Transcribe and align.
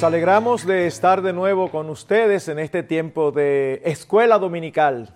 Nos 0.00 0.06
alegramos 0.06 0.64
de 0.64 0.86
estar 0.86 1.20
de 1.20 1.34
nuevo 1.34 1.70
con 1.70 1.90
ustedes 1.90 2.48
en 2.48 2.58
este 2.58 2.82
tiempo 2.82 3.32
de 3.32 3.82
escuela 3.84 4.38
dominical. 4.38 5.14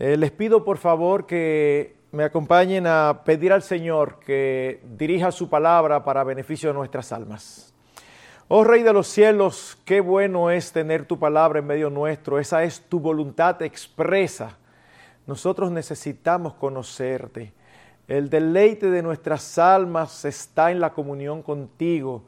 Eh, 0.00 0.16
les 0.16 0.32
pido 0.32 0.64
por 0.64 0.78
favor 0.78 1.24
que 1.24 1.94
me 2.10 2.24
acompañen 2.24 2.88
a 2.88 3.22
pedir 3.24 3.52
al 3.52 3.62
Señor 3.62 4.18
que 4.18 4.82
dirija 4.98 5.30
su 5.30 5.48
palabra 5.48 6.02
para 6.02 6.24
beneficio 6.24 6.70
de 6.70 6.74
nuestras 6.74 7.12
almas. 7.12 7.72
Oh 8.48 8.64
Rey 8.64 8.82
de 8.82 8.92
los 8.92 9.06
cielos, 9.06 9.78
qué 9.84 10.00
bueno 10.00 10.50
es 10.50 10.72
tener 10.72 11.04
tu 11.04 11.20
palabra 11.20 11.60
en 11.60 11.68
medio 11.68 11.88
nuestro. 11.88 12.40
Esa 12.40 12.64
es 12.64 12.80
tu 12.80 12.98
voluntad 12.98 13.62
expresa. 13.62 14.58
Nosotros 15.28 15.70
necesitamos 15.70 16.54
conocerte. 16.54 17.52
El 18.08 18.30
deleite 18.30 18.90
de 18.90 19.02
nuestras 19.02 19.58
almas 19.58 20.24
está 20.24 20.72
en 20.72 20.80
la 20.80 20.92
comunión 20.92 21.40
contigo 21.40 22.24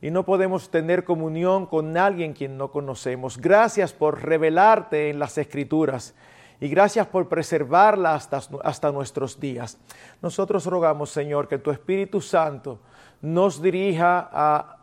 y 0.00 0.10
no 0.10 0.24
podemos 0.24 0.70
tener 0.70 1.04
comunión 1.04 1.66
con 1.66 1.96
alguien 1.96 2.32
quien 2.32 2.56
no 2.56 2.70
conocemos. 2.70 3.38
Gracias 3.38 3.92
por 3.92 4.22
revelarte 4.22 5.10
en 5.10 5.18
las 5.18 5.38
escrituras 5.38 6.14
y 6.60 6.68
gracias 6.68 7.06
por 7.06 7.28
preservarla 7.28 8.14
hasta, 8.14 8.40
hasta 8.62 8.92
nuestros 8.92 9.40
días. 9.40 9.78
Nosotros 10.22 10.66
rogamos, 10.66 11.10
Señor, 11.10 11.48
que 11.48 11.58
tu 11.58 11.70
Espíritu 11.70 12.20
Santo 12.20 12.78
nos 13.20 13.60
dirija 13.60 14.28
a 14.32 14.78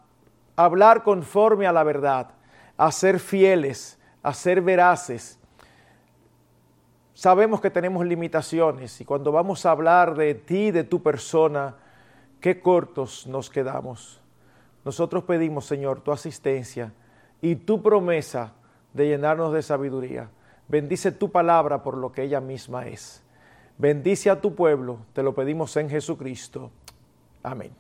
hablar 0.55 1.03
conforme 1.03 1.67
a 1.67 1.71
la 1.71 1.83
verdad, 1.83 2.31
a 2.77 2.91
ser 2.91 3.19
fieles, 3.19 3.97
a 4.21 4.33
ser 4.33 4.61
veraces. 4.61 5.39
Sabemos 7.13 7.61
que 7.61 7.71
tenemos 7.71 8.05
limitaciones 8.05 8.99
y 8.99 9.05
cuando 9.05 9.31
vamos 9.31 9.65
a 9.65 9.71
hablar 9.71 10.15
de 10.15 10.35
ti, 10.35 10.71
de 10.71 10.83
tu 10.83 11.01
persona, 11.01 11.75
qué 12.41 12.59
cortos 12.59 13.25
nos 13.27 13.49
quedamos. 13.49 14.21
Nosotros 14.85 15.23
pedimos, 15.23 15.65
Señor, 15.65 16.01
tu 16.01 16.11
asistencia 16.11 16.93
y 17.41 17.55
tu 17.55 17.81
promesa 17.81 18.53
de 18.93 19.07
llenarnos 19.07 19.51
de 19.51 19.63
sabiduría. 19.63 20.29
Bendice 20.67 21.11
tu 21.11 21.31
palabra 21.31 21.81
por 21.81 21.97
lo 21.97 22.11
que 22.11 22.23
ella 22.23 22.39
misma 22.39 22.87
es. 22.87 23.23
Bendice 23.77 24.29
a 24.29 24.39
tu 24.39 24.55
pueblo, 24.55 24.99
te 25.13 25.23
lo 25.23 25.33
pedimos 25.33 25.75
en 25.75 25.89
Jesucristo. 25.89 26.71
Amén. 27.43 27.71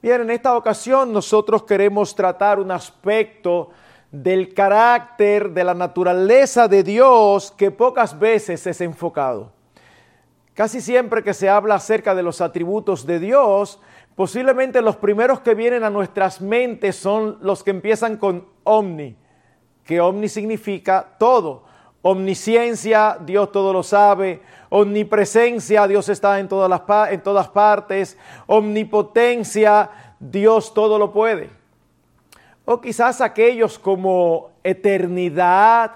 Bien, 0.00 0.22
en 0.22 0.30
esta 0.30 0.56
ocasión 0.56 1.12
nosotros 1.12 1.64
queremos 1.64 2.14
tratar 2.14 2.58
un 2.58 2.70
aspecto 2.70 3.70
del 4.10 4.54
carácter, 4.54 5.50
de 5.50 5.64
la 5.64 5.74
naturaleza 5.74 6.68
de 6.68 6.82
Dios 6.82 7.52
que 7.52 7.70
pocas 7.70 8.18
veces 8.18 8.66
es 8.66 8.80
enfocado. 8.80 9.52
Casi 10.54 10.80
siempre 10.80 11.22
que 11.22 11.34
se 11.34 11.48
habla 11.48 11.76
acerca 11.76 12.14
de 12.14 12.22
los 12.22 12.40
atributos 12.40 13.06
de 13.06 13.18
Dios, 13.18 13.80
posiblemente 14.14 14.82
los 14.82 14.96
primeros 14.96 15.40
que 15.40 15.54
vienen 15.54 15.84
a 15.84 15.90
nuestras 15.90 16.40
mentes 16.40 16.96
son 16.96 17.38
los 17.40 17.62
que 17.62 17.70
empiezan 17.70 18.16
con 18.16 18.46
omni, 18.64 19.16
que 19.84 20.00
omni 20.00 20.28
significa 20.28 21.16
todo. 21.18 21.72
Omnisciencia, 22.02 23.16
Dios 23.24 23.52
todo 23.52 23.72
lo 23.72 23.84
sabe. 23.84 24.42
Omnipresencia, 24.70 25.86
Dios 25.86 26.08
está 26.08 26.40
en 26.40 26.48
todas, 26.48 26.68
las, 26.68 27.12
en 27.12 27.22
todas 27.22 27.48
partes. 27.48 28.18
Omnipotencia, 28.46 29.88
Dios 30.18 30.74
todo 30.74 30.98
lo 30.98 31.12
puede. 31.12 31.50
O 32.64 32.80
quizás 32.80 33.20
aquellos 33.20 33.78
como 33.78 34.50
eternidad, 34.64 35.92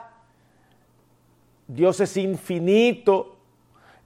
Dios 1.67 1.99
es 2.01 2.17
infinito. 2.17 3.36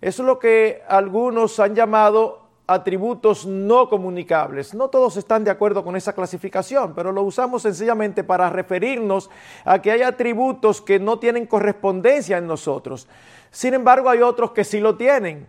Es 0.00 0.18
lo 0.18 0.38
que 0.38 0.82
algunos 0.88 1.60
han 1.60 1.74
llamado 1.74 2.40
atributos 2.66 3.46
no 3.46 3.88
comunicables. 3.88 4.74
No 4.74 4.88
todos 4.88 5.16
están 5.16 5.42
de 5.42 5.50
acuerdo 5.50 5.82
con 5.82 5.96
esa 5.96 6.12
clasificación, 6.12 6.94
pero 6.94 7.10
lo 7.10 7.22
usamos 7.22 7.62
sencillamente 7.62 8.22
para 8.22 8.48
referirnos 8.48 9.28
a 9.64 9.82
que 9.82 9.90
hay 9.90 10.02
atributos 10.02 10.80
que 10.80 11.00
no 11.00 11.18
tienen 11.18 11.46
correspondencia 11.46 12.38
en 12.38 12.46
nosotros. 12.46 13.08
Sin 13.50 13.74
embargo, 13.74 14.08
hay 14.08 14.22
otros 14.22 14.52
que 14.52 14.62
sí 14.62 14.78
lo 14.78 14.96
tienen. 14.96 15.48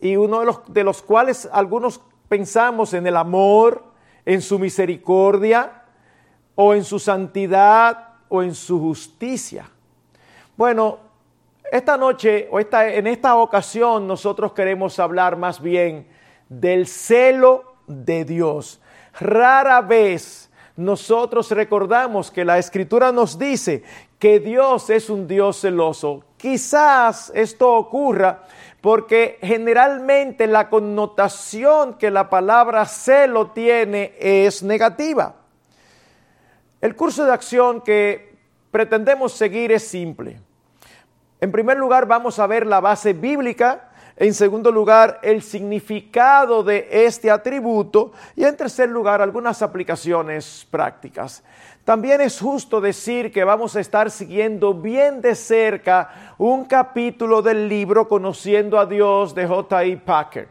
Y 0.00 0.14
uno 0.16 0.40
de 0.40 0.46
los, 0.46 0.60
de 0.72 0.84
los 0.84 1.02
cuales 1.02 1.48
algunos 1.52 2.00
pensamos 2.28 2.94
en 2.94 3.06
el 3.06 3.16
amor, 3.16 3.82
en 4.24 4.40
su 4.40 4.58
misericordia, 4.60 5.82
o 6.54 6.72
en 6.72 6.84
su 6.84 7.00
santidad, 7.00 8.10
o 8.28 8.44
en 8.44 8.54
su 8.54 8.78
justicia. 8.78 9.68
Bueno, 10.56 10.98
esta 11.76 11.96
noche 11.96 12.46
o 12.52 12.60
esta, 12.60 12.88
en 12.88 13.08
esta 13.08 13.34
ocasión 13.34 14.06
nosotros 14.06 14.52
queremos 14.52 15.00
hablar 15.00 15.36
más 15.36 15.60
bien 15.60 16.06
del 16.48 16.86
celo 16.86 17.74
de 17.88 18.24
Dios. 18.24 18.80
Rara 19.18 19.80
vez 19.80 20.52
nosotros 20.76 21.50
recordamos 21.50 22.30
que 22.30 22.44
la 22.44 22.58
escritura 22.58 23.10
nos 23.10 23.40
dice 23.40 23.82
que 24.20 24.38
Dios 24.38 24.88
es 24.88 25.10
un 25.10 25.26
Dios 25.26 25.62
celoso. 25.62 26.22
Quizás 26.36 27.32
esto 27.34 27.72
ocurra 27.72 28.44
porque 28.80 29.38
generalmente 29.40 30.46
la 30.46 30.70
connotación 30.70 31.94
que 31.94 32.12
la 32.12 32.30
palabra 32.30 32.86
celo 32.86 33.50
tiene 33.50 34.14
es 34.20 34.62
negativa. 34.62 35.34
El 36.80 36.94
curso 36.94 37.24
de 37.24 37.32
acción 37.32 37.80
que 37.80 38.36
pretendemos 38.70 39.32
seguir 39.32 39.72
es 39.72 39.82
simple. 39.82 40.38
En 41.44 41.52
primer 41.52 41.76
lugar, 41.76 42.06
vamos 42.06 42.38
a 42.38 42.46
ver 42.46 42.66
la 42.66 42.80
base 42.80 43.12
bíblica 43.12 43.90
en 44.16 44.32
segundo 44.32 44.72
lugar, 44.72 45.20
el 45.22 45.42
significado 45.42 46.62
de 46.62 46.88
este 46.90 47.30
atributo. 47.30 48.12
Y 48.34 48.44
en 48.44 48.56
tercer 48.56 48.88
lugar, 48.88 49.20
algunas 49.20 49.60
aplicaciones 49.60 50.66
prácticas. 50.70 51.44
También 51.84 52.22
es 52.22 52.40
justo 52.40 52.80
decir 52.80 53.30
que 53.30 53.44
vamos 53.44 53.76
a 53.76 53.80
estar 53.80 54.10
siguiendo 54.10 54.72
bien 54.72 55.20
de 55.20 55.34
cerca 55.34 56.34
un 56.38 56.64
capítulo 56.64 57.42
del 57.42 57.68
libro 57.68 58.08
Conociendo 58.08 58.78
a 58.78 58.86
Dios 58.86 59.34
de 59.34 59.46
J.I. 59.46 59.96
Packer. 59.96 60.48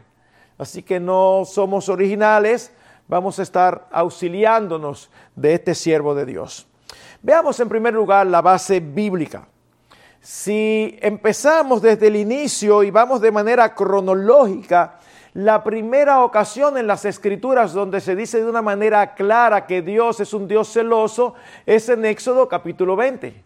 Así 0.58 0.84
que 0.84 1.00
no 1.00 1.42
somos 1.44 1.88
originales, 1.88 2.72
vamos 3.08 3.40
a 3.40 3.42
estar 3.42 3.88
auxiliándonos 3.90 5.10
de 5.34 5.54
este 5.54 5.74
siervo 5.74 6.14
de 6.14 6.24
Dios. 6.24 6.68
Veamos 7.20 7.58
en 7.58 7.68
primer 7.68 7.94
lugar 7.94 8.28
la 8.28 8.40
base 8.40 8.78
bíblica. 8.78 9.48
Si 10.24 10.98
empezamos 11.02 11.82
desde 11.82 12.06
el 12.06 12.16
inicio 12.16 12.82
y 12.82 12.90
vamos 12.90 13.20
de 13.20 13.30
manera 13.30 13.74
cronológica, 13.74 14.98
la 15.34 15.62
primera 15.62 16.24
ocasión 16.24 16.78
en 16.78 16.86
las 16.86 17.04
escrituras 17.04 17.74
donde 17.74 18.00
se 18.00 18.16
dice 18.16 18.38
de 18.38 18.48
una 18.48 18.62
manera 18.62 19.14
clara 19.14 19.66
que 19.66 19.82
Dios 19.82 20.20
es 20.20 20.32
un 20.32 20.48
Dios 20.48 20.72
celoso 20.72 21.34
es 21.66 21.90
en 21.90 22.06
Éxodo 22.06 22.48
capítulo 22.48 22.96
20. 22.96 23.44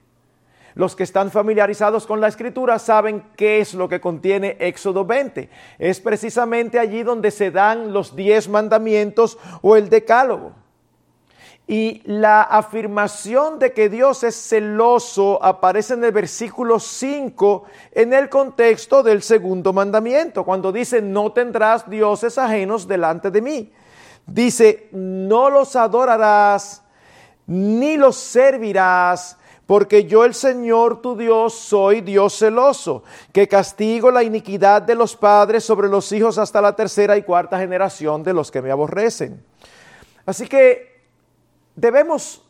Los 0.77 0.95
que 0.95 1.03
están 1.03 1.33
familiarizados 1.33 2.07
con 2.07 2.21
la 2.21 2.29
escritura 2.29 2.79
saben 2.79 3.25
qué 3.35 3.59
es 3.59 3.75
lo 3.75 3.89
que 3.89 4.01
contiene 4.01 4.57
Éxodo 4.61 5.05
20. 5.05 5.51
Es 5.81 5.99
precisamente 5.99 6.79
allí 6.79 7.03
donde 7.03 7.33
se 7.33 7.51
dan 7.51 7.93
los 7.93 8.15
diez 8.15 8.49
mandamientos 8.49 9.37
o 9.63 9.75
el 9.75 9.89
decálogo. 9.89 10.53
Y 11.71 12.01
la 12.07 12.41
afirmación 12.41 13.59
de 13.59 13.75
que 13.75 13.91
Dios 13.91 14.25
es 14.25 14.35
celoso 14.35 15.39
aparece 15.45 15.93
en 15.93 16.03
el 16.03 16.13
versículo 16.13 16.81
5 16.81 17.65
en 17.93 18.15
el 18.15 18.31
contexto 18.31 19.03
del 19.03 19.23
segundo 19.23 19.75
mandamiento, 19.75 20.45
cuando 20.45 20.73
dice, 20.73 21.03
no 21.03 21.31
tendrás 21.31 21.89
dioses 21.89 22.39
ajenos 22.39 22.89
delante 22.89 23.31
de 23.31 23.43
mí. 23.43 23.73
Dice, 24.27 24.89
no 24.93 25.51
los 25.51 25.77
adorarás 25.77 26.83
ni 27.47 27.99
los 27.99 28.17
servirás, 28.17 29.37
porque 29.67 30.07
yo 30.07 30.25
el 30.25 30.33
Señor 30.33 31.03
tu 31.03 31.19
Dios 31.19 31.53
soy 31.53 32.01
Dios 32.01 32.39
celoso, 32.39 33.03
que 33.31 33.47
castigo 33.47 34.11
la 34.11 34.23
iniquidad 34.23 34.81
de 34.81 34.95
los 34.95 35.15
padres 35.15 35.65
sobre 35.65 35.91
los 35.91 36.11
hijos 36.13 36.39
hasta 36.39 36.63
la 36.63 36.75
tercera 36.75 37.19
y 37.19 37.23
cuarta 37.25 37.59
generación 37.59 38.23
de 38.23 38.33
los 38.33 38.51
que 38.51 38.63
me 38.63 38.71
aborrecen. 38.71 39.45
Así 40.25 40.47
que 40.47 40.98
debemos 41.79 42.43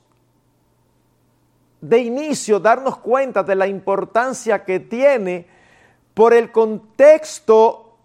de 1.80 1.98
inicio 1.98 2.58
darnos 2.58 2.98
cuenta 2.98 3.42
de 3.42 3.54
la 3.54 3.66
importancia 3.66 4.64
que 4.64 4.80
tiene 4.80 5.46
por 6.14 6.32
el 6.32 6.50
contexto 6.50 7.96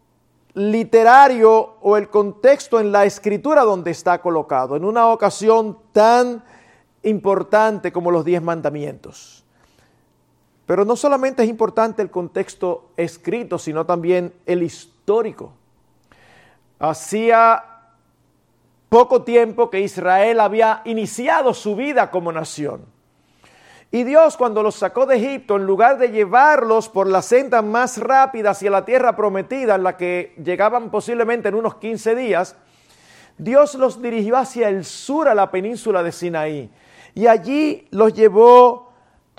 literario 0.54 1.78
o 1.82 1.98
el 1.98 2.10
contexto 2.10 2.80
en 2.80 2.92
la 2.92 3.06
escritura 3.06 3.64
donde 3.64 3.92
está 3.92 4.20
colocado, 4.22 4.76
en 4.76 4.86
una 4.86 5.08
ocasión 5.08 5.80
tan 5.92 6.44
importante 7.02 7.92
como 7.92 8.12
los 8.12 8.24
diez 8.24 8.42
mandamientos. 8.42 9.44
Pero 10.66 10.86
no 10.86 10.96
solamente 10.96 11.44
es 11.44 11.50
importante 11.50 12.02
el 12.02 12.12
contexto 12.12 12.92
escrito, 12.96 13.58
sino 13.58 13.86
también 13.86 14.34
el 14.46 14.62
histórico. 14.62 15.54
Hacía 16.80 17.73
poco 18.94 19.24
tiempo 19.24 19.72
que 19.72 19.80
Israel 19.80 20.40
había 20.40 20.84
iniciado 20.86 21.56
su 21.56 21.76
vida 21.76 22.12
como 22.12 22.32
nación. 22.32 22.86
Y 23.90 24.04
Dios 24.04 24.38
cuando 24.38 24.62
los 24.62 24.76
sacó 24.76 25.08
de 25.08 25.16
Egipto, 25.16 25.56
en 25.56 25.66
lugar 25.66 25.98
de 25.98 26.12
llevarlos 26.12 26.90
por 26.90 27.08
la 27.08 27.24
senda 27.24 27.64
más 27.64 27.98
rápida 27.98 28.52
hacia 28.52 28.70
la 28.70 28.86
tierra 28.86 29.16
prometida, 29.16 29.74
en 29.74 29.82
la 29.82 29.98
que 29.98 30.36
llegaban 30.44 30.92
posiblemente 30.92 31.50
en 31.50 31.56
unos 31.56 31.78
15 31.78 32.14
días, 32.14 32.56
Dios 33.40 33.74
los 33.74 34.00
dirigió 34.00 34.38
hacia 34.38 34.70
el 34.70 34.86
sur, 34.86 35.28
a 35.28 35.34
la 35.34 35.50
península 35.50 36.04
de 36.04 36.12
Sinaí, 36.12 36.70
y 37.16 37.26
allí 37.26 37.88
los 37.90 38.14
llevó 38.14 38.92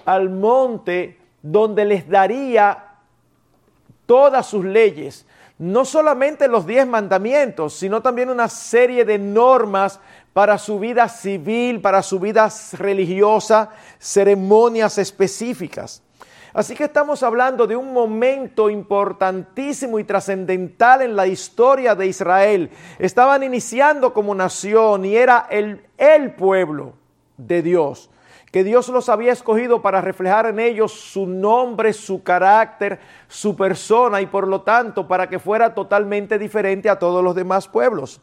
al 0.05 0.31
monte 0.31 1.21
donde 1.43 1.85
les 1.85 2.09
daría 2.09 2.97
todas 4.05 4.47
sus 4.47 4.65
leyes, 4.65 5.29
no 5.59 5.85
solamente 5.85 6.49
los 6.49 6.67
diez 6.67 6.87
mandamientos, 6.87 7.75
sino 7.75 8.03
también 8.03 8.31
una 8.31 8.49
serie 8.49 9.05
de 9.05 9.19
normas 9.19 10.01
para 10.33 10.59
su 10.59 10.81
vida 10.81 11.09
civil, 11.09 11.81
para 11.81 12.03
su 12.03 12.19
vida 12.19 12.49
religiosa, 12.73 13.71
ceremonias 13.99 14.99
específicas. 14.99 16.03
Así 16.53 16.75
que 16.75 16.85
estamos 16.85 17.23
hablando 17.23 17.67
de 17.67 17.77
un 17.77 17.93
momento 17.93 18.71
importantísimo 18.71 19.99
y 19.99 20.05
trascendental 20.05 21.03
en 21.03 21.17
la 21.17 21.27
historia 21.27 21.95
de 21.95 22.07
Israel. 22.07 22.71
Estaban 22.99 23.43
iniciando 23.43 24.13
como 24.13 24.35
nación 24.35 25.05
y 25.05 25.17
era 25.17 25.49
el, 25.51 25.85
el 25.99 26.35
pueblo 26.35 26.95
de 27.37 27.63
Dios 27.63 28.11
que 28.55 28.63
Dios 28.63 28.89
los 28.89 29.09
había 29.09 29.33
escogido 29.33 29.83
para 29.83 30.01
reflejar 30.01 30.47
en 30.47 30.61
ellos 30.61 30.93
su 30.93 31.27
nombre, 31.27 31.93
su 31.93 32.23
carácter, 32.23 33.01
su 33.27 33.57
persona 33.57 34.21
y 34.21 34.27
por 34.27 34.47
lo 34.47 34.61
tanto 34.61 35.09
para 35.09 35.29
que 35.29 35.41
fuera 35.41 35.75
totalmente 35.75 36.39
diferente 36.39 36.89
a 36.89 36.97
todos 36.97 37.25
los 37.25 37.35
demás 37.35 37.67
pueblos. 37.67 38.21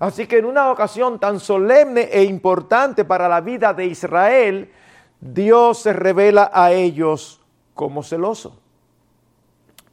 Así 0.00 0.26
que 0.26 0.38
en 0.38 0.46
una 0.46 0.72
ocasión 0.72 1.20
tan 1.20 1.38
solemne 1.38 2.08
e 2.10 2.24
importante 2.24 3.04
para 3.04 3.28
la 3.28 3.40
vida 3.40 3.72
de 3.72 3.86
Israel, 3.86 4.72
Dios 5.20 5.78
se 5.78 5.92
revela 5.92 6.50
a 6.52 6.72
ellos 6.72 7.40
como 7.72 8.02
celoso. 8.02 8.58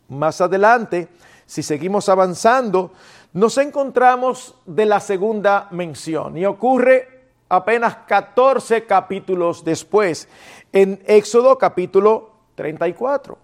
Más 0.07 0.41
adelante, 0.41 1.09
si 1.45 1.61
seguimos 1.61 2.09
avanzando, 2.09 2.91
nos 3.33 3.55
encontramos 3.59 4.55
de 4.65 4.87
la 4.87 4.99
segunda 4.99 5.67
mención 5.69 6.39
y 6.39 6.47
ocurre 6.47 7.18
apenas 7.49 7.97
14 8.07 8.85
capítulos 8.85 9.63
después, 9.65 10.29
en 10.71 11.01
Éxodo 11.05 11.57
capítulo 11.57 12.31
34. 12.55 13.37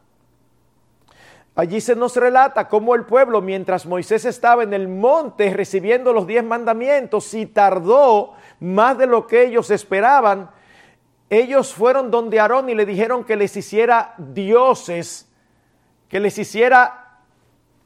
Allí 1.56 1.80
se 1.80 1.96
nos 1.96 2.16
relata 2.18 2.68
cómo 2.68 2.96
el 2.96 3.06
pueblo, 3.06 3.42
mientras 3.42 3.86
Moisés 3.86 4.26
estaba 4.26 4.64
en 4.64 4.74
el 4.74 4.88
monte 4.90 5.52
recibiendo 5.54 6.12
los 6.14 6.28
diez 6.28 6.44
mandamientos 6.44 7.34
y 7.34 7.46
tardó 7.46 8.34
más 8.60 8.98
de 8.98 9.08
lo 9.08 9.26
que 9.26 9.46
ellos 9.46 9.72
esperaban, 9.72 10.52
ellos 11.30 11.74
fueron 11.74 12.12
donde 12.12 12.40
Aarón 12.40 12.70
y 12.70 12.76
le 12.76 12.86
dijeron 12.86 13.24
que 13.24 13.38
les 13.38 13.56
hiciera 13.56 14.14
dioses, 14.18 15.28
que 16.10 16.20
les 16.20 16.38
hiciera 16.38 17.22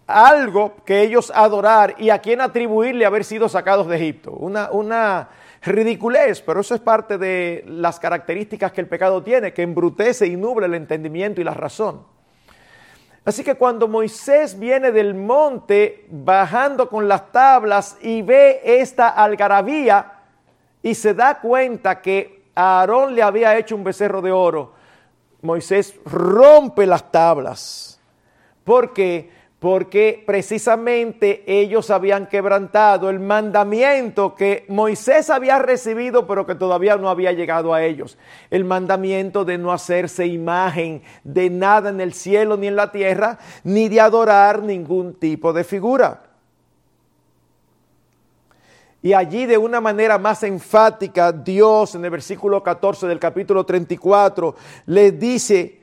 algo 0.07 0.73
que 0.83 1.01
ellos 1.01 1.31
adorar 1.33 1.95
y 1.99 2.09
a 2.09 2.19
quien 2.19 2.41
atribuirle 2.41 3.05
haber 3.05 3.23
sido 3.23 3.47
sacados 3.47 3.87
de 3.87 3.97
Egipto. 3.97 4.31
Una, 4.31 4.71
una 4.71 5.29
ridiculez, 5.61 6.41
pero 6.41 6.61
eso 6.61 6.75
es 6.75 6.81
parte 6.81 7.17
de 7.17 7.63
las 7.67 7.99
características 7.99 8.71
que 8.71 8.81
el 8.81 8.87
pecado 8.87 9.21
tiene, 9.23 9.53
que 9.53 9.63
embrutece 9.63 10.27
y 10.27 10.35
nubla 10.35 10.65
el 10.65 10.75
entendimiento 10.75 11.41
y 11.41 11.43
la 11.43 11.53
razón. 11.53 12.03
Así 13.25 13.43
que 13.43 13.55
cuando 13.55 13.87
Moisés 13.87 14.57
viene 14.57 14.91
del 14.91 15.13
monte 15.13 16.05
bajando 16.09 16.89
con 16.89 17.07
las 17.07 17.31
tablas 17.31 17.97
y 18.01 18.21
ve 18.21 18.61
esta 18.63 19.09
algarabía 19.09 20.13
y 20.81 20.95
se 20.95 21.13
da 21.13 21.39
cuenta 21.39 22.01
que 22.01 22.43
Aarón 22.55 23.13
le 23.13 23.21
había 23.21 23.57
hecho 23.57 23.75
un 23.75 23.83
becerro 23.83 24.21
de 24.21 24.31
oro, 24.31 24.73
Moisés 25.41 25.95
rompe 26.05 26.85
las 26.85 27.11
tablas. 27.11 27.99
porque 28.63 29.31
porque 29.59 30.23
precisamente 30.25 31.43
ellos 31.45 31.89
habían 31.89 32.27
quebrantado 32.27 33.09
el 33.09 33.19
mandamiento 33.19 34.33
que 34.33 34.65
Moisés 34.69 35.29
había 35.29 35.59
recibido, 35.59 36.25
pero 36.25 36.45
que 36.45 36.55
todavía 36.55 36.95
no 36.95 37.09
había 37.09 37.33
llegado 37.33 37.73
a 37.73 37.83
ellos. 37.83 38.17
El 38.49 38.63
mandamiento 38.63 39.43
de 39.43 39.57
no 39.57 39.73
hacerse 39.73 40.27
imagen 40.27 41.03
de 41.25 41.49
nada 41.49 41.89
en 41.89 41.99
el 41.99 42.13
cielo 42.13 42.55
ni 42.55 42.67
en 42.67 42.77
la 42.77 42.91
tierra, 42.91 43.37
ni 43.65 43.89
de 43.89 43.99
adorar 43.99 44.63
ningún 44.63 45.15
tipo 45.15 45.51
de 45.51 45.65
figura. 45.65 46.23
Y 49.01 49.13
allí 49.13 49.45
de 49.45 49.57
una 49.57 49.81
manera 49.81 50.17
más 50.17 50.43
enfática, 50.43 51.31
Dios 51.31 51.95
en 51.95 52.03
el 52.03 52.11
versículo 52.11 52.61
14 52.61 53.07
del 53.07 53.19
capítulo 53.19 53.65
34 53.65 54.55
le 54.87 55.11
dice, 55.13 55.78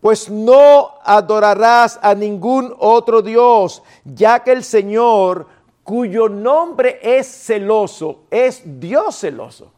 pues 0.00 0.30
no 0.30 0.92
adorarás 1.04 1.98
a 2.02 2.14
ningún 2.14 2.74
otro 2.78 3.22
Dios, 3.22 3.82
ya 4.04 4.40
que 4.40 4.52
el 4.52 4.62
Señor, 4.62 5.46
cuyo 5.82 6.28
nombre 6.28 7.00
es 7.02 7.26
celoso, 7.26 8.20
es 8.30 8.62
Dios 8.64 9.18
celoso. 9.18 9.72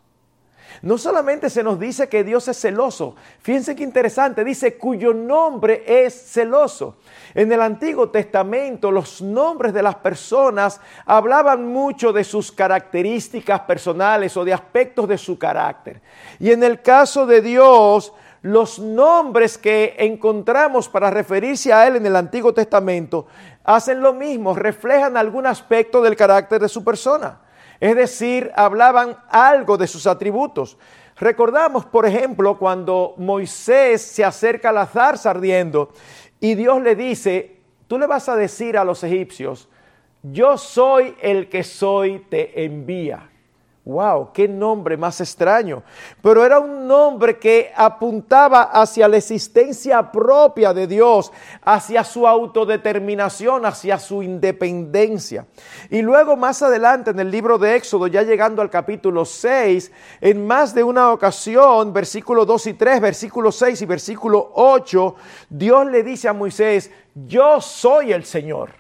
No 0.83 0.97
solamente 0.97 1.51
se 1.51 1.63
nos 1.63 1.79
dice 1.79 2.09
que 2.09 2.25
Dios 2.25 2.49
es 2.49 2.59
celoso, 2.59 3.15
fíjense 3.43 3.77
qué 3.77 3.83
interesante, 3.83 4.45
dice 4.45 4.79
cuyo 4.79 5.13
nombre 5.13 5.85
es 5.87 6.15
celoso. 6.33 6.97
En 7.35 7.53
el 7.53 7.61
Antiguo 7.61 8.09
Testamento 8.09 8.91
los 8.91 9.21
nombres 9.21 9.75
de 9.75 9.83
las 9.83 9.97
personas 9.97 10.81
hablaban 11.05 11.67
mucho 11.67 12.15
de 12.15 12.25
sus 12.25 12.51
características 12.51 13.61
personales 13.61 14.35
o 14.39 14.45
de 14.45 14.55
aspectos 14.55 15.07
de 15.07 15.19
su 15.19 15.39
carácter. 15.39 16.01
Y 16.39 16.51
en 16.51 16.63
el 16.63 16.81
caso 16.81 17.27
de 17.27 17.43
Dios, 17.43 18.15
los 18.43 18.79
nombres 18.79 19.59
que 19.59 19.97
encontramos 19.99 20.89
para 20.89 21.11
referirse 21.11 21.73
a 21.73 21.87
Él 21.87 21.97
en 21.97 22.07
el 22.07 22.17
Antiguo 22.17 22.55
Testamento 22.55 23.27
hacen 23.65 24.01
lo 24.01 24.15
mismo, 24.15 24.55
reflejan 24.55 25.17
algún 25.17 25.47
aspecto 25.47 26.01
del 26.01 26.17
carácter 26.17 26.61
de 26.61 26.69
su 26.69 26.83
persona. 26.83 27.41
Es 27.79 27.97
decir, 27.97 28.51
hablaban 28.57 29.17
algo 29.29 29.77
de 29.77 29.87
sus 29.87 30.07
atributos. 30.07 30.79
Recordamos, 31.17 31.85
por 31.85 32.07
ejemplo, 32.07 32.59
cuando 32.59 33.15
Moisés 33.19 34.03
se 34.03 34.25
acerca 34.25 34.71
a 34.71 34.73
la 34.73 34.89
ardiendo 35.25 35.93
y 36.41 36.55
Dios 36.55 36.81
le 36.83 36.97
dice, 36.97 37.59
tú 37.87 37.99
le 37.99 38.07
vas 38.07 38.29
a 38.29 38.37
decir 38.37 38.79
a 38.79 38.85
los 38.85 39.05
egipcios, 39.05 39.69
yo 40.23 40.59
soy 40.59 41.15
el 41.21 41.49
que 41.49 41.63
soy, 41.63 42.21
te 42.31 42.65
envía. 42.65 43.30
Wow, 43.91 44.31
qué 44.33 44.47
nombre 44.47 44.97
más 44.97 45.21
extraño. 45.21 45.83
Pero 46.23 46.45
era 46.45 46.61
un 46.61 46.87
nombre 46.87 47.39
que 47.39 47.73
apuntaba 47.75 48.63
hacia 48.63 49.09
la 49.09 49.17
existencia 49.17 50.13
propia 50.13 50.73
de 50.73 50.87
Dios, 50.87 51.33
hacia 51.63 52.05
su 52.05 52.27
autodeterminación, 52.27 53.67
hacia 53.67 53.99
su 53.99 54.23
independencia. 54.23 55.47
Y 55.91 56.03
luego 56.03 56.37
más 56.37 56.63
adelante 56.63 57.11
en 57.11 57.19
el 57.19 57.33
libro 57.33 57.59
de 57.59 57.75
Éxodo, 57.75 58.07
ya 58.07 58.23
llegando 58.23 58.63
al 58.63 58.71
capítulo 58.71 59.25
6, 59.25 59.91
en 60.21 60.47
más 60.47 60.73
de 60.73 60.85
una 60.85 61.13
ocasión, 61.13 61.93
versículo 61.93 62.47
2 62.47 62.67
y 62.69 62.75
3, 62.75 63.01
versículo 63.01 63.51
6 63.51 63.83
y 63.83 63.87
versículo 63.87 64.53
8, 64.55 65.17
Dios 65.49 65.87
le 65.87 66.05
dice 66.05 66.29
a 66.29 66.33
Moisés, 66.33 66.93
yo 67.15 67.61
soy 67.61 68.13
el 68.13 68.25
Señor, 68.25 68.71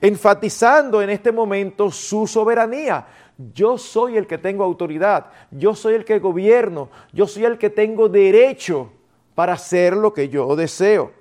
enfatizando 0.00 1.02
en 1.02 1.10
este 1.10 1.32
momento 1.32 1.90
su 1.90 2.28
soberanía 2.28 3.04
yo 3.36 3.78
soy 3.78 4.16
el 4.16 4.26
que 4.26 4.38
tengo 4.38 4.64
autoridad, 4.64 5.26
yo 5.50 5.74
soy 5.74 5.94
el 5.94 6.04
que 6.04 6.18
gobierno, 6.18 6.88
yo 7.12 7.26
soy 7.26 7.44
el 7.44 7.58
que 7.58 7.70
tengo 7.70 8.08
derecho 8.08 8.90
para 9.34 9.54
hacer 9.54 9.96
lo 9.96 10.14
que 10.14 10.28
yo 10.28 10.54
deseo. 10.54 11.12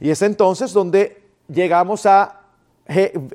Y 0.00 0.10
es 0.10 0.22
entonces 0.22 0.72
donde 0.72 1.22
llegamos 1.48 2.06
a 2.06 2.42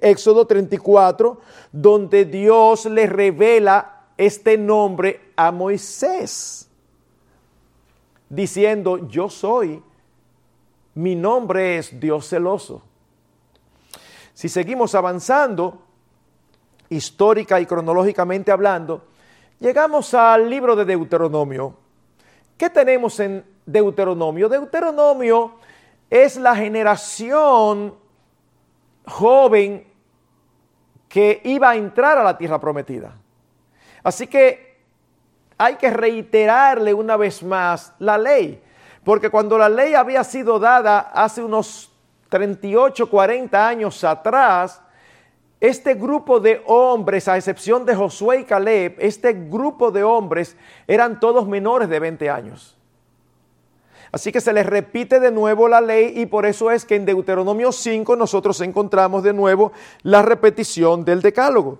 Éxodo 0.02 0.48
34, 0.48 1.40
donde 1.72 2.26
Dios 2.26 2.86
le 2.86 3.06
revela 3.08 4.06
este 4.18 4.58
nombre 4.58 5.32
a 5.36 5.52
Moisés, 5.52 6.70
diciendo, 8.30 9.08
yo 9.08 9.30
soy, 9.30 9.82
mi 10.96 11.16
nombre 11.16 11.78
es 11.78 12.00
Dios 12.00 12.28
celoso. 12.30 12.82
Si 14.34 14.50
seguimos 14.50 14.96
avanzando, 14.96 15.83
histórica 16.96 17.60
y 17.60 17.66
cronológicamente 17.66 18.52
hablando, 18.52 19.06
llegamos 19.60 20.14
al 20.14 20.50
libro 20.50 20.76
de 20.76 20.86
Deuteronomio. 20.86 21.76
¿Qué 22.58 22.70
tenemos 22.70 23.20
en 23.20 23.44
Deuteronomio? 23.66 24.48
Deuteronomio 24.50 25.56
es 26.10 26.38
la 26.38 26.56
generación 26.56 27.96
joven 29.06 29.88
que 31.10 31.42
iba 31.44 31.72
a 31.72 31.76
entrar 31.76 32.18
a 32.18 32.24
la 32.24 32.38
tierra 32.38 32.60
prometida. 32.60 33.16
Así 34.04 34.28
que 34.28 34.82
hay 35.58 35.76
que 35.76 35.90
reiterarle 35.90 36.94
una 36.94 37.18
vez 37.18 37.44
más 37.44 37.94
la 38.00 38.18
ley, 38.18 38.62
porque 39.04 39.30
cuando 39.30 39.58
la 39.58 39.70
ley 39.70 39.94
había 39.94 40.24
sido 40.24 40.60
dada 40.60 41.00
hace 41.00 41.44
unos 41.44 41.92
38, 42.30 43.10
40 43.10 43.68
años 43.68 44.04
atrás, 44.04 44.82
este 45.63 45.93
grupo 45.93 46.41
de 46.41 46.62
hombres, 46.65 47.29
a 47.29 47.38
excepción 47.38 47.86
de 47.86 47.96
Josué 47.96 48.41
y 48.41 48.43
Caleb, 48.43 48.98
este 49.00 49.32
grupo 49.32 49.91
de 49.91 50.03
hombres 50.03 50.58
eran 50.88 51.22
todos 51.22 51.48
menores 51.48 51.88
de 51.88 52.01
20 52.01 52.29
años. 52.29 52.77
Así 54.12 54.34
que 54.34 54.41
se 54.41 54.51
les 54.51 54.65
repite 54.65 55.22
de 55.22 55.32
nuevo 55.32 55.70
la 55.70 55.79
ley 55.79 56.15
y 56.17 56.25
por 56.25 56.46
eso 56.46 56.70
es 56.70 56.84
que 56.84 56.98
en 56.98 57.05
Deuteronomio 57.05 57.72
5 57.72 58.17
nosotros 58.17 58.60
encontramos 58.60 59.24
de 59.24 59.32
nuevo 59.32 59.72
la 60.01 60.22
repetición 60.22 61.05
del 61.05 61.22
decálogo. 61.22 61.79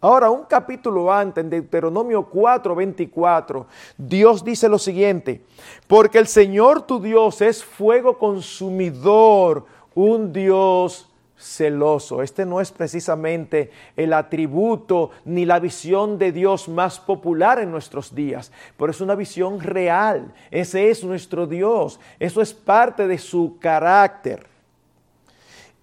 Ahora, 0.00 0.30
un 0.30 0.44
capítulo 0.44 1.12
antes, 1.12 1.44
en 1.44 1.50
Deuteronomio 1.50 2.22
4, 2.22 2.74
24, 2.74 3.66
Dios 3.98 4.42
dice 4.42 4.66
lo 4.66 4.78
siguiente, 4.78 5.42
porque 5.86 6.16
el 6.16 6.26
Señor 6.26 6.86
tu 6.86 7.00
Dios 7.00 7.42
es 7.42 7.62
fuego 7.62 8.16
consumidor, 8.16 9.66
un 9.94 10.32
Dios 10.32 11.09
celoso. 11.40 12.22
Este 12.22 12.44
no 12.44 12.60
es 12.60 12.70
precisamente 12.70 13.70
el 13.96 14.12
atributo 14.12 15.10
ni 15.24 15.44
la 15.44 15.58
visión 15.58 16.18
de 16.18 16.32
Dios 16.32 16.68
más 16.68 17.00
popular 17.00 17.58
en 17.58 17.70
nuestros 17.70 18.14
días, 18.14 18.52
pero 18.76 18.90
es 18.90 19.00
una 19.00 19.14
visión 19.14 19.60
real. 19.60 20.32
Ese 20.50 20.90
es 20.90 21.02
nuestro 21.02 21.46
Dios. 21.46 21.98
Eso 22.18 22.42
es 22.42 22.52
parte 22.52 23.08
de 23.08 23.18
su 23.18 23.56
carácter. 23.58 24.50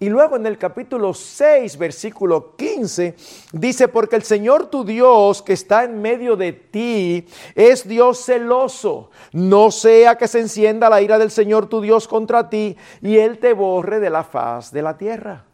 Y 0.00 0.08
luego 0.08 0.36
en 0.36 0.46
el 0.46 0.58
capítulo 0.58 1.12
6, 1.12 1.76
versículo 1.76 2.54
15, 2.54 3.16
dice, 3.52 3.88
porque 3.88 4.14
el 4.14 4.22
Señor 4.22 4.66
tu 4.66 4.84
Dios 4.84 5.42
que 5.42 5.54
está 5.54 5.82
en 5.82 6.00
medio 6.00 6.36
de 6.36 6.52
ti 6.52 7.26
es 7.56 7.86
Dios 7.86 8.24
celoso. 8.24 9.10
No 9.32 9.72
sea 9.72 10.16
que 10.16 10.28
se 10.28 10.38
encienda 10.38 10.88
la 10.88 11.02
ira 11.02 11.18
del 11.18 11.32
Señor 11.32 11.68
tu 11.68 11.80
Dios 11.80 12.06
contra 12.06 12.48
ti 12.48 12.76
y 13.02 13.16
Él 13.16 13.38
te 13.38 13.54
borre 13.54 13.98
de 13.98 14.10
la 14.10 14.22
faz 14.22 14.70
de 14.70 14.82
la 14.82 14.96
tierra. 14.96 15.47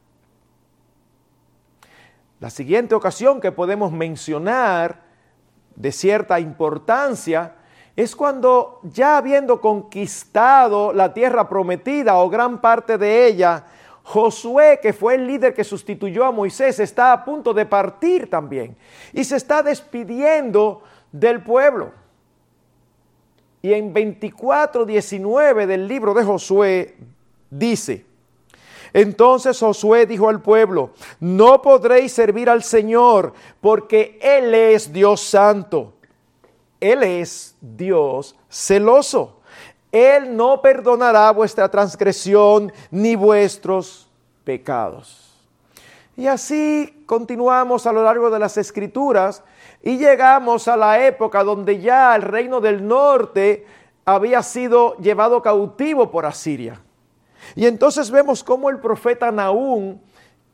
La 2.40 2.50
siguiente 2.50 2.94
ocasión 2.94 3.40
que 3.40 3.52
podemos 3.52 3.92
mencionar 3.92 5.02
de 5.76 5.92
cierta 5.92 6.40
importancia 6.40 7.54
es 7.96 8.16
cuando 8.16 8.80
ya 8.82 9.16
habiendo 9.16 9.60
conquistado 9.60 10.92
la 10.92 11.14
tierra 11.14 11.48
prometida 11.48 12.16
o 12.16 12.28
gran 12.28 12.60
parte 12.60 12.98
de 12.98 13.26
ella, 13.26 13.64
Josué, 14.02 14.80
que 14.82 14.92
fue 14.92 15.14
el 15.14 15.26
líder 15.26 15.54
que 15.54 15.64
sustituyó 15.64 16.26
a 16.26 16.32
Moisés, 16.32 16.78
está 16.78 17.12
a 17.12 17.24
punto 17.24 17.54
de 17.54 17.64
partir 17.64 18.28
también 18.28 18.76
y 19.12 19.24
se 19.24 19.36
está 19.36 19.62
despidiendo 19.62 20.82
del 21.10 21.42
pueblo. 21.42 21.92
Y 23.62 23.72
en 23.72 23.94
24:19 23.94 25.66
del 25.66 25.88
libro 25.88 26.12
de 26.12 26.22
Josué 26.22 26.96
dice, 27.48 28.04
entonces 28.94 29.58
Josué 29.58 30.06
dijo 30.06 30.28
al 30.28 30.40
pueblo, 30.40 30.90
no 31.18 31.60
podréis 31.60 32.12
servir 32.12 32.48
al 32.48 32.62
Señor 32.62 33.34
porque 33.60 34.20
Él 34.22 34.54
es 34.54 34.92
Dios 34.92 35.20
santo. 35.20 35.94
Él 36.78 37.02
es 37.02 37.56
Dios 37.60 38.36
celoso. 38.48 39.40
Él 39.90 40.36
no 40.36 40.62
perdonará 40.62 41.32
vuestra 41.32 41.68
transgresión 41.68 42.72
ni 42.92 43.16
vuestros 43.16 44.08
pecados. 44.44 45.34
Y 46.16 46.28
así 46.28 47.02
continuamos 47.04 47.88
a 47.88 47.92
lo 47.92 48.04
largo 48.04 48.30
de 48.30 48.38
las 48.38 48.56
escrituras 48.56 49.42
y 49.82 49.98
llegamos 49.98 50.68
a 50.68 50.76
la 50.76 51.04
época 51.04 51.42
donde 51.42 51.80
ya 51.80 52.14
el 52.14 52.22
reino 52.22 52.60
del 52.60 52.86
norte 52.86 53.66
había 54.04 54.40
sido 54.44 54.96
llevado 54.98 55.42
cautivo 55.42 56.12
por 56.12 56.26
Asiria. 56.26 56.80
Y 57.54 57.66
entonces 57.66 58.10
vemos 58.10 58.42
cómo 58.42 58.70
el 58.70 58.78
profeta 58.78 59.30
Naúm, 59.30 59.98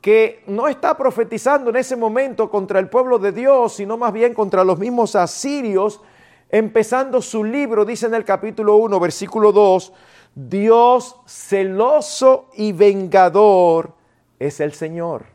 que 0.01 0.43
no 0.47 0.67
está 0.67 0.97
profetizando 0.97 1.71
en 1.71 1.77
ese 1.77 1.97
momento 1.97 2.51
contra 2.51 2.79
el 2.79 2.89
pueblo 2.89 3.19
de 3.19 3.33
Dios, 3.33 3.75
sino 3.75 3.97
más 3.97 4.13
bien 4.13 4.33
contra 4.33 4.65
los 4.65 4.79
mismos 4.79 5.15
asirios, 5.15 6.01
empezando 6.49 7.21
su 7.21 7.45
libro, 7.45 7.85
dice 7.85 8.07
en 8.07 8.15
el 8.15 8.25
capítulo 8.25 8.77
1, 8.77 8.99
versículo 8.99 9.53
2, 9.53 9.93
Dios 10.35 11.17
celoso 11.27 12.49
y 12.55 12.73
vengador 12.73 13.95
es 14.39 14.61
el 14.61 14.73
Señor. 14.73 15.27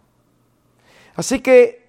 Así 1.16 1.40
que, 1.40 1.88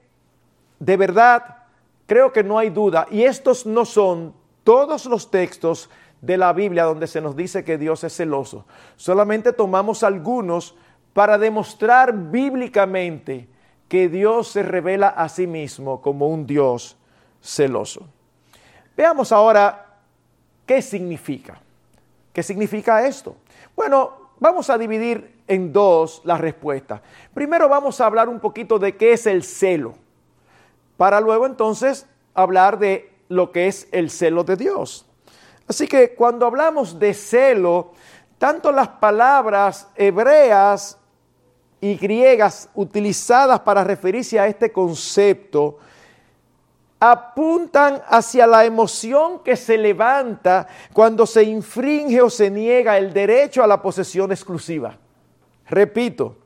de 0.79 0.97
verdad, 0.97 1.65
creo 2.07 2.33
que 2.33 2.45
no 2.45 2.59
hay 2.59 2.71
duda, 2.71 3.07
y 3.11 3.25
estos 3.25 3.67
no 3.67 3.85
son 3.85 4.35
todos 4.65 5.07
los 5.07 5.31
textos 5.31 5.89
de 6.21 6.37
la 6.37 6.53
Biblia 6.53 6.85
donde 6.85 7.07
se 7.07 7.21
nos 7.21 7.37
dice 7.37 7.65
que 7.65 7.79
Dios 7.79 8.05
es 8.05 8.17
celoso. 8.17 8.67
Solamente 8.97 9.53
tomamos 9.53 10.03
algunos 10.03 10.75
para 11.13 11.39
demostrar 11.39 12.13
bíblicamente 12.13 13.49
que 13.89 14.09
Dios 14.09 14.49
se 14.49 14.63
revela 14.63 15.09
a 15.09 15.29
sí 15.29 15.47
mismo 15.47 16.01
como 16.01 16.29
un 16.29 16.47
Dios 16.47 16.97
celoso. 17.41 18.07
Veamos 18.97 19.33
ahora 19.33 19.99
qué 20.67 20.83
significa. 20.83 21.61
¿Qué 22.33 22.43
significa 22.43 23.07
esto? 23.07 23.37
Bueno, 23.75 24.33
vamos 24.41 24.69
a 24.69 24.77
dividir 24.77 25.37
en 25.47 25.73
dos 25.73 26.21
la 26.25 26.37
respuesta. 26.37 27.01
Primero 27.33 27.69
vamos 27.69 28.01
a 28.01 28.07
hablar 28.07 28.29
un 28.29 28.41
poquito 28.41 28.79
de 28.79 28.97
qué 28.97 29.13
es 29.13 29.27
el 29.27 29.43
celo, 29.43 29.95
para 30.97 31.21
luego 31.21 31.47
entonces 31.47 32.07
hablar 32.35 32.79
de 32.79 33.13
lo 33.29 33.53
que 33.53 33.69
es 33.69 33.89
el 33.93 34.11
celo 34.11 34.45
de 34.45 34.57
Dios. 34.57 35.06
Así 35.69 35.87
que 35.89 36.15
cuando 36.15 36.47
hablamos 36.47 36.99
de 36.99 37.13
celo, 37.13 37.93
tanto 38.39 38.71
las 38.71 38.89
palabras 38.89 39.89
hebreas 39.97 40.99
y 41.81 41.97
griegas 41.97 42.69
utilizadas 42.75 43.61
para 43.61 43.83
referirse 43.83 44.39
a 44.39 44.47
este 44.47 44.71
concepto, 44.71 45.79
apuntan 46.99 48.03
hacia 48.09 48.47
la 48.47 48.65
emoción 48.65 49.41
que 49.41 49.57
se 49.57 49.77
levanta 49.77 50.67
cuando 50.93 51.27
se 51.27 51.43
infringe 51.45 52.23
o 52.23 52.31
se 52.31 52.51
niega 52.51 52.97
el 52.97 53.13
derecho 53.13 53.63
a 53.63 53.67
la 53.67 53.83
posesión 53.83 54.33
exclusiva. 54.33 54.97
Repito, 55.69 56.37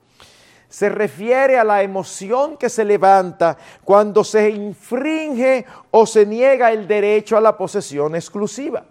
se 0.69 0.89
refiere 0.89 1.59
a 1.59 1.65
la 1.65 1.83
emoción 1.83 2.57
que 2.57 2.69
se 2.69 2.85
levanta 2.85 3.57
cuando 3.85 4.25
se 4.25 4.51
infringe 4.51 5.67
o 5.91 6.07
se 6.07 6.25
niega 6.25 6.73
el 6.73 6.87
derecho 6.87 7.37
a 7.37 7.41
la 7.41 7.57
posesión 7.57 8.15
exclusiva. 8.15 8.85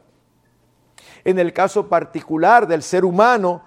En 1.24 1.40
el 1.40 1.54
caso 1.54 1.88
particular 1.88 2.68
del 2.68 2.84
ser 2.84 3.06
humano, 3.06 3.64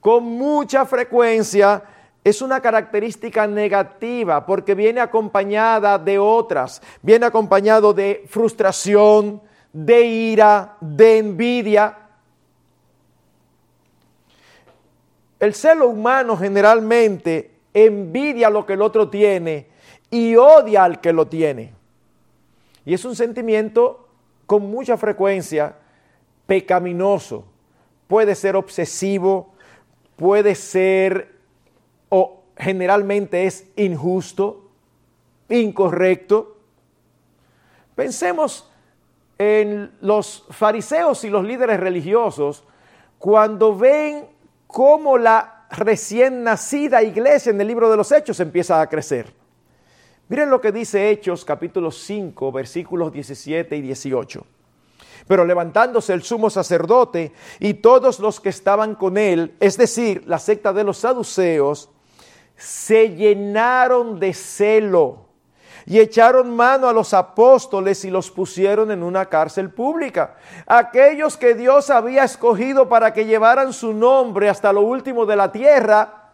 con 0.00 0.24
mucha 0.24 0.86
frecuencia 0.86 1.82
es 2.22 2.42
una 2.42 2.60
característica 2.60 3.46
negativa 3.46 4.44
porque 4.44 4.74
viene 4.74 5.00
acompañada 5.00 5.98
de 5.98 6.18
otras, 6.18 6.82
viene 7.02 7.26
acompañado 7.26 7.92
de 7.94 8.24
frustración, 8.28 9.40
de 9.72 10.04
ira, 10.04 10.76
de 10.80 11.18
envidia. 11.18 11.96
El 15.38 15.54
celo 15.54 15.88
humano 15.88 16.36
generalmente 16.36 17.50
envidia 17.72 18.50
lo 18.50 18.66
que 18.66 18.74
el 18.74 18.82
otro 18.82 19.08
tiene 19.08 19.68
y 20.10 20.36
odia 20.36 20.84
al 20.84 21.00
que 21.00 21.12
lo 21.12 21.26
tiene. 21.26 21.72
Y 22.84 22.94
es 22.94 23.04
un 23.04 23.16
sentimiento 23.16 24.08
con 24.44 24.70
mucha 24.70 24.96
frecuencia 24.96 25.76
pecaminoso. 26.50 27.44
Puede 28.08 28.34
ser 28.34 28.56
obsesivo, 28.56 29.54
puede 30.16 30.56
ser 30.56 31.38
o 32.08 32.42
generalmente 32.56 33.46
es 33.46 33.68
injusto, 33.76 34.68
incorrecto. 35.48 36.56
Pensemos 37.94 38.68
en 39.38 39.92
los 40.00 40.44
fariseos 40.50 41.22
y 41.22 41.30
los 41.30 41.44
líderes 41.44 41.78
religiosos 41.78 42.64
cuando 43.20 43.78
ven 43.78 44.26
cómo 44.66 45.18
la 45.18 45.68
recién 45.70 46.42
nacida 46.42 47.00
iglesia 47.04 47.50
en 47.50 47.60
el 47.60 47.68
libro 47.68 47.88
de 47.88 47.96
los 47.96 48.10
Hechos 48.10 48.40
empieza 48.40 48.80
a 48.80 48.88
crecer. 48.88 49.32
Miren 50.28 50.50
lo 50.50 50.60
que 50.60 50.72
dice 50.72 51.10
Hechos 51.10 51.44
capítulo 51.44 51.92
5 51.92 52.50
versículos 52.50 53.12
17 53.12 53.76
y 53.76 53.82
18. 53.82 54.44
Pero 55.26 55.44
levantándose 55.44 56.12
el 56.12 56.22
sumo 56.22 56.50
sacerdote 56.50 57.32
y 57.58 57.74
todos 57.74 58.20
los 58.20 58.40
que 58.40 58.48
estaban 58.48 58.94
con 58.94 59.16
él, 59.16 59.56
es 59.60 59.76
decir, 59.76 60.24
la 60.26 60.38
secta 60.38 60.72
de 60.72 60.84
los 60.84 60.98
saduceos, 60.98 61.90
se 62.56 63.10
llenaron 63.10 64.20
de 64.20 64.34
celo 64.34 65.30
y 65.86 65.98
echaron 65.98 66.54
mano 66.54 66.88
a 66.88 66.92
los 66.92 67.14
apóstoles 67.14 68.04
y 68.04 68.10
los 68.10 68.30
pusieron 68.30 68.90
en 68.90 69.02
una 69.02 69.26
cárcel 69.26 69.70
pública. 69.70 70.36
Aquellos 70.66 71.36
que 71.36 71.54
Dios 71.54 71.90
había 71.90 72.24
escogido 72.24 72.88
para 72.88 73.12
que 73.12 73.24
llevaran 73.24 73.72
su 73.72 73.92
nombre 73.92 74.48
hasta 74.48 74.72
lo 74.72 74.82
último 74.82 75.26
de 75.26 75.36
la 75.36 75.50
tierra, 75.50 76.32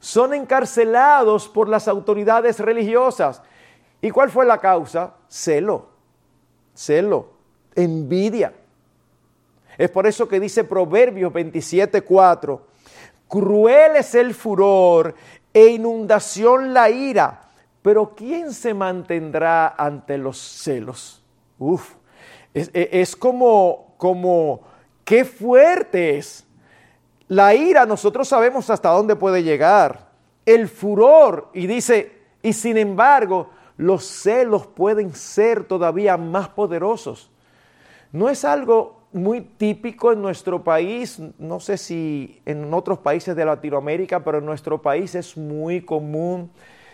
son 0.00 0.34
encarcelados 0.34 1.48
por 1.48 1.68
las 1.68 1.88
autoridades 1.88 2.60
religiosas. 2.60 3.42
¿Y 4.00 4.10
cuál 4.10 4.30
fue 4.30 4.46
la 4.46 4.58
causa? 4.58 5.14
Celo, 5.28 5.88
celo, 6.74 7.30
envidia. 7.82 8.52
Es 9.76 9.90
por 9.90 10.06
eso 10.06 10.28
que 10.28 10.40
dice 10.40 10.64
Proverbios 10.64 11.32
27:4, 11.32 12.60
cruel 13.28 13.96
es 13.96 14.14
el 14.14 14.34
furor 14.34 15.14
e 15.52 15.66
inundación 15.68 16.74
la 16.74 16.90
ira. 16.90 17.42
Pero 17.82 18.14
¿quién 18.14 18.52
se 18.52 18.74
mantendrá 18.74 19.68
ante 19.68 20.18
los 20.18 20.36
celos? 20.36 21.22
Uf, 21.58 21.94
es, 22.52 23.16
como, 23.16 23.94
como 23.96 24.62
qué 25.04 25.24
fuerte 25.24 26.18
es. 26.18 26.44
La 27.28 27.54
ira 27.54 27.86
nosotros 27.86 28.26
sabemos 28.26 28.68
hasta 28.70 28.90
dónde 28.90 29.14
puede 29.16 29.42
llegar. 29.42 30.08
El 30.44 30.68
furor, 30.68 31.50
y 31.54 31.66
dice, 31.66 32.18
y 32.42 32.52
sin 32.52 32.78
embargo, 32.78 33.50
los 33.76 34.04
celos 34.04 34.66
pueden 34.66 35.14
ser 35.14 35.64
todavía 35.64 36.16
más 36.16 36.48
poderosos. 36.48 37.30
No 38.12 38.28
es 38.28 38.44
algo 38.44 39.02
muy 39.12 39.40
típico 39.40 40.12
en 40.12 40.22
nuestro 40.22 40.62
país, 40.62 41.20
no 41.38 41.60
sé 41.60 41.76
si 41.76 42.40
en 42.44 42.72
otros 42.72 42.98
países 42.98 43.34
de 43.34 43.44
Latinoamérica, 43.44 44.22
pero 44.22 44.38
en 44.38 44.46
nuestro 44.46 44.80
país 44.80 45.14
es 45.14 45.36
muy 45.36 45.80
común 45.80 46.50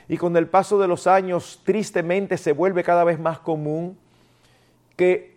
y 0.09 0.17
con 0.17 0.37
el 0.37 0.49
paso 0.49 0.79
de 0.79 0.89
los 0.89 1.07
años 1.07 1.61
tristemente 1.65 2.37
se 2.37 2.53
vuelve 2.53 2.85
cada 2.85 3.05
vez 3.05 3.19
más 3.19 3.39
común 3.39 3.99
que 4.97 5.37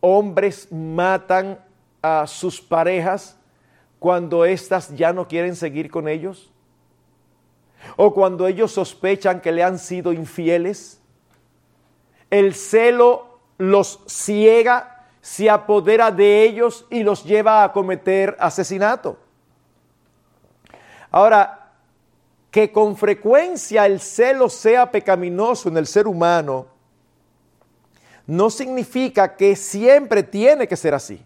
hombres 0.00 0.70
matan 0.70 1.58
a 2.02 2.26
sus 2.26 2.60
parejas 2.60 3.38
cuando 3.98 4.44
éstas 4.44 4.94
ya 4.96 5.12
no 5.12 5.28
quieren 5.28 5.56
seguir 5.56 5.90
con 5.90 6.08
ellos? 6.08 6.50
¿O 7.96 8.12
cuando 8.12 8.46
ellos 8.46 8.72
sospechan 8.72 9.40
que 9.40 9.52
le 9.52 9.62
han 9.62 9.78
sido 9.78 10.12
infieles? 10.12 11.00
El 12.30 12.54
celo 12.54 13.38
los 13.58 14.00
ciega, 14.06 15.01
se 15.22 15.48
apodera 15.48 16.10
de 16.10 16.42
ellos 16.42 16.84
y 16.90 17.04
los 17.04 17.24
lleva 17.24 17.62
a 17.62 17.72
cometer 17.72 18.36
asesinato. 18.40 19.16
Ahora, 21.12 21.70
que 22.50 22.72
con 22.72 22.96
frecuencia 22.96 23.86
el 23.86 24.00
celo 24.00 24.48
sea 24.50 24.90
pecaminoso 24.90 25.68
en 25.68 25.76
el 25.76 25.86
ser 25.86 26.08
humano, 26.08 26.66
no 28.26 28.50
significa 28.50 29.36
que 29.36 29.54
siempre 29.54 30.24
tiene 30.24 30.66
que 30.66 30.76
ser 30.76 30.92
así. 30.92 31.24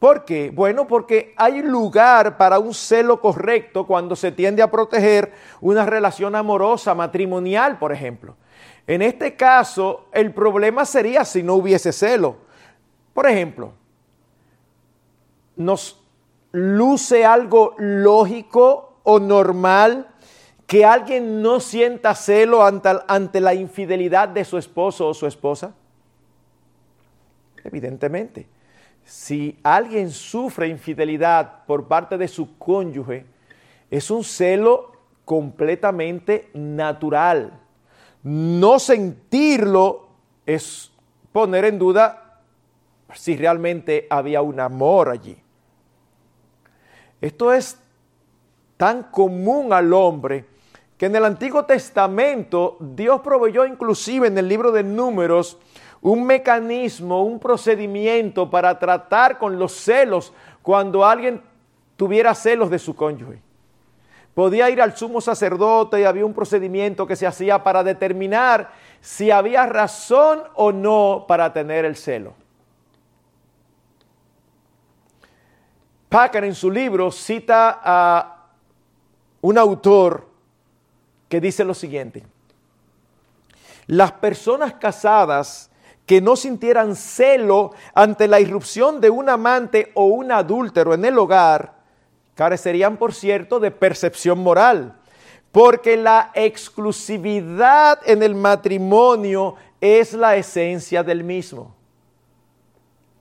¿Por 0.00 0.24
qué? 0.24 0.50
Bueno, 0.50 0.86
porque 0.86 1.32
hay 1.36 1.62
lugar 1.62 2.36
para 2.36 2.58
un 2.58 2.74
celo 2.74 3.20
correcto 3.20 3.86
cuando 3.86 4.16
se 4.16 4.32
tiende 4.32 4.62
a 4.62 4.70
proteger 4.70 5.32
una 5.60 5.86
relación 5.86 6.34
amorosa, 6.34 6.94
matrimonial, 6.94 7.78
por 7.78 7.92
ejemplo. 7.92 8.36
En 8.86 9.00
este 9.00 9.36
caso, 9.36 10.06
el 10.12 10.32
problema 10.34 10.84
sería 10.84 11.24
si 11.24 11.42
no 11.42 11.54
hubiese 11.54 11.92
celo. 11.92 12.45
Por 13.16 13.26
ejemplo, 13.26 13.72
nos 15.56 16.00
luce 16.52 17.24
algo 17.24 17.74
lógico 17.78 19.00
o 19.02 19.18
normal 19.18 20.06
que 20.68 20.84
alguien 20.84 21.40
no 21.40 21.58
sienta 21.58 22.14
celo 22.14 22.62
ante, 22.62 22.90
ante 23.08 23.40
la 23.40 23.54
infidelidad 23.54 24.28
de 24.28 24.44
su 24.44 24.58
esposo 24.58 25.08
o 25.08 25.14
su 25.14 25.26
esposa. 25.26 25.74
Evidentemente 27.64 28.46
si 29.06 29.56
alguien 29.62 30.10
sufre 30.10 30.66
infidelidad 30.66 31.64
por 31.64 31.86
parte 31.86 32.18
de 32.18 32.26
su 32.26 32.58
cónyuge, 32.58 33.24
es 33.88 34.10
un 34.10 34.24
celo 34.24 34.92
completamente 35.24 36.50
natural. 36.54 37.52
No 38.24 38.80
sentirlo 38.80 40.08
es 40.44 40.90
poner 41.30 41.66
en 41.66 41.78
duda 41.78 42.25
si 43.14 43.36
realmente 43.36 44.06
había 44.10 44.42
un 44.42 44.60
amor 44.60 45.08
allí. 45.08 45.36
Esto 47.20 47.52
es 47.52 47.78
tan 48.76 49.04
común 49.04 49.72
al 49.72 49.92
hombre 49.92 50.44
que 50.98 51.06
en 51.06 51.16
el 51.16 51.24
Antiguo 51.24 51.64
Testamento 51.64 52.76
Dios 52.80 53.20
proveyó 53.20 53.66
inclusive 53.66 54.28
en 54.28 54.38
el 54.38 54.48
libro 54.48 54.72
de 54.72 54.82
números 54.82 55.58
un 56.00 56.24
mecanismo, 56.24 57.24
un 57.24 57.38
procedimiento 57.38 58.50
para 58.50 58.78
tratar 58.78 59.38
con 59.38 59.58
los 59.58 59.72
celos 59.72 60.32
cuando 60.62 61.04
alguien 61.04 61.42
tuviera 61.96 62.34
celos 62.34 62.70
de 62.70 62.78
su 62.78 62.94
cónyuge. 62.94 63.40
Podía 64.34 64.68
ir 64.68 64.82
al 64.82 64.96
sumo 64.96 65.20
sacerdote 65.20 66.00
y 66.00 66.04
había 66.04 66.26
un 66.26 66.34
procedimiento 66.34 67.06
que 67.06 67.16
se 67.16 67.26
hacía 67.26 67.62
para 67.62 67.82
determinar 67.82 68.70
si 69.00 69.30
había 69.30 69.64
razón 69.66 70.42
o 70.54 70.72
no 70.72 71.24
para 71.26 71.52
tener 71.52 71.86
el 71.86 71.96
celo. 71.96 72.34
Packer 76.08 76.44
en 76.44 76.54
su 76.54 76.70
libro 76.70 77.10
cita 77.10 77.80
a 77.82 78.48
un 79.40 79.58
autor 79.58 80.28
que 81.28 81.40
dice 81.40 81.64
lo 81.64 81.74
siguiente. 81.74 82.24
Las 83.86 84.12
personas 84.12 84.74
casadas 84.74 85.70
que 86.06 86.20
no 86.20 86.36
sintieran 86.36 86.94
celo 86.94 87.72
ante 87.92 88.28
la 88.28 88.40
irrupción 88.40 89.00
de 89.00 89.10
un 89.10 89.28
amante 89.28 89.90
o 89.94 90.04
un 90.04 90.30
adúltero 90.30 90.94
en 90.94 91.04
el 91.04 91.18
hogar, 91.18 91.74
carecerían, 92.36 92.96
por 92.96 93.12
cierto, 93.12 93.58
de 93.58 93.72
percepción 93.72 94.38
moral, 94.38 94.96
porque 95.50 95.96
la 95.96 96.30
exclusividad 96.34 97.98
en 98.04 98.22
el 98.22 98.34
matrimonio 98.34 99.56
es 99.80 100.12
la 100.12 100.36
esencia 100.36 101.02
del 101.02 101.24
mismo. 101.24 101.74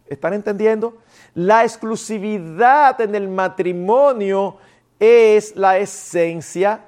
¿Están 0.08 0.34
entendiendo? 0.34 0.98
La 1.36 1.64
exclusividad 1.64 3.00
en 3.02 3.14
el 3.14 3.28
matrimonio 3.28 4.58
es 4.98 5.56
la 5.56 5.78
esencia 5.78 6.86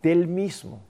del 0.00 0.28
mismo. 0.28 0.80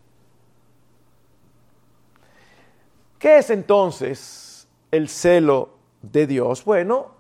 ¿Qué 3.19 3.39
es 3.39 3.51
entonces 3.51 4.69
el 4.91 5.09
celo 5.09 5.71
de 6.03 6.27
Dios? 6.27 6.65
Bueno, 6.65 7.13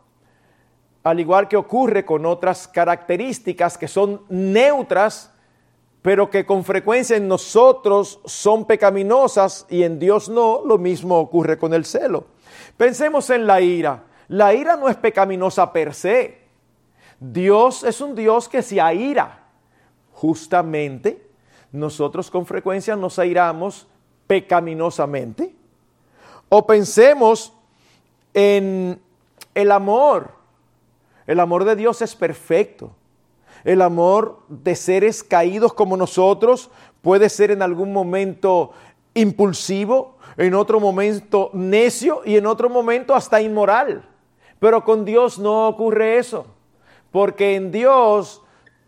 al 1.04 1.20
igual 1.20 1.48
que 1.48 1.56
ocurre 1.56 2.04
con 2.04 2.26
otras 2.26 2.68
características 2.68 3.78
que 3.78 3.88
son 3.88 4.22
neutras, 4.28 5.32
pero 6.02 6.28
que 6.28 6.44
con 6.44 6.64
frecuencia 6.64 7.16
en 7.16 7.28
nosotros 7.28 8.20
son 8.26 8.66
pecaminosas 8.66 9.66
y 9.70 9.84
en 9.84 9.98
Dios 9.98 10.28
no, 10.28 10.62
lo 10.66 10.76
mismo 10.76 11.18
ocurre 11.18 11.56
con 11.56 11.72
el 11.72 11.84
celo. 11.84 12.26
Pensemos 12.76 13.30
en 13.30 13.46
la 13.46 13.60
ira. 13.60 14.02
La 14.32 14.54
ira 14.54 14.78
no 14.78 14.88
es 14.88 14.96
pecaminosa 14.96 15.70
per 15.74 15.92
se. 15.92 16.38
Dios 17.20 17.84
es 17.84 18.00
un 18.00 18.14
Dios 18.14 18.48
que 18.48 18.62
se 18.62 18.80
aira. 18.80 19.44
Justamente, 20.14 21.28
nosotros 21.70 22.30
con 22.30 22.46
frecuencia 22.46 22.96
nos 22.96 23.18
airamos 23.18 23.86
pecaminosamente. 24.26 25.54
O 26.48 26.66
pensemos 26.66 27.52
en 28.32 29.02
el 29.54 29.70
amor. 29.70 30.30
El 31.26 31.38
amor 31.38 31.66
de 31.66 31.76
Dios 31.76 32.00
es 32.00 32.16
perfecto. 32.16 32.96
El 33.64 33.82
amor 33.82 34.44
de 34.48 34.76
seres 34.76 35.22
caídos 35.22 35.74
como 35.74 35.94
nosotros 35.98 36.70
puede 37.02 37.28
ser 37.28 37.50
en 37.50 37.60
algún 37.60 37.92
momento 37.92 38.72
impulsivo, 39.12 40.16
en 40.38 40.54
otro 40.54 40.80
momento 40.80 41.50
necio 41.52 42.22
y 42.24 42.38
en 42.38 42.46
otro 42.46 42.70
momento 42.70 43.14
hasta 43.14 43.42
inmoral. 43.42 44.08
Pero 44.62 44.84
con 44.84 45.04
Dios 45.04 45.40
no 45.40 45.66
ocurre 45.66 46.18
eso, 46.18 46.46
porque 47.10 47.56
en 47.56 47.72
Dios 47.72 48.44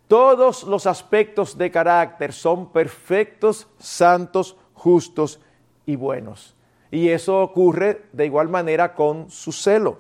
todos 0.07 0.63
los 0.63 0.87
aspectos 0.87 1.59
de 1.59 1.69
carácter 1.73 2.33
son 2.33 2.71
perfectos, 2.71 3.67
santos, 3.81 4.57
justos 4.73 5.41
y 5.85 5.97
buenos. 5.97 6.55
Y 6.93 7.09
eso 7.09 7.43
ocurre 7.43 8.05
de 8.13 8.25
igual 8.25 8.49
manera 8.49 8.95
con 8.95 9.29
su 9.29 9.51
celo. 9.51 9.99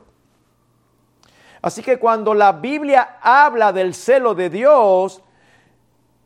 Así 1.60 1.82
que 1.82 1.98
cuando 1.98 2.34
la 2.34 2.52
Biblia 2.52 3.18
habla 3.20 3.72
del 3.72 3.94
celo 3.94 4.36
de 4.36 4.50
Dios, 4.50 5.22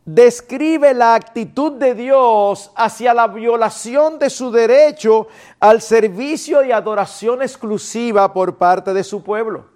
describe 0.09 0.95
la 0.95 1.15
actitud 1.15 1.73
de 1.73 1.95
Dios 1.95 2.73
hacia 2.75 3.13
la 3.13 3.29
violación 3.29 4.19
de 4.19 4.31
su 4.31 4.51
derecho 4.51 5.29
al 5.61 5.83
servicio 5.83 6.65
y 6.65 6.73
adoración 6.73 7.43
exclusiva 7.43 8.33
por 8.33 8.57
parte 8.57 8.95
de 8.95 9.05
su 9.05 9.23
pueblo. 9.23 9.67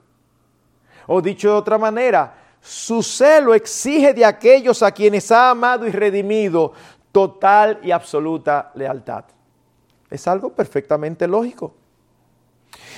O 1.07 1.21
dicho 1.21 1.51
de 1.51 1.55
otra 1.55 1.77
manera, 1.77 2.35
su 2.63 3.03
celo 3.03 3.53
exige 3.53 4.15
de 4.15 4.25
aquellos 4.25 4.83
a 4.83 4.91
quienes 4.91 5.31
ha 5.31 5.51
amado 5.51 5.87
y 5.87 5.91
redimido 5.91 6.73
total 7.11 7.79
y 7.83 7.91
absoluta 7.91 8.73
lealtad. 8.75 9.25
Es 10.09 10.27
algo 10.27 10.55
perfectamente 10.55 11.29
lógico. 11.29 11.75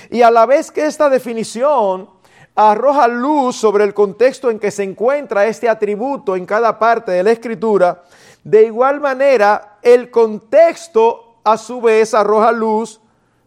Y 0.09 0.21
a 0.21 0.31
la 0.31 0.45
vez 0.45 0.71
que 0.71 0.85
esta 0.85 1.09
definición 1.09 2.09
arroja 2.55 3.07
luz 3.07 3.57
sobre 3.57 3.83
el 3.83 3.93
contexto 3.93 4.49
en 4.49 4.59
que 4.59 4.71
se 4.71 4.83
encuentra 4.83 5.45
este 5.45 5.67
atributo 5.67 6.35
en 6.35 6.45
cada 6.45 6.79
parte 6.79 7.11
de 7.11 7.23
la 7.23 7.31
escritura, 7.31 8.03
de 8.43 8.63
igual 8.63 9.01
manera 9.01 9.77
el 9.81 10.09
contexto 10.09 11.35
a 11.43 11.57
su 11.57 11.81
vez 11.81 12.13
arroja 12.13 12.51
luz 12.51 13.01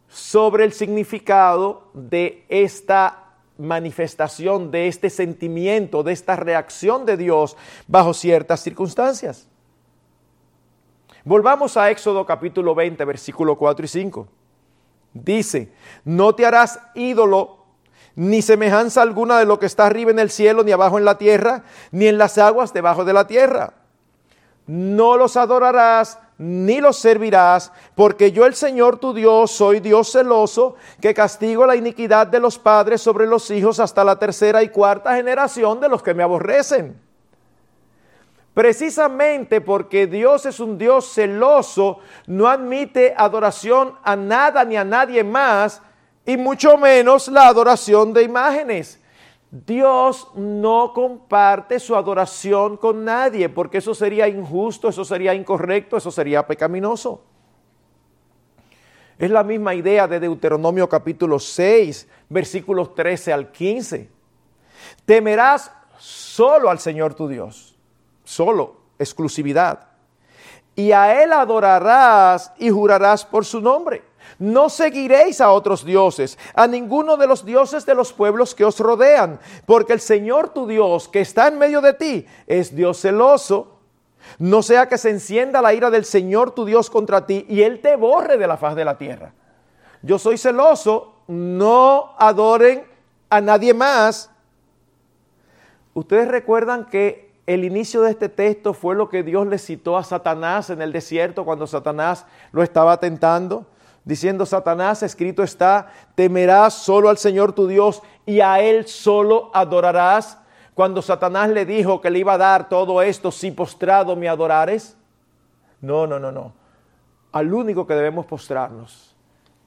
sobre 0.08 0.64
el 0.64 0.72
significado 0.72 1.90
de 1.94 2.44
esta 2.48 3.24
manifestación, 3.56 4.70
de 4.70 4.88
este 4.88 5.10
sentimiento, 5.10 6.02
de 6.02 6.12
esta 6.12 6.36
reacción 6.36 7.04
de 7.06 7.16
Dios 7.16 7.56
bajo 7.86 8.14
ciertas 8.14 8.60
circunstancias. 8.60 9.48
Volvamos 11.24 11.76
a 11.76 11.90
Éxodo 11.90 12.24
capítulo 12.24 12.74
20, 12.74 13.04
versículo 13.04 13.56
4 13.56 13.84
y 13.84 13.88
5. 13.88 14.28
Dice, 15.12 15.72
no 16.04 16.34
te 16.34 16.46
harás 16.46 16.80
ídolo 16.94 17.57
ni 18.18 18.42
semejanza 18.42 19.00
alguna 19.00 19.38
de 19.38 19.46
lo 19.46 19.60
que 19.60 19.66
está 19.66 19.86
arriba 19.86 20.10
en 20.10 20.18
el 20.18 20.28
cielo, 20.28 20.64
ni 20.64 20.72
abajo 20.72 20.98
en 20.98 21.04
la 21.04 21.18
tierra, 21.18 21.62
ni 21.92 22.08
en 22.08 22.18
las 22.18 22.36
aguas 22.36 22.72
debajo 22.72 23.04
de 23.04 23.12
la 23.12 23.28
tierra. 23.28 23.74
No 24.66 25.16
los 25.16 25.36
adorarás, 25.36 26.18
ni 26.36 26.80
los 26.80 26.96
servirás, 26.98 27.70
porque 27.94 28.32
yo 28.32 28.44
el 28.44 28.54
Señor 28.54 28.98
tu 28.98 29.14
Dios 29.14 29.52
soy 29.52 29.78
Dios 29.78 30.10
celoso, 30.10 30.74
que 31.00 31.14
castigo 31.14 31.64
la 31.64 31.76
iniquidad 31.76 32.26
de 32.26 32.40
los 32.40 32.58
padres 32.58 33.00
sobre 33.00 33.24
los 33.24 33.52
hijos 33.52 33.78
hasta 33.78 34.02
la 34.02 34.18
tercera 34.18 34.64
y 34.64 34.70
cuarta 34.70 35.14
generación 35.14 35.78
de 35.78 35.88
los 35.88 36.02
que 36.02 36.12
me 36.12 36.24
aborrecen. 36.24 37.00
Precisamente 38.52 39.60
porque 39.60 40.08
Dios 40.08 40.44
es 40.44 40.58
un 40.58 40.76
Dios 40.76 41.12
celoso, 41.12 42.00
no 42.26 42.48
admite 42.48 43.14
adoración 43.16 43.94
a 44.02 44.16
nada 44.16 44.64
ni 44.64 44.76
a 44.76 44.82
nadie 44.82 45.22
más, 45.22 45.82
y 46.28 46.36
mucho 46.36 46.76
menos 46.76 47.28
la 47.28 47.48
adoración 47.48 48.12
de 48.12 48.22
imágenes. 48.22 49.00
Dios 49.50 50.28
no 50.34 50.92
comparte 50.92 51.80
su 51.80 51.96
adoración 51.96 52.76
con 52.76 53.02
nadie, 53.02 53.48
porque 53.48 53.78
eso 53.78 53.94
sería 53.94 54.28
injusto, 54.28 54.90
eso 54.90 55.06
sería 55.06 55.32
incorrecto, 55.32 55.96
eso 55.96 56.10
sería 56.10 56.46
pecaminoso. 56.46 57.24
Es 59.18 59.30
la 59.30 59.42
misma 59.42 59.74
idea 59.74 60.06
de 60.06 60.20
Deuteronomio 60.20 60.86
capítulo 60.86 61.38
6, 61.38 62.06
versículos 62.28 62.94
13 62.94 63.32
al 63.32 63.50
15. 63.50 64.10
Temerás 65.06 65.72
solo 65.96 66.68
al 66.68 66.78
Señor 66.78 67.14
tu 67.14 67.26
Dios, 67.26 67.74
solo, 68.22 68.76
exclusividad. 68.98 69.88
Y 70.76 70.92
a 70.92 71.22
Él 71.22 71.32
adorarás 71.32 72.52
y 72.58 72.68
jurarás 72.68 73.24
por 73.24 73.46
su 73.46 73.62
nombre 73.62 74.07
no 74.38 74.68
seguiréis 74.68 75.40
a 75.40 75.50
otros 75.50 75.84
dioses, 75.84 76.38
a 76.54 76.66
ninguno 76.66 77.16
de 77.16 77.26
los 77.26 77.44
dioses 77.44 77.86
de 77.86 77.94
los 77.94 78.12
pueblos 78.12 78.54
que 78.54 78.64
os 78.64 78.78
rodean, 78.78 79.40
porque 79.66 79.92
el 79.92 80.00
Señor 80.00 80.50
tu 80.50 80.66
Dios, 80.66 81.08
que 81.08 81.20
está 81.20 81.48
en 81.48 81.58
medio 81.58 81.80
de 81.80 81.94
ti, 81.94 82.26
es 82.46 82.74
Dios 82.74 83.00
celoso. 83.00 83.78
No 84.38 84.62
sea 84.62 84.88
que 84.88 84.98
se 84.98 85.10
encienda 85.10 85.62
la 85.62 85.72
ira 85.72 85.90
del 85.90 86.04
Señor 86.04 86.50
tu 86.50 86.64
Dios 86.64 86.90
contra 86.90 87.26
ti 87.26 87.46
y 87.48 87.62
Él 87.62 87.80
te 87.80 87.96
borre 87.96 88.36
de 88.36 88.46
la 88.46 88.56
faz 88.56 88.74
de 88.74 88.84
la 88.84 88.98
tierra. 88.98 89.32
Yo 90.02 90.18
soy 90.18 90.38
celoso, 90.38 91.14
no 91.26 92.14
adoren 92.18 92.84
a 93.30 93.40
nadie 93.40 93.74
más. 93.74 94.30
Ustedes 95.94 96.28
recuerdan 96.28 96.86
que 96.86 97.32
el 97.46 97.64
inicio 97.64 98.02
de 98.02 98.10
este 98.10 98.28
texto 98.28 98.74
fue 98.74 98.94
lo 98.94 99.08
que 99.08 99.22
Dios 99.22 99.46
le 99.46 99.58
citó 99.58 99.96
a 99.96 100.04
Satanás 100.04 100.68
en 100.70 100.82
el 100.82 100.92
desierto 100.92 101.44
cuando 101.44 101.66
Satanás 101.66 102.26
lo 102.52 102.62
estaba 102.62 103.00
tentando 103.00 103.66
diciendo 104.08 104.46
Satanás, 104.46 105.02
escrito 105.02 105.42
está, 105.42 105.92
temerás 106.14 106.72
solo 106.72 107.10
al 107.10 107.18
Señor 107.18 107.52
tu 107.52 107.66
Dios 107.66 108.02
y 108.24 108.40
a 108.40 108.58
Él 108.58 108.86
solo 108.86 109.50
adorarás. 109.52 110.38
Cuando 110.72 111.02
Satanás 111.02 111.50
le 111.50 111.66
dijo 111.66 112.00
que 112.00 112.08
le 112.08 112.20
iba 112.20 112.32
a 112.32 112.38
dar 112.38 112.70
todo 112.70 113.02
esto 113.02 113.30
si 113.30 113.50
postrado 113.50 114.16
me 114.16 114.26
adorares. 114.26 114.96
No, 115.82 116.06
no, 116.06 116.18
no, 116.18 116.32
no. 116.32 116.54
Al 117.32 117.52
único 117.52 117.86
que 117.86 117.92
debemos 117.92 118.24
postrarnos 118.24 119.14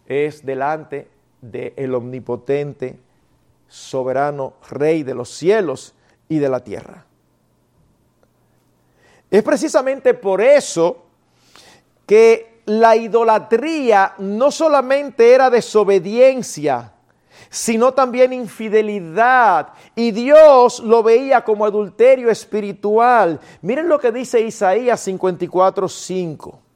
es 0.08 0.44
delante 0.44 1.08
del 1.40 1.74
el 1.76 1.94
omnipotente, 1.94 3.00
soberano 3.68 4.54
Rey 4.72 5.04
de 5.04 5.14
los 5.14 5.30
cielos 5.30 5.94
y 6.28 6.40
de 6.40 6.50
la 6.50 6.62
tierra. 6.62 7.06
Es 9.30 9.44
precisamente 9.44 10.16
por 10.16 10.42
eso 10.42 11.06
que 12.08 12.51
la 12.80 12.96
idolatría 12.96 14.14
no 14.20 14.50
solamente 14.50 15.34
era 15.34 15.50
desobediencia, 15.50 16.94
sino 17.50 17.94
también 17.94 18.32
infidelidad. 18.32 19.74
Y 19.94 20.12
Dios 20.12 20.80
lo 20.80 21.04
veía 21.04 21.44
como 21.44 21.66
adulterio 21.66 22.30
espiritual. 22.30 23.42
Miren 23.62 23.90
lo 23.90 24.00
que 24.00 24.12
dice 24.14 24.40
Isaías 24.40 25.06
54:5 25.06 26.71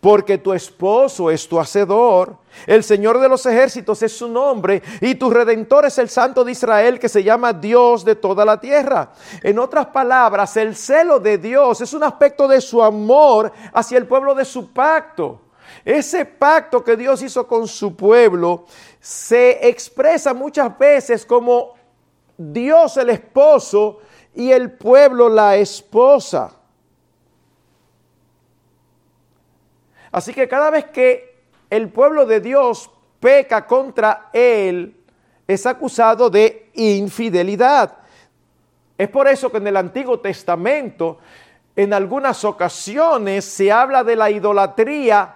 porque 0.00 0.38
tu 0.38 0.52
esposo 0.52 1.30
es 1.30 1.48
tu 1.48 1.58
hacedor, 1.58 2.36
el 2.66 2.84
Señor 2.84 3.18
de 3.20 3.28
los 3.28 3.44
ejércitos 3.46 4.02
es 4.02 4.16
su 4.16 4.28
nombre, 4.28 4.82
y 5.00 5.14
tu 5.14 5.30
redentor 5.30 5.86
es 5.86 5.98
el 5.98 6.08
Santo 6.08 6.44
de 6.44 6.52
Israel 6.52 6.98
que 6.98 7.08
se 7.08 7.22
llama 7.22 7.52
Dios 7.52 8.04
de 8.04 8.14
toda 8.14 8.44
la 8.44 8.60
tierra. 8.60 9.12
En 9.42 9.58
otras 9.58 9.86
palabras, 9.86 10.56
el 10.56 10.76
celo 10.76 11.18
de 11.18 11.38
Dios 11.38 11.80
es 11.80 11.92
un 11.92 12.04
aspecto 12.04 12.46
de 12.46 12.60
su 12.60 12.82
amor 12.82 13.52
hacia 13.72 13.98
el 13.98 14.06
pueblo 14.06 14.34
de 14.34 14.44
su 14.44 14.72
pacto. 14.72 15.40
Ese 15.84 16.24
pacto 16.24 16.82
que 16.82 16.96
Dios 16.96 17.22
hizo 17.22 17.46
con 17.46 17.66
su 17.66 17.94
pueblo 17.94 18.66
se 19.00 19.68
expresa 19.68 20.32
muchas 20.32 20.78
veces 20.78 21.26
como 21.26 21.74
Dios 22.36 22.96
el 22.96 23.10
esposo 23.10 23.98
y 24.34 24.50
el 24.50 24.72
pueblo 24.72 25.28
la 25.28 25.56
esposa. 25.56 26.52
Así 30.14 30.32
que 30.32 30.46
cada 30.46 30.70
vez 30.70 30.84
que 30.92 31.34
el 31.68 31.88
pueblo 31.88 32.24
de 32.24 32.38
Dios 32.38 32.88
peca 33.18 33.66
contra 33.66 34.30
él, 34.32 34.96
es 35.44 35.66
acusado 35.66 36.30
de 36.30 36.70
infidelidad. 36.74 37.96
Es 38.96 39.08
por 39.08 39.26
eso 39.26 39.50
que 39.50 39.56
en 39.56 39.66
el 39.66 39.76
Antiguo 39.76 40.20
Testamento, 40.20 41.18
en 41.74 41.92
algunas 41.92 42.44
ocasiones, 42.44 43.44
se 43.44 43.72
habla 43.72 44.04
de 44.04 44.14
la 44.14 44.30
idolatría 44.30 45.34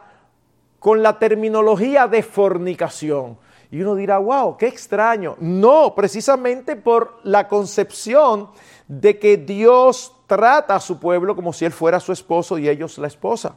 con 0.78 1.02
la 1.02 1.18
terminología 1.18 2.06
de 2.06 2.22
fornicación. 2.22 3.36
Y 3.72 3.80
uno 3.80 3.96
dirá, 3.96 4.18
wow, 4.18 4.56
qué 4.56 4.68
extraño. 4.68 5.34
No, 5.40 5.92
precisamente 5.96 6.76
por 6.76 7.18
la 7.24 7.48
concepción 7.48 8.50
de 8.86 9.18
que 9.18 9.38
Dios 9.38 10.14
trata 10.28 10.76
a 10.76 10.80
su 10.80 11.00
pueblo 11.00 11.34
como 11.34 11.52
si 11.52 11.64
él 11.64 11.72
fuera 11.72 11.98
su 11.98 12.12
esposo 12.12 12.58
y 12.58 12.68
ellos 12.68 12.96
la 12.98 13.08
esposa. 13.08 13.56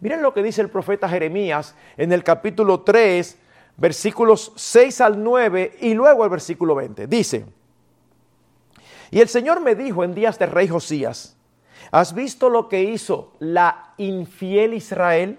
Miren 0.00 0.22
lo 0.22 0.32
que 0.32 0.42
dice 0.42 0.60
el 0.60 0.70
profeta 0.70 1.08
Jeremías 1.08 1.74
en 1.96 2.12
el 2.12 2.22
capítulo 2.22 2.80
3, 2.80 3.36
versículos 3.76 4.52
6 4.54 5.00
al 5.00 5.22
9 5.22 5.78
y 5.80 5.94
luego 5.94 6.24
el 6.24 6.30
versículo 6.30 6.74
20. 6.76 7.06
Dice, 7.08 7.46
y 9.10 9.20
el 9.20 9.28
Señor 9.28 9.60
me 9.60 9.74
dijo 9.74 10.04
en 10.04 10.14
días 10.14 10.38
de 10.38 10.46
rey 10.46 10.68
Josías, 10.68 11.36
¿has 11.90 12.14
visto 12.14 12.48
lo 12.48 12.68
que 12.68 12.82
hizo 12.82 13.32
la 13.40 13.94
infiel 13.96 14.74
Israel? 14.74 15.38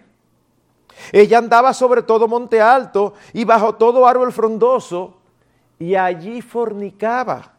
Ella 1.13 1.37
andaba 1.37 1.73
sobre 1.73 2.01
todo 2.01 2.27
monte 2.27 2.59
alto 2.59 3.13
y 3.31 3.45
bajo 3.45 3.75
todo 3.75 4.07
árbol 4.07 4.33
frondoso 4.33 5.17
y 5.77 5.95
allí 5.95 6.41
fornicaba. 6.41 7.53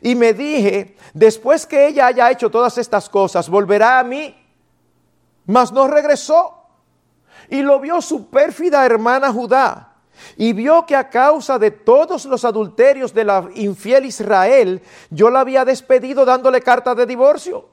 Y 0.00 0.16
me 0.16 0.32
dije, 0.32 0.96
después 1.14 1.64
que 1.64 1.86
ella 1.86 2.06
haya 2.06 2.30
hecho 2.30 2.50
todas 2.50 2.76
estas 2.78 3.08
cosas, 3.08 3.48
volverá 3.48 4.00
a 4.00 4.04
mí 4.04 4.34
mas 5.48 5.72
no 5.72 5.88
regresó. 5.88 6.54
Y 7.48 7.62
lo 7.62 7.80
vio 7.80 8.00
su 8.00 8.28
pérfida 8.28 8.84
hermana 8.84 9.32
Judá. 9.32 9.94
Y 10.36 10.52
vio 10.52 10.84
que 10.84 10.94
a 10.94 11.08
causa 11.08 11.58
de 11.58 11.70
todos 11.70 12.24
los 12.26 12.44
adulterios 12.44 13.14
de 13.14 13.24
la 13.24 13.48
infiel 13.54 14.04
Israel, 14.04 14.82
yo 15.10 15.30
la 15.30 15.40
había 15.40 15.64
despedido 15.64 16.24
dándole 16.24 16.60
carta 16.60 16.94
de 16.94 17.06
divorcio. 17.06 17.68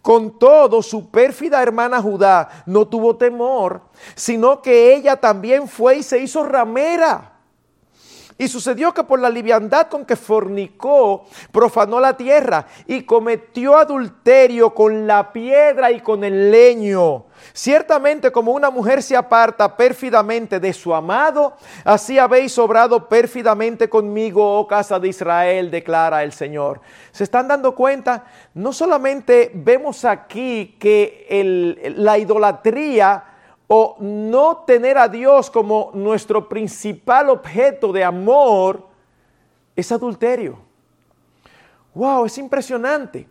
Con 0.00 0.38
todo, 0.38 0.82
su 0.82 1.10
pérfida 1.10 1.60
hermana 1.62 2.00
Judá 2.00 2.48
no 2.66 2.86
tuvo 2.86 3.16
temor, 3.16 3.82
sino 4.14 4.62
que 4.62 4.94
ella 4.94 5.16
también 5.16 5.66
fue 5.66 5.96
y 5.96 6.02
se 6.02 6.20
hizo 6.20 6.44
ramera 6.44 7.35
y 8.38 8.48
sucedió 8.48 8.92
que 8.92 9.04
por 9.04 9.18
la 9.18 9.30
liviandad 9.30 9.88
con 9.88 10.04
que 10.04 10.16
fornicó, 10.16 11.24
profanó 11.52 12.00
la 12.00 12.16
tierra 12.16 12.66
y 12.86 13.02
cometió 13.02 13.76
adulterio 13.76 14.74
con 14.74 15.06
la 15.06 15.32
piedra 15.32 15.90
y 15.90 16.00
con 16.00 16.22
el 16.22 16.50
leño. 16.50 17.24
Ciertamente 17.52 18.30
como 18.30 18.52
una 18.52 18.70
mujer 18.70 19.02
se 19.02 19.16
aparta 19.16 19.76
pérfidamente 19.76 20.60
de 20.60 20.72
su 20.72 20.94
amado, 20.94 21.56
así 21.84 22.18
habéis 22.18 22.58
obrado 22.58 23.08
pérfidamente 23.08 23.88
conmigo, 23.88 24.58
oh 24.58 24.66
casa 24.66 24.98
de 24.98 25.08
Israel, 25.08 25.70
declara 25.70 26.22
el 26.22 26.32
Señor. 26.32 26.80
¿Se 27.12 27.24
están 27.24 27.48
dando 27.48 27.74
cuenta? 27.74 28.24
No 28.54 28.72
solamente 28.72 29.50
vemos 29.54 30.04
aquí 30.04 30.76
que 30.78 31.94
la 31.96 32.18
idolatría 32.18 33.35
o 33.68 33.96
no 33.98 34.58
tener 34.58 34.96
a 34.96 35.08
Dios 35.08 35.50
como 35.50 35.90
nuestro 35.94 36.48
principal 36.48 37.28
objeto 37.30 37.92
de 37.92 38.04
amor 38.04 38.86
es 39.74 39.90
adulterio. 39.90 40.58
Wow, 41.94 42.26
es 42.26 42.38
impresionante. 42.38 43.28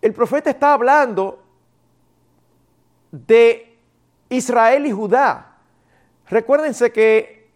El 0.00 0.12
profeta 0.12 0.50
está 0.50 0.74
hablando 0.74 1.42
de 3.10 3.78
Israel 4.28 4.86
y 4.86 4.92
Judá. 4.92 5.56
Recuérdense 6.28 6.92
que 6.92 7.50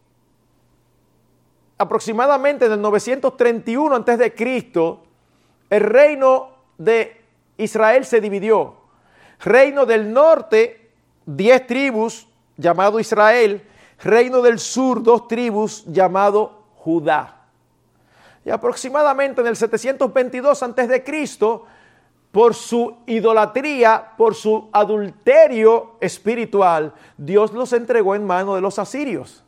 aproximadamente 1.79 2.67
en 2.67 2.73
el 2.73 2.81
931 2.81 3.95
antes 3.95 4.19
de 4.19 4.35
Cristo 4.35 5.03
el 5.71 5.83
reino 5.83 6.51
de 6.79 7.21
Israel 7.59 8.05
se 8.05 8.21
dividió. 8.21 8.77
Reino 9.41 9.87
del 9.87 10.13
norte 10.13 10.86
diez 11.27 11.67
tribus 11.67 12.27
llamado 12.57 12.99
Israel 12.99 13.63
reino 13.99 14.43
del 14.43 14.59
sur, 14.59 15.03
dos 15.03 15.29
tribus 15.29 15.85
llamado 15.87 16.63
Judá. 16.77 17.45
Y 18.45 18.51
aproximadamente 18.51 19.41
en 19.41 19.49
el 19.49 19.57
722 19.57 20.63
a.C., 20.63 21.05
por 22.31 22.55
su 22.55 22.95
idolatría, 23.07 24.13
por 24.17 24.35
su 24.35 24.69
adulterio 24.71 25.97
espiritual, 26.01 26.93
Dios 27.17 27.53
los 27.53 27.73
entregó 27.73 28.15
en 28.15 28.27
manos 28.27 28.57
de 28.57 28.61
los 28.61 28.79
asirios. 28.79 29.43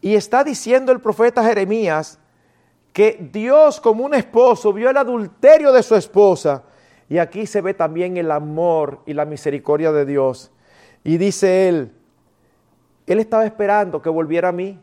Y 0.00 0.14
está 0.14 0.44
diciendo 0.44 0.92
el 0.92 1.00
profeta 1.00 1.42
Jeremías 1.42 2.18
que 2.92 3.30
Dios 3.32 3.80
como 3.80 4.04
un 4.04 4.14
esposo 4.14 4.72
vio 4.72 4.90
el 4.90 4.96
adulterio 4.96 5.72
de 5.72 5.82
su 5.82 5.94
esposa. 5.94 6.62
Y 7.08 7.18
aquí 7.18 7.46
se 7.46 7.60
ve 7.60 7.74
también 7.74 8.16
el 8.16 8.30
amor 8.30 9.00
y 9.06 9.14
la 9.14 9.24
misericordia 9.24 9.92
de 9.92 10.04
Dios. 10.04 10.50
Y 11.04 11.16
dice 11.16 11.68
él, 11.68 11.92
él 13.06 13.18
estaba 13.18 13.46
esperando 13.46 14.02
que 14.02 14.10
volviera 14.10 14.48
a 14.48 14.52
mí, 14.52 14.78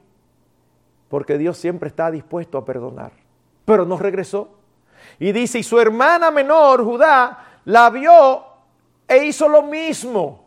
porque 1.09 1.37
Dios 1.37 1.57
siempre 1.57 1.87
está 1.87 2.09
dispuesto 2.09 2.57
a 2.57 2.65
perdonar. 2.65 3.11
Pero 3.65 3.85
no 3.85 3.97
regresó. 3.97 4.49
Y 5.19 5.31
dice, 5.31 5.59
y 5.59 5.63
su 5.63 5.79
hermana 5.79 6.31
menor, 6.31 6.83
Judá, 6.83 7.59
la 7.65 7.89
vio 7.91 8.43
e 9.07 9.25
hizo 9.25 9.47
lo 9.47 9.61
mismo. 9.61 10.45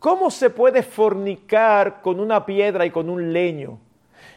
¿Cómo 0.00 0.30
se 0.30 0.50
puede 0.50 0.82
fornicar 0.82 2.00
con 2.00 2.18
una 2.18 2.44
piedra 2.44 2.86
y 2.86 2.90
con 2.90 3.08
un 3.08 3.32
leño? 3.32 3.78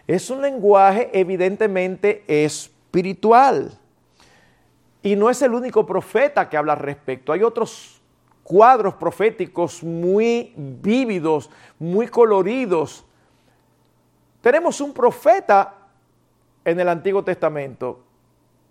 Es 0.06 0.30
un 0.30 0.42
lenguaje 0.42 1.10
evidentemente 1.14 2.24
espiritual. 2.28 3.72
Y 5.04 5.16
no 5.18 5.30
es 5.30 5.42
el 5.42 5.54
único 5.54 5.86
profeta 5.86 6.50
que 6.50 6.58
habla 6.58 6.74
al 6.74 6.80
respecto. 6.80 7.34
Hay 7.34 7.44
otros 7.44 8.02
cuadros 8.42 8.96
proféticos 8.96 9.84
muy 9.84 10.54
vívidos, 10.56 11.50
muy 11.78 12.08
coloridos. 12.08 13.06
Tenemos 14.42 14.80
un 14.82 14.94
profeta 14.94 15.74
en 16.66 16.80
el 16.80 16.88
Antiguo 16.88 17.24
Testamento 17.24 18.00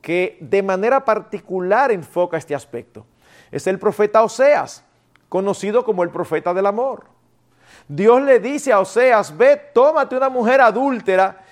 que 0.00 0.38
de 0.40 0.62
manera 0.62 1.04
particular 1.04 1.92
enfoca 1.92 2.38
este 2.38 2.54
aspecto. 2.54 3.06
Es 3.50 3.66
el 3.66 3.78
profeta 3.78 4.22
Oseas, 4.22 4.84
conocido 5.28 5.84
como 5.84 6.02
el 6.02 6.10
profeta 6.10 6.52
del 6.52 6.66
amor. 6.66 7.04
Dios 7.88 8.22
le 8.22 8.38
dice 8.40 8.72
a 8.72 8.80
Oseas, 8.80 9.36
ve, 9.36 9.56
tómate 9.72 10.16
una 10.16 10.28
mujer 10.28 10.60
adúltera 10.60 11.44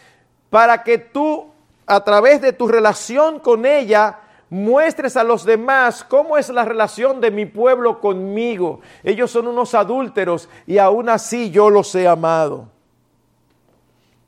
para 0.48 0.82
que 0.82 0.98
tú, 0.98 1.50
a 1.86 2.02
través 2.02 2.40
de 2.40 2.52
tu 2.52 2.66
relación 2.66 3.38
con 3.38 3.64
ella, 3.64 4.18
muestres 4.50 5.16
a 5.16 5.24
los 5.24 5.44
demás 5.44 6.04
cómo 6.04 6.36
es 6.36 6.48
la 6.50 6.64
relación 6.64 7.20
de 7.20 7.30
mi 7.30 7.46
pueblo 7.46 8.00
conmigo. 8.00 8.80
Ellos 9.02 9.30
son 9.30 9.46
unos 9.46 9.74
adúlteros 9.74 10.48
y 10.66 10.78
aún 10.78 11.08
así 11.08 11.50
yo 11.50 11.70
los 11.70 11.94
he 11.94 12.06
amado. 12.06 12.68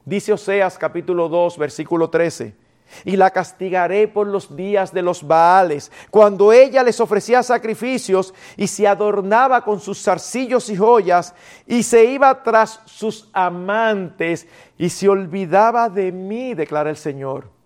Dice 0.04 0.32
Oseas 0.32 0.78
capítulo 0.78 1.28
2, 1.28 1.58
versículo 1.58 2.08
13 2.08 2.62
y 3.04 3.16
la 3.16 3.30
castigaré 3.30 4.08
por 4.08 4.26
los 4.26 4.54
días 4.54 4.92
de 4.92 5.02
los 5.02 5.26
Baales, 5.26 5.90
cuando 6.10 6.52
ella 6.52 6.82
les 6.82 7.00
ofrecía 7.00 7.42
sacrificios 7.42 8.34
y 8.56 8.66
se 8.66 8.86
adornaba 8.86 9.64
con 9.64 9.80
sus 9.80 10.02
zarcillos 10.02 10.68
y 10.68 10.76
joyas 10.76 11.34
y 11.66 11.82
se 11.82 12.04
iba 12.04 12.42
tras 12.42 12.80
sus 12.84 13.28
amantes 13.32 14.46
y 14.78 14.90
se 14.90 15.08
olvidaba 15.08 15.88
de 15.88 16.12
mí, 16.12 16.54
declara 16.54 16.90
el 16.90 16.96
Señor. 16.96 17.61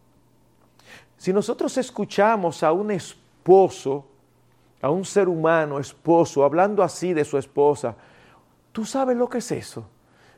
Si 1.17 1.33
nosotros 1.33 1.77
escuchamos 1.79 2.63
a 2.63 2.73
un 2.73 2.91
esposo, 2.91 4.05
a 4.81 4.91
un 4.91 5.05
ser 5.05 5.29
humano 5.29 5.79
esposo, 5.79 6.45
hablando 6.45 6.83
así 6.83 7.13
de 7.13 7.25
su 7.25 7.39
esposa, 7.39 7.95
¿tú 8.73 8.85
sabes 8.85 9.17
lo 9.17 9.29
que 9.29 9.39
es 9.39 9.51
eso? 9.53 9.87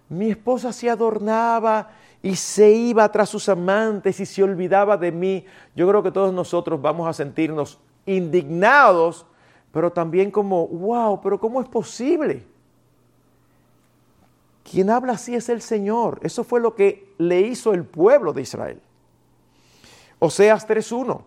Mi 0.08 0.30
esposa 0.30 0.72
se 0.72 0.88
adornaba 0.88 1.90
y 2.22 2.34
se 2.36 2.70
iba 2.70 3.10
tras 3.10 3.28
sus 3.28 3.48
amantes 3.48 4.18
y 4.20 4.26
se 4.26 4.42
olvidaba 4.42 4.96
de 4.96 5.12
mí. 5.12 5.44
Yo 5.74 5.88
creo 5.88 6.02
que 6.02 6.10
todos 6.10 6.32
nosotros 6.32 6.80
vamos 6.80 7.08
a 7.08 7.12
sentirnos 7.12 7.78
indignados, 8.06 9.26
pero 9.72 9.92
también 9.92 10.30
como, 10.30 10.66
wow, 10.66 11.20
pero 11.20 11.38
¿cómo 11.38 11.60
es 11.60 11.68
posible? 11.68 12.44
Quien 14.70 14.90
habla 14.90 15.14
así 15.14 15.34
es 15.34 15.48
el 15.48 15.60
Señor. 15.60 16.18
Eso 16.22 16.44
fue 16.44 16.60
lo 16.60 16.74
que 16.74 17.12
le 17.18 17.40
hizo 17.40 17.74
el 17.74 17.84
pueblo 17.84 18.32
de 18.32 18.42
Israel. 18.42 18.80
Oseas 20.18 20.66
3.1. 20.66 21.22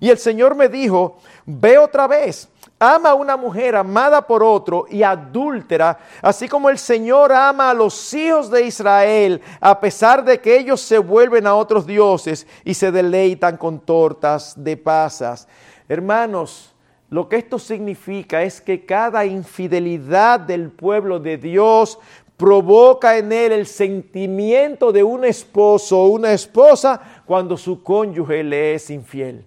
Y 0.00 0.10
el 0.10 0.18
Señor 0.18 0.54
me 0.54 0.68
dijo, 0.68 1.18
ve 1.44 1.78
otra 1.78 2.06
vez 2.06 2.48
ama 2.78 3.10
a 3.10 3.14
una 3.14 3.36
mujer 3.36 3.74
amada 3.76 4.22
por 4.22 4.42
otro 4.42 4.86
y 4.88 5.02
adúltera, 5.02 5.98
así 6.22 6.48
como 6.48 6.70
el 6.70 6.78
Señor 6.78 7.32
ama 7.32 7.70
a 7.70 7.74
los 7.74 8.14
hijos 8.14 8.50
de 8.50 8.66
Israel, 8.66 9.40
a 9.60 9.80
pesar 9.80 10.24
de 10.24 10.40
que 10.40 10.56
ellos 10.56 10.80
se 10.80 10.98
vuelven 10.98 11.46
a 11.46 11.54
otros 11.54 11.86
dioses 11.86 12.46
y 12.64 12.74
se 12.74 12.92
deleitan 12.92 13.56
con 13.56 13.80
tortas 13.80 14.54
de 14.56 14.76
pasas. 14.76 15.48
Hermanos, 15.88 16.74
lo 17.10 17.28
que 17.28 17.36
esto 17.36 17.58
significa 17.58 18.42
es 18.42 18.60
que 18.60 18.84
cada 18.84 19.24
infidelidad 19.24 20.40
del 20.40 20.70
pueblo 20.70 21.18
de 21.18 21.38
Dios 21.38 21.98
provoca 22.38 23.18
en 23.18 23.32
él 23.32 23.50
el 23.50 23.66
sentimiento 23.66 24.92
de 24.92 25.02
un 25.02 25.24
esposo 25.24 25.98
o 25.98 26.08
una 26.08 26.32
esposa 26.32 27.22
cuando 27.26 27.56
su 27.56 27.82
cónyuge 27.82 28.44
le 28.44 28.74
es 28.74 28.88
infiel. 28.90 29.44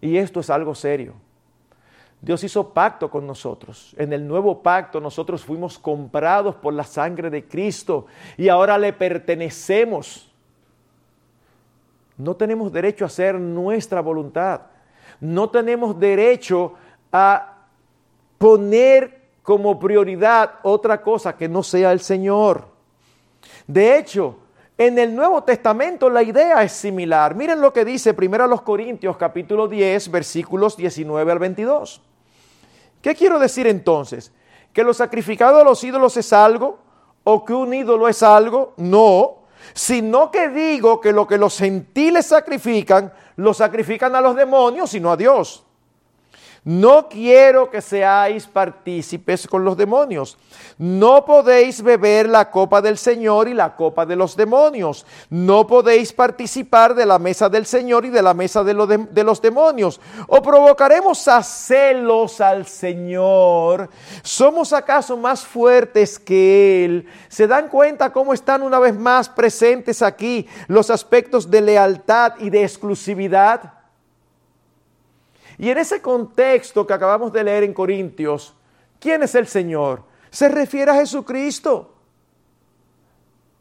Y 0.00 0.16
esto 0.16 0.38
es 0.38 0.48
algo 0.48 0.76
serio. 0.76 1.14
Dios 2.20 2.42
hizo 2.44 2.72
pacto 2.72 3.10
con 3.10 3.26
nosotros. 3.26 3.96
En 3.98 4.12
el 4.12 4.26
nuevo 4.26 4.62
pacto 4.62 5.00
nosotros 5.00 5.44
fuimos 5.44 5.76
comprados 5.76 6.54
por 6.54 6.72
la 6.72 6.84
sangre 6.84 7.30
de 7.30 7.44
Cristo 7.44 8.06
y 8.36 8.48
ahora 8.48 8.78
le 8.78 8.92
pertenecemos. 8.92 10.30
No 12.16 12.36
tenemos 12.36 12.72
derecho 12.72 13.04
a 13.04 13.08
hacer 13.08 13.34
nuestra 13.40 14.00
voluntad. 14.00 14.62
No 15.20 15.50
tenemos 15.50 15.98
derecho 15.98 16.74
a 17.10 17.56
poner 18.38 19.17
como 19.48 19.78
prioridad 19.78 20.56
otra 20.62 21.00
cosa 21.00 21.34
que 21.34 21.48
no 21.48 21.62
sea 21.62 21.90
el 21.92 22.00
Señor. 22.00 22.68
De 23.66 23.96
hecho, 23.96 24.40
en 24.76 24.98
el 24.98 25.16
Nuevo 25.16 25.42
Testamento 25.42 26.10
la 26.10 26.22
idea 26.22 26.62
es 26.62 26.72
similar. 26.72 27.34
Miren 27.34 27.62
lo 27.62 27.72
que 27.72 27.86
dice 27.86 28.14
1 28.14 28.62
Corintios 28.62 29.16
capítulo 29.16 29.66
10 29.66 30.10
versículos 30.10 30.76
19 30.76 31.32
al 31.32 31.38
22. 31.38 32.02
¿Qué 33.00 33.14
quiero 33.14 33.38
decir 33.38 33.66
entonces? 33.66 34.34
¿Que 34.74 34.84
lo 34.84 34.92
sacrificado 34.92 35.62
a 35.62 35.64
los 35.64 35.82
ídolos 35.82 36.14
es 36.18 36.30
algo? 36.34 36.80
¿O 37.24 37.42
que 37.42 37.54
un 37.54 37.72
ídolo 37.72 38.06
es 38.06 38.22
algo? 38.22 38.74
No, 38.76 39.44
sino 39.72 40.30
que 40.30 40.50
digo 40.50 41.00
que 41.00 41.14
lo 41.14 41.26
que 41.26 41.38
los 41.38 41.56
gentiles 41.56 42.26
sacrifican, 42.26 43.14
lo 43.36 43.54
sacrifican 43.54 44.14
a 44.14 44.20
los 44.20 44.36
demonios 44.36 44.92
y 44.92 45.00
no 45.00 45.10
a 45.10 45.16
Dios. 45.16 45.64
No 46.68 47.08
quiero 47.08 47.70
que 47.70 47.80
seáis 47.80 48.46
partícipes 48.46 49.48
con 49.48 49.64
los 49.64 49.74
demonios. 49.74 50.36
No 50.76 51.24
podéis 51.24 51.80
beber 51.80 52.28
la 52.28 52.50
copa 52.50 52.82
del 52.82 52.98
Señor 52.98 53.48
y 53.48 53.54
la 53.54 53.74
copa 53.74 54.04
de 54.04 54.16
los 54.16 54.36
demonios. 54.36 55.06
No 55.30 55.66
podéis 55.66 56.12
participar 56.12 56.94
de 56.94 57.06
la 57.06 57.18
mesa 57.18 57.48
del 57.48 57.64
Señor 57.64 58.04
y 58.04 58.10
de 58.10 58.20
la 58.20 58.34
mesa 58.34 58.62
de, 58.62 58.74
los 59.24 59.40
demonios. 59.40 59.98
O 60.26 60.42
provocaremos 60.42 61.26
a 61.26 61.42
celos 61.42 62.38
al 62.42 62.66
Señor. 62.66 63.88
¿Somos 64.22 64.74
acaso 64.74 65.16
más 65.16 65.46
fuertes 65.46 66.18
que 66.18 66.84
Él? 66.84 67.06
¿Se 67.30 67.46
dan 67.46 67.68
cuenta 67.68 68.12
cómo 68.12 68.34
están 68.34 68.60
una 68.60 68.78
vez 68.78 68.94
más 68.94 69.30
presentes 69.30 70.02
aquí 70.02 70.46
los 70.66 70.90
aspectos 70.90 71.50
de 71.50 71.62
lealtad 71.62 72.34
y 72.40 72.50
de 72.50 72.62
exclusividad? 72.62 73.77
Y 75.58 75.70
en 75.70 75.78
ese 75.78 76.00
contexto 76.00 76.86
que 76.86 76.94
acabamos 76.94 77.32
de 77.32 77.42
leer 77.42 77.64
en 77.64 77.74
Corintios, 77.74 78.54
¿quién 79.00 79.24
es 79.24 79.34
el 79.34 79.48
Señor? 79.48 80.04
Se 80.30 80.48
refiere 80.48 80.92
a 80.92 80.94
Jesucristo. 80.94 81.94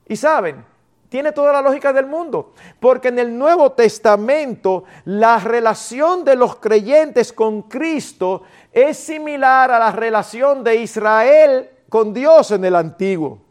Y 0.08 0.16
saben, 0.16 0.64
tiene 1.10 1.32
toda 1.32 1.52
la 1.52 1.62
lógica 1.62 1.92
del 1.92 2.06
mundo, 2.06 2.54
porque 2.80 3.08
en 3.08 3.18
el 3.18 3.36
Nuevo 3.36 3.72
Testamento 3.72 4.84
la 5.06 5.40
relación 5.40 6.24
de 6.24 6.36
los 6.36 6.58
creyentes 6.58 7.34
con 7.34 7.64
Cristo 7.64 8.44
es 8.72 8.98
similar 8.98 9.72
a 9.72 9.80
la 9.80 9.92
relación 9.92 10.64
de 10.64 10.76
Israel 10.76 11.70
con 11.90 12.14
Dios 12.14 12.52
en 12.52 12.64
el 12.64 12.76
Antiguo. 12.76 13.42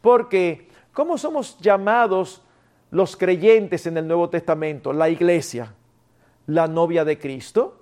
Porque, 0.00 0.68
¿cómo 0.92 1.18
somos 1.18 1.58
llamados 1.58 2.42
los 2.90 3.16
creyentes 3.16 3.86
en 3.86 3.96
el 3.96 4.06
Nuevo 4.06 4.30
Testamento? 4.30 4.92
La 4.92 5.08
iglesia 5.08 5.74
la 6.46 6.66
novia 6.66 7.04
de 7.04 7.18
Cristo. 7.18 7.78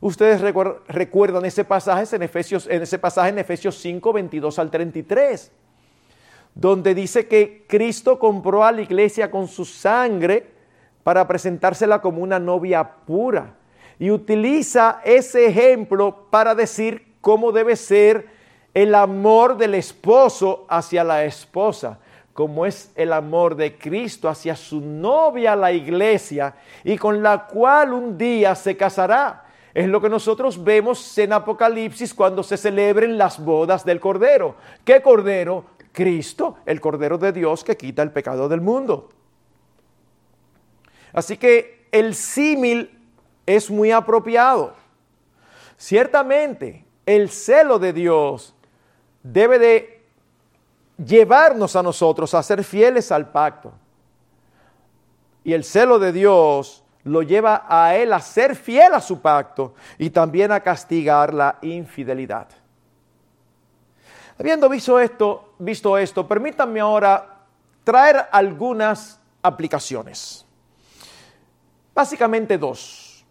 Ustedes 0.00 0.40
recuerdan 0.88 1.44
ese 1.44 1.64
pasaje 1.64 2.16
en 2.16 2.22
Efesios, 2.22 2.66
en 2.66 2.82
ese 2.82 2.98
pasaje 2.98 3.28
en 3.28 3.38
Efesios 3.38 3.76
5, 3.78 4.12
22 4.12 4.58
al 4.58 4.70
33, 4.70 5.52
donde 6.54 6.94
dice 6.94 7.28
que 7.28 7.64
Cristo 7.68 8.18
compró 8.18 8.64
a 8.64 8.72
la 8.72 8.82
iglesia 8.82 9.30
con 9.30 9.46
su 9.46 9.64
sangre 9.64 10.50
para 11.04 11.26
presentársela 11.26 12.00
como 12.00 12.22
una 12.22 12.38
novia 12.38 12.82
pura. 13.06 13.54
Y 13.98 14.10
utiliza 14.10 15.00
ese 15.04 15.46
ejemplo 15.46 16.26
para 16.30 16.54
decir 16.54 17.14
cómo 17.20 17.52
debe 17.52 17.76
ser 17.76 18.26
el 18.74 18.94
amor 18.94 19.56
del 19.56 19.74
esposo 19.74 20.66
hacia 20.68 21.04
la 21.04 21.24
esposa, 21.24 22.00
como 22.32 22.64
es 22.64 22.90
el 22.94 23.12
amor 23.12 23.56
de 23.56 23.76
Cristo 23.76 24.28
hacia 24.28 24.56
su 24.56 24.80
novia, 24.80 25.54
la 25.54 25.72
iglesia, 25.72 26.54
y 26.82 26.96
con 26.96 27.22
la 27.22 27.46
cual 27.46 27.92
un 27.92 28.16
día 28.16 28.54
se 28.54 28.76
casará. 28.76 29.46
Es 29.74 29.88
lo 29.88 30.00
que 30.00 30.08
nosotros 30.08 30.62
vemos 30.62 31.16
en 31.18 31.32
Apocalipsis 31.32 32.12
cuando 32.12 32.42
se 32.42 32.56
celebren 32.56 33.16
las 33.16 33.42
bodas 33.42 33.84
del 33.84 34.00
Cordero. 34.00 34.56
¿Qué 34.84 35.00
Cordero? 35.00 35.64
Cristo, 35.92 36.56
el 36.64 36.80
Cordero 36.80 37.18
de 37.18 37.32
Dios 37.32 37.62
que 37.64 37.76
quita 37.76 38.02
el 38.02 38.10
pecado 38.10 38.48
del 38.48 38.60
mundo. 38.60 39.10
Así 41.12 41.36
que 41.36 41.86
el 41.92 42.14
símil 42.14 42.98
es 43.44 43.70
muy 43.70 43.90
apropiado. 43.90 44.74
Ciertamente, 45.76 46.86
el 47.04 47.28
celo 47.28 47.78
de 47.78 47.92
Dios 47.92 48.54
debe 49.22 49.58
de 49.58 49.91
llevarnos 50.96 51.76
a 51.76 51.82
nosotros 51.82 52.34
a 52.34 52.42
ser 52.42 52.64
fieles 52.64 53.10
al 53.12 53.30
pacto. 53.30 53.72
Y 55.44 55.52
el 55.52 55.64
celo 55.64 55.98
de 55.98 56.12
Dios 56.12 56.84
lo 57.04 57.22
lleva 57.22 57.66
a 57.68 57.96
él 57.96 58.12
a 58.12 58.20
ser 58.20 58.54
fiel 58.54 58.94
a 58.94 59.00
su 59.00 59.20
pacto 59.20 59.74
y 59.98 60.10
también 60.10 60.52
a 60.52 60.60
castigar 60.60 61.34
la 61.34 61.58
infidelidad. 61.62 62.48
Habiendo 64.38 64.68
visto 64.68 64.98
esto, 64.98 65.54
visto 65.58 65.98
esto, 65.98 66.26
permítanme 66.26 66.80
ahora 66.80 67.44
traer 67.84 68.26
algunas 68.30 69.20
aplicaciones. 69.42 70.46
Básicamente 71.94 72.56
dos. 72.56 73.24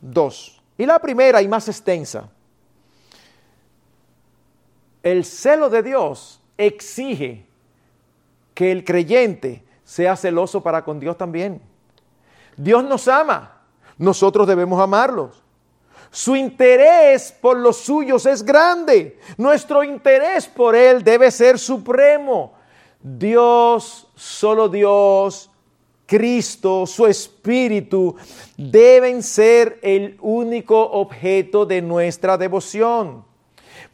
Dos. 0.00 0.62
Y 0.78 0.86
la 0.86 0.98
primera 0.98 1.42
y 1.42 1.48
más 1.48 1.68
extensa. 1.68 2.28
El 5.02 5.24
celo 5.24 5.68
de 5.68 5.82
Dios 5.82 6.40
exige 6.58 7.46
que 8.54 8.72
el 8.72 8.84
creyente 8.84 9.64
sea 9.84 10.16
celoso 10.16 10.62
para 10.62 10.84
con 10.84 10.98
Dios 10.98 11.16
también. 11.16 11.60
Dios 12.56 12.82
nos 12.84 13.06
ama, 13.08 13.60
nosotros 13.98 14.46
debemos 14.46 14.80
amarlos. 14.80 15.42
Su 16.10 16.34
interés 16.34 17.30
por 17.30 17.58
los 17.58 17.76
suyos 17.76 18.24
es 18.26 18.42
grande. 18.42 19.18
Nuestro 19.36 19.84
interés 19.84 20.46
por 20.46 20.74
Él 20.74 21.04
debe 21.04 21.30
ser 21.30 21.58
supremo. 21.58 22.54
Dios, 23.02 24.08
solo 24.14 24.68
Dios, 24.68 25.50
Cristo, 26.06 26.86
su 26.86 27.06
Espíritu, 27.06 28.16
deben 28.56 29.22
ser 29.22 29.78
el 29.82 30.16
único 30.20 30.80
objeto 30.80 31.66
de 31.66 31.82
nuestra 31.82 32.38
devoción. 32.38 33.24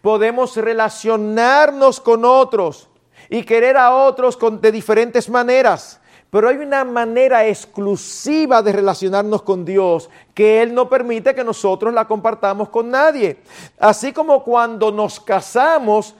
Podemos 0.02 0.56
relacionarnos 0.56 2.00
con 2.00 2.26
otros 2.26 2.90
y 3.30 3.44
querer 3.44 3.78
a 3.78 3.94
otros 3.94 4.38
de 4.60 4.72
diferentes 4.72 5.30
maneras 5.30 6.00
pero 6.32 6.48
hay 6.48 6.56
una 6.56 6.82
manera 6.82 7.46
exclusiva 7.46 8.62
de 8.62 8.72
relacionarnos 8.72 9.42
con 9.42 9.66
Dios 9.66 10.08
que 10.32 10.62
Él 10.62 10.72
no 10.72 10.88
permite 10.88 11.34
que 11.34 11.44
nosotros 11.44 11.92
la 11.92 12.08
compartamos 12.08 12.70
con 12.70 12.88
nadie. 12.88 13.36
Así 13.78 14.14
como 14.14 14.42
cuando 14.42 14.90
nos 14.90 15.20
casamos, 15.20 16.14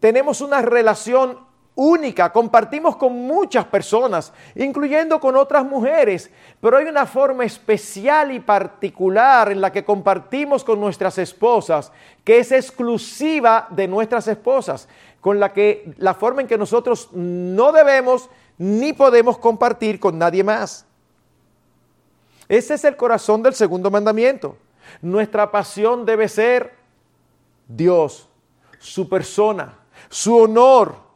tenemos 0.00 0.40
una 0.40 0.62
relación 0.62 1.38
única, 1.74 2.32
compartimos 2.32 2.96
con 2.96 3.12
muchas 3.12 3.64
personas, 3.64 4.32
incluyendo 4.54 5.18
con 5.18 5.36
otras 5.36 5.64
mujeres, 5.64 6.30
pero 6.60 6.76
hay 6.76 6.86
una 6.86 7.06
forma 7.06 7.44
especial 7.44 8.32
y 8.32 8.40
particular 8.40 9.50
en 9.50 9.60
la 9.60 9.72
que 9.72 9.84
compartimos 9.84 10.64
con 10.64 10.80
nuestras 10.80 11.18
esposas, 11.18 11.92
que 12.24 12.38
es 12.38 12.52
exclusiva 12.52 13.66
de 13.70 13.88
nuestras 13.88 14.28
esposas, 14.28 14.88
con 15.20 15.40
la 15.40 15.52
que 15.52 15.94
la 15.98 16.14
forma 16.14 16.42
en 16.42 16.48
que 16.48 16.58
nosotros 16.58 17.08
no 17.12 17.72
debemos 17.72 18.28
ni 18.58 18.92
podemos 18.92 19.38
compartir 19.38 19.98
con 19.98 20.18
nadie 20.18 20.44
más. 20.44 20.84
Ese 22.48 22.74
es 22.74 22.84
el 22.84 22.96
corazón 22.96 23.42
del 23.42 23.54
segundo 23.54 23.90
mandamiento. 23.90 24.56
Nuestra 25.00 25.50
pasión 25.50 26.04
debe 26.04 26.28
ser 26.28 26.74
Dios, 27.66 28.28
su 28.78 29.08
persona, 29.08 29.78
su 30.10 30.36
honor. 30.36 31.11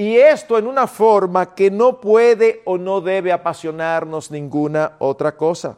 Y 0.00 0.16
esto 0.16 0.56
en 0.56 0.66
una 0.66 0.86
forma 0.86 1.54
que 1.54 1.70
no 1.70 2.00
puede 2.00 2.62
o 2.64 2.78
no 2.78 3.02
debe 3.02 3.32
apasionarnos 3.32 4.30
ninguna 4.30 4.96
otra 4.98 5.36
cosa. 5.36 5.76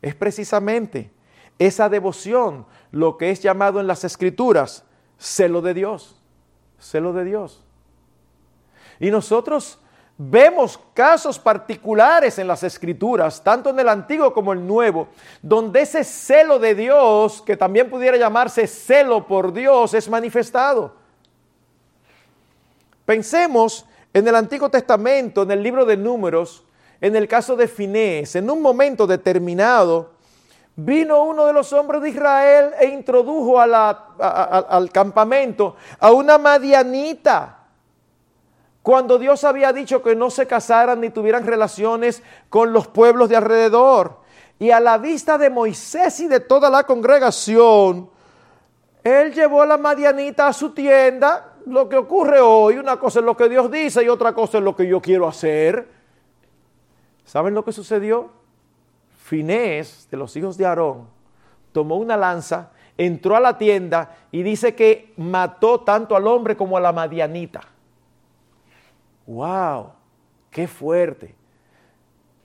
Es 0.00 0.14
precisamente 0.14 1.10
esa 1.58 1.88
devoción 1.88 2.64
lo 2.92 3.18
que 3.18 3.32
es 3.32 3.40
llamado 3.40 3.80
en 3.80 3.88
las 3.88 4.04
escrituras 4.04 4.84
celo 5.18 5.60
de 5.60 5.74
Dios. 5.74 6.14
Celo 6.78 7.12
de 7.12 7.24
Dios. 7.24 7.64
Y 9.00 9.10
nosotros 9.10 9.80
vemos 10.16 10.78
casos 10.94 11.40
particulares 11.40 12.38
en 12.38 12.46
las 12.46 12.62
escrituras, 12.62 13.42
tanto 13.42 13.70
en 13.70 13.80
el 13.80 13.88
Antiguo 13.88 14.32
como 14.32 14.52
el 14.52 14.64
Nuevo, 14.64 15.08
donde 15.42 15.80
ese 15.80 16.04
celo 16.04 16.60
de 16.60 16.76
Dios, 16.76 17.42
que 17.42 17.56
también 17.56 17.90
pudiera 17.90 18.16
llamarse 18.16 18.68
celo 18.68 19.26
por 19.26 19.52
Dios, 19.52 19.94
es 19.94 20.08
manifestado. 20.08 21.01
Pensemos 23.04 23.86
en 24.12 24.28
el 24.28 24.36
Antiguo 24.36 24.68
Testamento, 24.68 25.42
en 25.42 25.50
el 25.50 25.62
libro 25.62 25.84
de 25.84 25.96
Números, 25.96 26.64
en 27.00 27.16
el 27.16 27.26
caso 27.26 27.56
de 27.56 27.66
Finés, 27.66 28.36
en 28.36 28.48
un 28.48 28.62
momento 28.62 29.06
determinado, 29.06 30.12
vino 30.76 31.24
uno 31.24 31.46
de 31.46 31.52
los 31.52 31.72
hombres 31.72 32.02
de 32.02 32.10
Israel 32.10 32.70
e 32.78 32.86
introdujo 32.86 33.60
al 33.60 34.90
campamento 34.92 35.76
a 35.98 36.12
una 36.12 36.38
madianita 36.38 37.58
cuando 38.82 39.18
Dios 39.18 39.44
había 39.44 39.72
dicho 39.72 40.02
que 40.02 40.16
no 40.16 40.28
se 40.30 40.46
casaran 40.46 41.00
ni 41.00 41.10
tuvieran 41.10 41.46
relaciones 41.46 42.22
con 42.48 42.72
los 42.72 42.88
pueblos 42.88 43.28
de 43.28 43.36
alrededor. 43.36 44.20
Y 44.58 44.70
a 44.70 44.80
la 44.80 44.98
vista 44.98 45.38
de 45.38 45.50
Moisés 45.50 46.18
y 46.20 46.26
de 46.26 46.40
toda 46.40 46.68
la 46.68 46.82
congregación, 46.84 48.10
él 49.04 49.32
llevó 49.32 49.62
a 49.62 49.66
la 49.66 49.78
Madianita 49.78 50.48
a 50.48 50.52
su 50.52 50.70
tienda. 50.70 51.51
Lo 51.66 51.88
que 51.88 51.96
ocurre 51.96 52.40
hoy, 52.40 52.78
una 52.78 52.98
cosa 52.98 53.20
es 53.20 53.24
lo 53.24 53.36
que 53.36 53.48
Dios 53.48 53.70
dice 53.70 54.04
y 54.04 54.08
otra 54.08 54.34
cosa 54.34 54.58
es 54.58 54.64
lo 54.64 54.74
que 54.74 54.86
yo 54.86 55.00
quiero 55.00 55.28
hacer. 55.28 55.88
¿Saben 57.24 57.54
lo 57.54 57.64
que 57.64 57.72
sucedió? 57.72 58.30
Finés, 59.18 60.08
de 60.10 60.16
los 60.16 60.36
hijos 60.36 60.56
de 60.58 60.66
Aarón, 60.66 61.08
tomó 61.72 61.96
una 61.96 62.16
lanza, 62.16 62.72
entró 62.98 63.36
a 63.36 63.40
la 63.40 63.56
tienda 63.56 64.16
y 64.30 64.42
dice 64.42 64.74
que 64.74 65.14
mató 65.16 65.80
tanto 65.80 66.16
al 66.16 66.26
hombre 66.26 66.56
como 66.56 66.76
a 66.76 66.80
la 66.80 66.92
Madianita 66.92 67.72
wow, 69.26 69.92
qué 70.50 70.66
fuerte. 70.66 71.34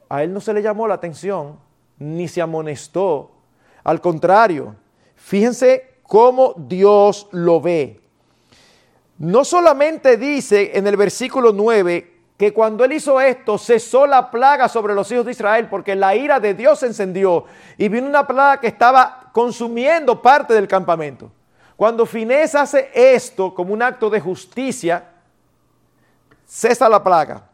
A 0.10 0.24
él 0.24 0.34
no 0.34 0.40
se 0.40 0.54
le 0.54 0.62
llamó 0.62 0.88
la 0.88 0.96
atención, 0.96 1.60
ni 2.00 2.28
se 2.28 2.42
amonestó. 2.42 3.32
Al 3.84 4.02
contrario, 4.02 4.76
fíjense 5.16 5.96
cómo 6.04 6.54
Dios 6.58 7.28
lo 7.32 7.60
ve. 7.60 8.02
No 9.20 9.44
solamente 9.44 10.18
dice 10.18 10.72
en 10.76 10.86
el 10.86 10.96
versículo 10.96 11.52
9 11.52 12.14
que 12.38 12.54
cuando 12.54 12.86
él 12.86 12.94
hizo 12.94 13.20
esto 13.20 13.58
cesó 13.58 14.06
la 14.06 14.30
plaga 14.30 14.70
sobre 14.70 14.94
los 14.94 15.12
hijos 15.12 15.26
de 15.26 15.32
Israel 15.32 15.68
porque 15.70 15.96
la 15.96 16.16
ira 16.16 16.40
de 16.40 16.54
Dios 16.54 16.80
se 16.80 16.86
encendió 16.86 17.46
y 17.78 17.88
vino 17.90 18.08
una 18.08 18.28
plaga 18.28 18.60
que 18.60 18.68
estaba 18.68 19.32
consumiendo 19.34 20.22
parte 20.22 20.54
del 20.54 20.68
campamento. 20.68 21.32
Cuando 21.76 22.06
Finés 22.06 22.54
hace 22.54 22.92
esto 22.94 23.54
como 23.54 23.74
un 23.74 23.82
acto 23.82 24.10
de 24.10 24.20
justicia, 24.20 25.04
cesa 26.46 26.88
la 26.88 27.04
plaga. 27.04 27.50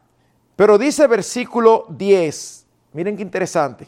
Pero 0.56 0.78
dice 0.78 1.08
versículo 1.08 1.86
10, 1.89 2.65
miren 2.93 3.15
qué 3.15 3.23
interesante. 3.23 3.88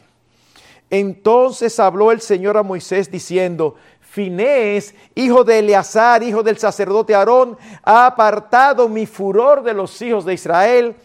Entonces 0.88 1.78
habló 1.80 2.12
el 2.12 2.20
Señor 2.20 2.56
a 2.56 2.62
Moisés 2.62 3.10
diciendo, 3.10 3.74
Finés, 4.16 4.94
hijo 5.14 5.44
de 5.44 5.58
Eleazar, 5.58 6.22
hijo 6.22 6.42
del 6.42 6.56
sacerdote 6.56 7.14
Aarón, 7.14 7.58
ha 7.82 8.06
apartado 8.06 8.88
mi 8.88 9.04
furor 9.04 9.62
de 9.62 9.74
los 9.74 10.00
hijos 10.00 10.24
de 10.24 10.32
Israel, 10.32 10.96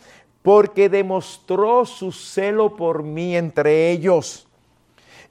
porque 0.42 0.88
demostró 0.88 1.86
su 1.86 2.14
celo 2.14 2.74
por 2.74 3.04
mí 3.04 3.36
entre 3.36 3.92
ellos. 3.92 4.48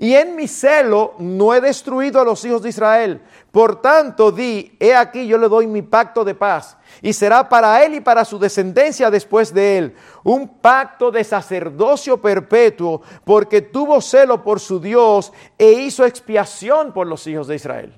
Y 0.03 0.14
en 0.14 0.34
mi 0.34 0.48
celo 0.48 1.14
no 1.18 1.53
he 1.53 1.61
destruido 1.61 2.22
a 2.22 2.24
los 2.24 2.42
hijos 2.46 2.62
de 2.62 2.70
Israel. 2.70 3.20
Por 3.53 3.82
tanto, 3.82 4.32
di, 4.32 4.74
he 4.80 4.94
aquí 4.94 5.26
yo 5.26 5.36
le 5.36 5.46
doy 5.46 5.66
mi 5.66 5.82
pacto 5.82 6.24
de 6.24 6.34
paz. 6.34 6.78
Y 7.03 7.12
será 7.12 7.46
para 7.46 7.84
él 7.84 7.96
y 7.96 8.01
para 8.01 8.24
su 8.24 8.38
descendencia 8.38 9.11
después 9.11 9.53
de 9.53 9.76
él 9.76 9.96
un 10.24 10.48
pacto 10.48 11.11
de 11.11 11.22
sacerdocio 11.22 12.16
perpetuo, 12.16 13.03
porque 13.26 13.61
tuvo 13.61 14.01
celo 14.01 14.42
por 14.42 14.59
su 14.59 14.80
Dios 14.80 15.34
e 15.59 15.72
hizo 15.72 16.07
expiación 16.07 16.94
por 16.94 17.07
los 17.07 17.26
hijos 17.26 17.46
de 17.46 17.57
Israel. 17.57 17.94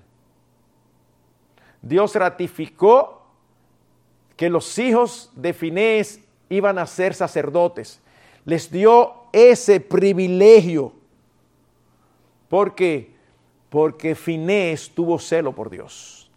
Dios 1.83 2.17
ratificó 2.17 3.29
que 4.37 4.51
los 4.51 4.77
hijos 4.77 5.31
de 5.37 5.53
Finés 5.53 6.19
iban 6.49 6.81
a 6.81 6.87
ser 6.89 7.15
sacerdotes. 7.15 8.01
Les 8.45 8.73
dio 8.73 9.15
ese 9.33 9.79
privilegio 9.79 10.95
¿Por 12.53 12.75
qué? 12.75 13.15
Porque 13.71 14.15
Finés 14.15 14.91
tuvo 14.91 15.19
celo 15.19 15.55
por 15.55 15.71
Dios. 15.71 16.31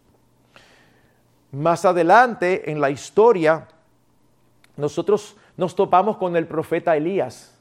Más 1.52 1.84
adelante 1.84 2.70
en 2.70 2.80
la 2.80 2.88
historia, 2.88 3.68
nosotros 4.78 5.36
nos 5.58 5.76
topamos 5.76 6.16
con 6.16 6.34
el 6.34 6.46
profeta 6.46 6.96
Elías. 6.96 7.54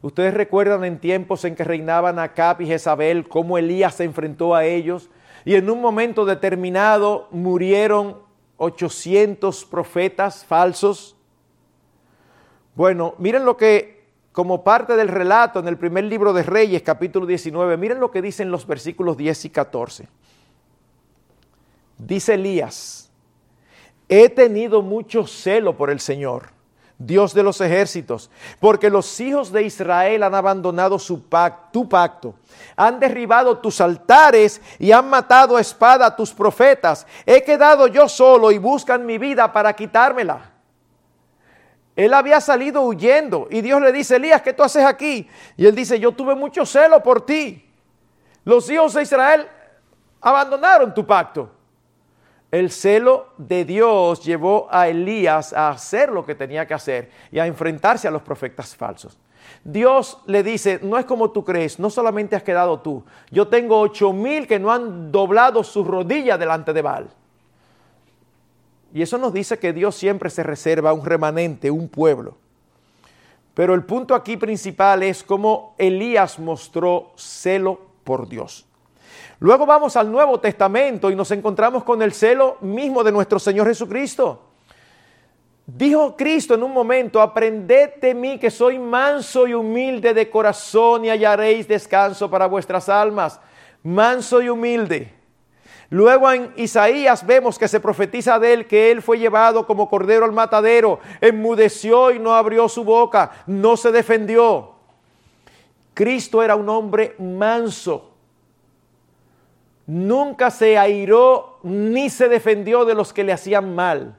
Ustedes 0.00 0.32
recuerdan 0.32 0.82
en 0.84 0.98
tiempos 0.98 1.44
en 1.44 1.54
que 1.54 1.62
reinaban 1.62 2.18
Acab 2.18 2.62
y 2.62 2.66
Jezabel, 2.68 3.28
cómo 3.28 3.58
Elías 3.58 3.96
se 3.96 4.04
enfrentó 4.04 4.54
a 4.54 4.64
ellos 4.64 5.10
y 5.44 5.56
en 5.56 5.68
un 5.68 5.82
momento 5.82 6.24
determinado 6.24 7.28
murieron 7.32 8.16
800 8.56 9.66
profetas 9.66 10.46
falsos. 10.46 11.18
Bueno, 12.74 13.14
miren 13.18 13.44
lo 13.44 13.58
que, 13.58 13.99
como 14.32 14.62
parte 14.62 14.96
del 14.96 15.08
relato 15.08 15.58
en 15.58 15.68
el 15.68 15.76
primer 15.76 16.04
libro 16.04 16.32
de 16.32 16.42
Reyes, 16.42 16.82
capítulo 16.82 17.26
19, 17.26 17.76
miren 17.76 18.00
lo 18.00 18.10
que 18.10 18.22
dicen 18.22 18.50
los 18.50 18.66
versículos 18.66 19.16
10 19.16 19.44
y 19.46 19.50
14. 19.50 20.08
Dice 21.98 22.34
Elías, 22.34 23.10
he 24.08 24.28
tenido 24.28 24.82
mucho 24.82 25.26
celo 25.26 25.76
por 25.76 25.90
el 25.90 26.00
Señor 26.00 26.60
Dios 27.02 27.32
de 27.32 27.42
los 27.42 27.62
ejércitos, 27.62 28.30
porque 28.60 28.90
los 28.90 29.18
hijos 29.20 29.50
de 29.50 29.62
Israel 29.62 30.22
han 30.22 30.34
abandonado 30.34 30.98
su 30.98 31.24
tu 31.72 31.88
pacto, 31.88 32.34
han 32.76 33.00
derribado 33.00 33.56
tus 33.56 33.80
altares 33.80 34.60
y 34.78 34.92
han 34.92 35.08
matado 35.08 35.56
a 35.56 35.62
espada 35.62 36.04
a 36.04 36.14
tus 36.14 36.30
profetas. 36.30 37.06
He 37.24 37.42
quedado 37.42 37.86
yo 37.86 38.06
solo 38.06 38.52
y 38.52 38.58
buscan 38.58 39.06
mi 39.06 39.16
vida 39.16 39.50
para 39.50 39.72
quitármela. 39.72 40.49
Él 41.96 42.14
había 42.14 42.40
salido 42.40 42.82
huyendo 42.82 43.48
y 43.50 43.60
Dios 43.60 43.80
le 43.82 43.92
dice, 43.92 44.16
Elías, 44.16 44.42
¿qué 44.42 44.52
tú 44.52 44.62
haces 44.62 44.84
aquí? 44.84 45.28
Y 45.56 45.66
él 45.66 45.74
dice, 45.74 45.98
yo 45.98 46.12
tuve 46.12 46.34
mucho 46.34 46.64
celo 46.64 47.02
por 47.02 47.26
ti. 47.26 47.66
Los 48.44 48.70
hijos 48.70 48.94
de 48.94 49.02
Israel 49.02 49.46
abandonaron 50.20 50.94
tu 50.94 51.06
pacto. 51.06 51.50
El 52.50 52.70
celo 52.70 53.28
de 53.36 53.64
Dios 53.64 54.24
llevó 54.24 54.66
a 54.70 54.88
Elías 54.88 55.52
a 55.52 55.68
hacer 55.68 56.10
lo 56.10 56.24
que 56.24 56.34
tenía 56.34 56.66
que 56.66 56.74
hacer 56.74 57.10
y 57.30 57.38
a 57.38 57.46
enfrentarse 57.46 58.08
a 58.08 58.10
los 58.10 58.22
profetas 58.22 58.74
falsos. 58.74 59.18
Dios 59.62 60.18
le 60.26 60.42
dice, 60.42 60.80
no 60.82 60.98
es 60.98 61.04
como 61.04 61.30
tú 61.30 61.44
crees, 61.44 61.78
no 61.78 61.90
solamente 61.90 62.34
has 62.34 62.42
quedado 62.42 62.80
tú, 62.80 63.04
yo 63.30 63.48
tengo 63.48 63.78
ocho 63.78 64.12
mil 64.12 64.46
que 64.46 64.58
no 64.58 64.72
han 64.72 65.12
doblado 65.12 65.62
sus 65.62 65.86
rodillas 65.86 66.38
delante 66.38 66.72
de 66.72 66.82
Baal. 66.82 67.10
Y 68.92 69.02
eso 69.02 69.18
nos 69.18 69.32
dice 69.32 69.58
que 69.58 69.72
Dios 69.72 69.94
siempre 69.94 70.30
se 70.30 70.42
reserva 70.42 70.92
un 70.92 71.04
remanente, 71.04 71.70
un 71.70 71.88
pueblo. 71.88 72.36
Pero 73.54 73.74
el 73.74 73.84
punto 73.84 74.14
aquí 74.14 74.36
principal 74.36 75.02
es 75.02 75.22
cómo 75.22 75.74
Elías 75.78 76.38
mostró 76.38 77.12
celo 77.16 77.80
por 78.04 78.28
Dios. 78.28 78.66
Luego 79.38 79.66
vamos 79.66 79.96
al 79.96 80.10
Nuevo 80.10 80.38
Testamento 80.40 81.10
y 81.10 81.16
nos 81.16 81.30
encontramos 81.30 81.84
con 81.84 82.02
el 82.02 82.12
celo 82.12 82.58
mismo 82.60 83.02
de 83.02 83.12
nuestro 83.12 83.38
Señor 83.38 83.66
Jesucristo. 83.66 84.42
Dijo 85.66 86.16
Cristo 86.16 86.54
en 86.54 86.62
un 86.62 86.72
momento, 86.72 87.20
aprended 87.20 87.94
de 88.00 88.14
mí 88.14 88.38
que 88.38 88.50
soy 88.50 88.78
manso 88.78 89.46
y 89.46 89.54
humilde 89.54 90.12
de 90.12 90.28
corazón 90.28 91.04
y 91.04 91.10
hallaréis 91.10 91.68
descanso 91.68 92.28
para 92.28 92.46
vuestras 92.46 92.88
almas. 92.88 93.40
Manso 93.82 94.42
y 94.42 94.48
humilde. 94.48 95.19
Luego 95.90 96.30
en 96.30 96.52
Isaías 96.56 97.26
vemos 97.26 97.58
que 97.58 97.68
se 97.68 97.80
profetiza 97.80 98.38
de 98.38 98.52
él 98.52 98.66
que 98.66 98.90
él 98.90 99.02
fue 99.02 99.18
llevado 99.18 99.66
como 99.66 99.88
cordero 99.88 100.24
al 100.24 100.32
matadero, 100.32 101.00
enmudeció 101.20 102.12
y 102.12 102.18
no 102.18 102.34
abrió 102.34 102.68
su 102.68 102.84
boca, 102.84 103.32
no 103.46 103.76
se 103.76 103.90
defendió. 103.90 104.72
Cristo 105.92 106.42
era 106.42 106.54
un 106.54 106.68
hombre 106.68 107.16
manso 107.18 108.10
nunca 109.90 110.52
se 110.52 110.78
airó 110.78 111.58
ni 111.64 112.10
se 112.10 112.28
defendió 112.28 112.84
de 112.84 112.94
los 112.94 113.12
que 113.12 113.24
le 113.24 113.32
hacían 113.32 113.74
mal. 113.74 114.16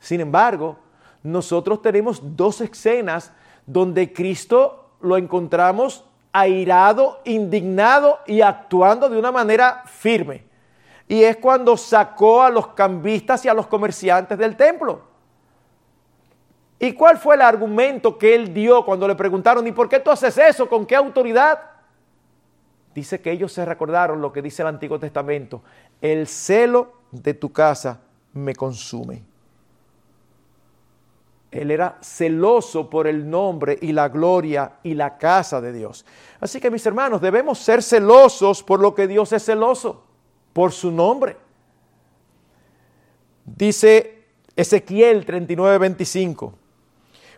Sin 0.00 0.20
embargo, 0.20 0.78
nosotros 1.22 1.80
tenemos 1.80 2.20
dos 2.36 2.60
escenas 2.60 3.32
donde 3.66 4.12
Cristo 4.12 4.90
lo 5.00 5.16
encontramos 5.16 6.04
airado, 6.32 7.20
indignado 7.24 8.18
y 8.26 8.40
actuando 8.40 9.08
de 9.08 9.16
una 9.16 9.30
manera 9.30 9.84
firme. 9.86 10.49
Y 11.10 11.24
es 11.24 11.38
cuando 11.38 11.76
sacó 11.76 12.40
a 12.40 12.50
los 12.50 12.68
cambistas 12.68 13.44
y 13.44 13.48
a 13.48 13.54
los 13.54 13.66
comerciantes 13.66 14.38
del 14.38 14.56
templo. 14.56 15.02
¿Y 16.78 16.92
cuál 16.92 17.18
fue 17.18 17.34
el 17.34 17.42
argumento 17.42 18.16
que 18.16 18.34
él 18.34 18.54
dio 18.54 18.84
cuando 18.84 19.08
le 19.08 19.16
preguntaron, 19.16 19.66
¿y 19.66 19.72
por 19.72 19.88
qué 19.88 19.98
tú 19.98 20.10
haces 20.10 20.38
eso? 20.38 20.68
¿Con 20.68 20.86
qué 20.86 20.94
autoridad? 20.94 21.70
dice 22.94 23.20
que 23.20 23.30
ellos 23.30 23.52
se 23.52 23.64
recordaron 23.64 24.20
lo 24.20 24.32
que 24.32 24.42
dice 24.42 24.62
el 24.62 24.68
Antiguo 24.68 24.98
Testamento, 24.98 25.62
el 26.00 26.26
celo 26.26 26.92
de 27.10 27.34
tu 27.34 27.52
casa 27.52 28.00
me 28.32 28.54
consume. 28.54 29.22
Él 31.50 31.70
era 31.72 31.98
celoso 32.00 32.88
por 32.88 33.08
el 33.08 33.28
nombre 33.28 33.76
y 33.80 33.92
la 33.92 34.08
gloria 34.08 34.74
y 34.84 34.94
la 34.94 35.18
casa 35.18 35.60
de 35.60 35.72
Dios. 35.72 36.06
Así 36.38 36.60
que 36.60 36.70
mis 36.70 36.86
hermanos, 36.86 37.20
debemos 37.20 37.58
ser 37.58 37.82
celosos 37.82 38.62
por 38.62 38.78
lo 38.78 38.94
que 38.94 39.08
Dios 39.08 39.32
es 39.32 39.44
celoso, 39.44 40.04
por 40.52 40.72
su 40.72 40.90
nombre. 40.90 41.36
Dice 43.44 44.24
Ezequiel 44.56 45.24
39, 45.24 45.78
25. 45.78 46.54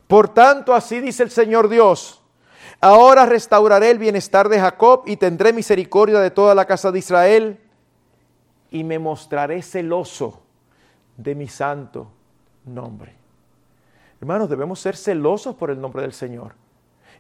Por 0.06 0.28
tanto, 0.28 0.74
así 0.74 1.00
dice 1.00 1.22
el 1.22 1.30
Señor 1.30 1.68
Dios 1.68 2.22
Ahora 2.84 3.26
restauraré 3.26 3.90
el 3.90 3.98
bienestar 4.00 4.48
de 4.48 4.58
Jacob 4.58 5.04
y 5.06 5.16
tendré 5.16 5.52
misericordia 5.52 6.18
de 6.18 6.32
toda 6.32 6.52
la 6.52 6.64
casa 6.64 6.90
de 6.90 6.98
Israel 6.98 7.60
y 8.72 8.82
me 8.82 8.98
mostraré 8.98 9.62
celoso 9.62 10.42
de 11.16 11.36
mi 11.36 11.46
santo 11.46 12.10
nombre. 12.64 13.14
Hermanos, 14.20 14.50
debemos 14.50 14.80
ser 14.80 14.96
celosos 14.96 15.54
por 15.54 15.70
el 15.70 15.80
nombre 15.80 16.02
del 16.02 16.12
Señor. 16.12 16.56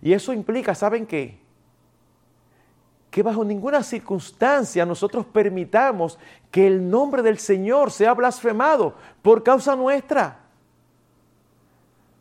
Y 0.00 0.14
eso 0.14 0.32
implica, 0.32 0.74
¿saben 0.74 1.06
qué? 1.06 1.38
Que 3.12 3.22
bajo 3.22 3.44
ninguna 3.44 3.82
circunstancia 3.82 4.86
nosotros 4.86 5.26
permitamos 5.26 6.18
que 6.50 6.66
el 6.66 6.88
nombre 6.88 7.20
del 7.20 7.38
Señor 7.38 7.90
sea 7.90 8.14
blasfemado 8.14 8.94
por 9.20 9.42
causa 9.42 9.76
nuestra. 9.76 10.38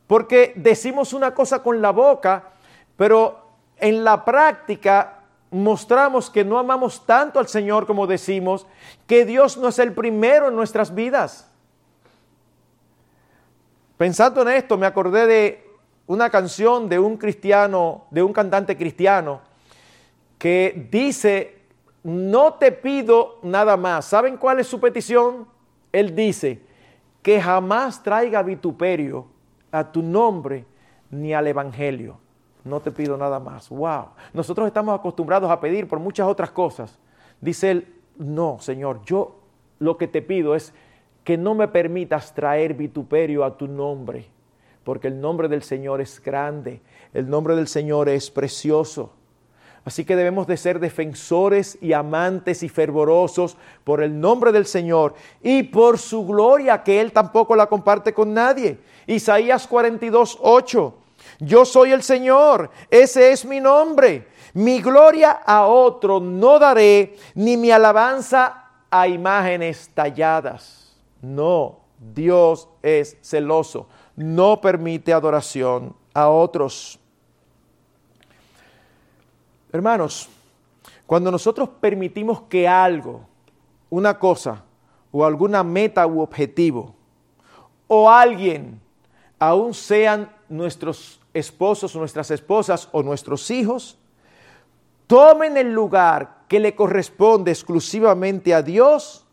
Porque 0.06 0.52
decimos 0.58 1.14
una 1.14 1.34
cosa 1.34 1.64
con 1.64 1.82
la 1.82 1.92
boca, 1.92 2.50
pero 2.98 3.40
en 3.78 4.04
la 4.04 4.26
práctica 4.26 5.22
mostramos 5.50 6.30
que 6.30 6.44
no 6.44 6.60
amamos 6.60 7.06
tanto 7.06 7.40
al 7.40 7.48
Señor 7.48 7.88
como 7.88 8.06
decimos, 8.06 8.68
que 9.08 9.24
Dios 9.24 9.56
no 9.56 9.70
es 9.70 9.80
el 9.80 9.94
primero 9.94 10.50
en 10.50 10.56
nuestras 10.58 10.94
vidas. 10.94 11.50
Pensando 13.96 14.42
en 14.42 14.50
esto, 14.50 14.78
me 14.78 14.88
acordé 14.88 15.26
de 15.26 15.72
una 16.08 16.30
canción 16.30 16.90
de 16.90 17.00
un 17.00 17.16
cristiano, 17.16 18.08
de 18.12 18.24
un 18.24 18.34
cantante 18.34 18.76
cristiano, 18.76 19.51
que 20.42 20.88
dice, 20.90 21.60
no 22.02 22.56
te 22.56 22.72
pido 22.72 23.38
nada 23.44 23.78
más. 23.78 24.06
¿Saben 24.06 24.38
cuál 24.38 24.60
es 24.60 24.66
su 24.66 24.80
petición? 24.80 25.46
Él 25.92 26.16
dice, 26.16 26.62
que 27.22 27.40
jamás 27.40 28.02
traiga 28.02 28.42
vituperio 28.42 29.28
a 29.72 29.92
tu 29.92 30.02
nombre 30.02 30.66
ni 31.12 31.32
al 31.34 31.46
Evangelio 31.46 32.18
no 32.64 32.80
te 32.80 32.92
pido 32.92 33.18
nada 33.18 33.40
más. 33.40 33.70
Wow. 33.70 34.10
Nosotros 34.34 34.68
estamos 34.68 34.98
acostumbrados 34.98 35.50
a 35.50 35.60
pedir 35.60 35.88
por 35.88 36.00
muchas 36.00 36.28
otras 36.28 36.52
cosas. 36.52 36.98
Dice 37.40 37.72
él, 37.72 37.96
no, 38.18 38.58
Señor, 38.60 39.02
yo 39.06 39.40
lo 39.80 39.98
que 39.98 40.08
te 40.08 40.22
pido 40.22 40.56
es 40.56 40.74
que 41.24 41.38
no 41.38 41.56
me 41.56 41.68
permitas 41.68 42.34
traer 42.34 42.74
vituperio 42.74 43.44
a 43.44 43.58
tu 43.58 43.68
nombre, 43.68 44.28
porque 44.84 45.08
el 45.08 45.20
nombre 45.20 45.48
del 45.48 45.64
Señor 45.64 46.02
es 46.02 46.22
grande, 46.22 46.82
el 47.14 47.30
nombre 47.30 47.56
del 47.56 47.68
Señor 47.68 48.10
es 48.10 48.30
precioso. 48.30 49.14
Así 49.84 50.06
que 50.06 50.16
debemos 50.16 50.46
de 50.46 50.58
ser 50.58 50.80
defensores 50.80 51.78
y 51.82 51.94
amantes 51.94 52.62
y 52.62 52.70
fervorosos 52.70 53.58
por 53.84 54.04
el 54.04 54.20
nombre 54.20 54.52
del 54.52 54.68
Señor 54.68 55.16
y 55.42 55.64
por 55.64 55.98
su 55.98 56.26
gloria 56.26 56.84
que 56.84 57.02
Él 57.02 57.12
tampoco 57.12 57.56
la 57.56 57.66
comparte 57.66 58.14
con 58.14 58.34
nadie. 58.34 58.78
Isaías 59.08 59.68
42, 59.68 60.38
8. 60.42 60.94
Yo 61.40 61.66
soy 61.66 61.92
el 61.92 62.04
Señor, 62.04 62.70
ese 62.92 63.32
es 63.32 63.44
mi 63.44 63.60
nombre. 63.60 64.28
Mi 64.54 64.82
gloria 64.82 65.32
a 65.32 65.66
otro 65.66 66.20
no 66.20 66.60
daré, 66.60 67.16
ni 67.34 67.58
mi 67.58 67.72
alabanza 67.72 68.66
a 68.90 69.08
imágenes 69.08 69.90
talladas. 69.94 70.94
No, 71.22 71.80
Dios 71.98 72.68
es 72.84 73.18
celoso, 73.22 73.88
no 74.16 74.60
permite 74.60 75.14
adoración 75.14 75.96
a 76.14 76.30
otros. 76.30 77.00
Hermanos, 79.72 80.30
cuando 81.06 81.32
nosotros 81.32 81.70
permitimos 81.80 82.42
que 82.44 82.68
algo, 82.68 83.22
una 83.90 84.18
cosa 84.18 84.64
o 85.12 85.26
alguna 85.26 85.64
meta 85.64 86.06
u 86.08 86.22
objetivo 86.22 86.96
o 87.88 88.10
alguien 88.10 88.80
aún 89.40 89.74
sean 89.74 90.32
nuestros 90.48 91.20
esposos, 91.34 91.96
nuestras 91.96 92.32
esposas 92.32 92.88
o 92.92 93.04
nuestros 93.04 93.50
hijos, 93.52 93.98
tomen 95.08 95.58
el 95.58 95.74
lugar 95.74 96.44
que 96.48 96.60
le 96.60 96.76
corresponde 96.76 97.52
exclusivamente 97.52 98.54
a 98.54 98.62
Dios, 98.62 99.26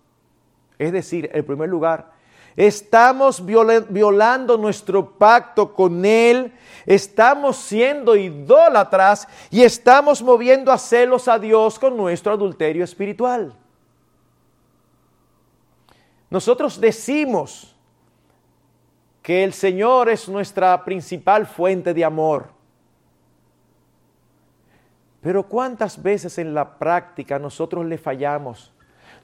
es 0.79 0.93
decir, 0.93 1.31
en 1.33 1.45
primer 1.45 1.69
lugar, 1.69 2.13
estamos 2.59 3.41
violando 3.47 4.59
nuestro 4.59 5.13
pacto 5.17 5.73
con 5.73 6.05
Él, 6.05 6.53
estamos 6.85 7.57
siendo 7.57 8.17
idólatras 8.17 9.29
y 9.49 9.63
estamos 9.63 10.21
moviendo 10.21 10.73
a 10.73 10.79
celos 10.79 11.29
a 11.29 11.39
Dios 11.39 11.79
con 11.79 11.97
nuestro 11.97 12.33
adulterio 12.33 12.83
espiritual. 12.83 13.55
Nosotros 16.29 16.81
decimos 16.81 17.77
que 19.23 19.45
el 19.45 19.53
Señor 19.53 20.09
es 20.09 20.29
nuestra 20.29 20.85
principal 20.85 21.47
fuente 21.47 21.95
de 21.95 22.05
amor. 22.05 22.49
Pero 25.21 25.45
¿cuántas 25.45 26.03
veces 26.03 26.39
en 26.39 26.55
la 26.55 26.77
práctica 26.77 27.39
nosotros 27.39 27.87
le 27.87 27.99
fallamos? 27.99 28.73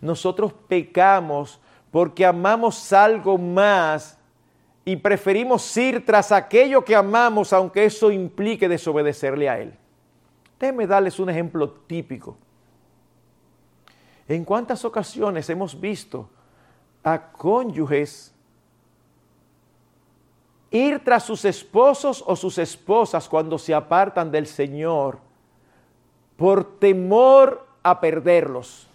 Nosotros 0.01 0.53
pecamos 0.69 1.61
porque 1.95 2.27
amamos 2.27 2.93
algo 2.93 3.39
más 3.39 4.19
y 4.85 4.97
preferimos 4.97 5.77
ir 5.77 6.05
tras 6.05 6.33
aquello 6.33 6.85
que 6.85 6.97
amamos 6.97 7.53
aunque 7.53 7.85
eso 7.85 8.11
implique 8.11 8.69
desobedecerle 8.69 9.49
a 9.49 9.61
Él. 9.61 9.79
Déjenme 10.59 10.89
darles 10.89 11.21
un 11.21 11.31
ejemplo 11.31 11.71
típico. 11.71 12.37
¿En 14.27 14.45
cuántas 14.45 14.85
ocasiones 14.85 15.49
hemos 15.51 15.81
visto 15.81 16.29
a 17.05 17.31
cónyuges 17.31 18.35
ir 20.73 20.99
tras 21.05 21.23
sus 21.23 21.45
esposos 21.45 22.25
o 22.27 22.35
sus 22.35 22.59
esposas 22.59 23.29
cuando 23.29 23.57
se 23.57 23.73
apartan 23.73 24.33
del 24.33 24.49
Señor 24.49 25.21
por 26.37 26.77
temor 26.81 27.65
a 27.85 28.01
perderlos? 28.01 28.89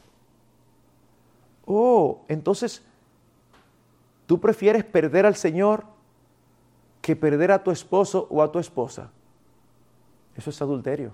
Oh, 1.66 2.26
entonces 2.28 2.84
¿Tú 4.30 4.40
prefieres 4.40 4.84
perder 4.84 5.26
al 5.26 5.34
Señor 5.34 5.86
que 7.02 7.16
perder 7.16 7.52
a 7.52 7.64
tu 7.64 7.72
esposo 7.72 8.28
o 8.30 8.44
a 8.44 8.52
tu 8.52 8.60
esposa? 8.60 9.10
Eso 10.36 10.52
es 10.52 10.62
adulterio, 10.62 11.14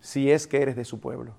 si 0.00 0.30
es 0.30 0.46
que 0.46 0.62
eres 0.62 0.76
de 0.76 0.86
su 0.86 0.98
pueblo. 0.98 1.32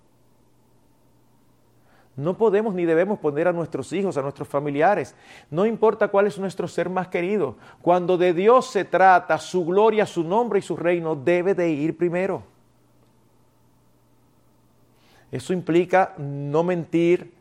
No 2.16 2.38
podemos 2.38 2.76
ni 2.76 2.86
debemos 2.86 3.18
poner 3.18 3.48
a 3.48 3.54
nuestros 3.54 3.92
hijos, 3.92 4.18
a 4.18 4.22
nuestros 4.22 4.48
familiares, 4.48 5.16
no 5.50 5.66
importa 5.66 6.10
cuál 6.10 6.28
es 6.28 6.38
nuestro 6.38 6.68
ser 6.68 6.92
más 6.92 7.08
querido. 7.08 7.56
Cuando 7.82 8.16
de 8.16 8.36
Dios 8.36 8.70
se 8.70 8.86
trata, 8.86 9.40
su 9.40 9.66
gloria, 9.66 10.06
su 10.06 10.24
nombre 10.24 10.60
y 10.60 10.62
su 10.62 10.78
reino 10.78 11.16
debe 11.16 11.56
de 11.56 11.72
ir 11.72 11.98
primero. 11.98 12.44
Eso 15.32 15.54
implica 15.54 16.14
no 16.20 16.62
mentir, 16.62 17.34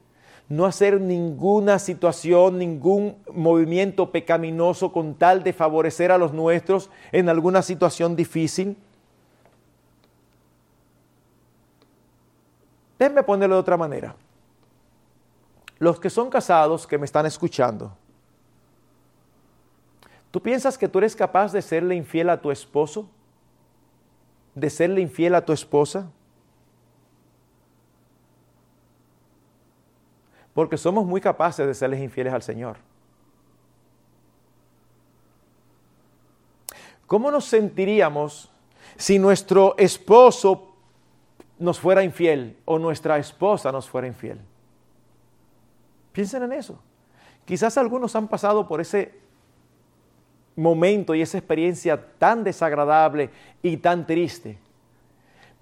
no 0.49 0.65
hacer 0.65 1.01
ninguna 1.01 1.79
situación, 1.79 2.59
ningún 2.59 3.17
movimiento 3.33 4.13
pecaminoso 4.13 4.93
con 4.93 5.15
tal 5.15 5.43
de 5.43 5.53
favorecer 5.53 6.13
a 6.13 6.19
los 6.19 6.33
nuestros 6.33 6.89
en 7.11 7.29
alguna 7.29 7.63
situación 7.63 8.15
difícil. 8.15 8.77
Déjenme 12.99 13.25
ponerlo 13.25 13.57
de 13.57 13.61
otra 13.61 13.77
manera. 13.77 14.15
Los 15.79 16.01
que 16.01 16.09
son 16.09 16.31
casados, 16.31 16.87
que 16.87 16.97
me 16.97 17.05
están 17.05 17.27
escuchando, 17.27 17.93
¿tú 20.31 20.41
piensas 20.41 20.79
que 20.79 20.89
tú 20.89 20.99
eres 20.99 21.15
capaz 21.15 21.53
de 21.53 21.61
serle 21.61 21.97
infiel 21.97 22.31
a 22.31 22.41
tu 22.41 22.51
esposo? 22.51 23.11
¿De 24.55 24.71
serle 24.71 25.03
infiel 25.03 25.35
a 25.35 25.45
tu 25.45 25.53
esposa? 25.53 26.11
Porque 30.57 30.79
somos 30.79 31.05
muy 31.05 31.21
capaces 31.21 31.67
de 31.67 31.75
serles 31.75 32.01
infieles 32.01 32.33
al 32.33 32.41
Señor. 32.41 32.79
¿Cómo 37.07 37.31
nos 37.31 37.45
sentiríamos 37.45 38.51
si 38.97 39.19
nuestro 39.19 39.75
esposo 39.77 40.75
nos 41.59 41.79
fuera 41.79 42.03
infiel 42.03 42.57
o 42.65 42.79
nuestra 42.79 43.19
esposa 43.19 43.71
nos 43.71 43.87
fuera 43.87 44.07
infiel? 44.07 44.41
Piensen 46.13 46.45
en 46.45 46.55
eso. 46.55 46.79
Quizás 47.45 47.77
algunos 47.77 48.17
han 48.17 48.27
pasado 48.27 48.67
por 48.67 48.81
ese 48.81 49.13
momento 50.57 51.15
y 51.15 51.21
esa 51.21 51.37
experiencia 51.37 52.03
tan 52.17 52.43
desagradable 52.43 53.29
y 53.63 53.77
tan 53.77 54.07
triste. 54.07 54.57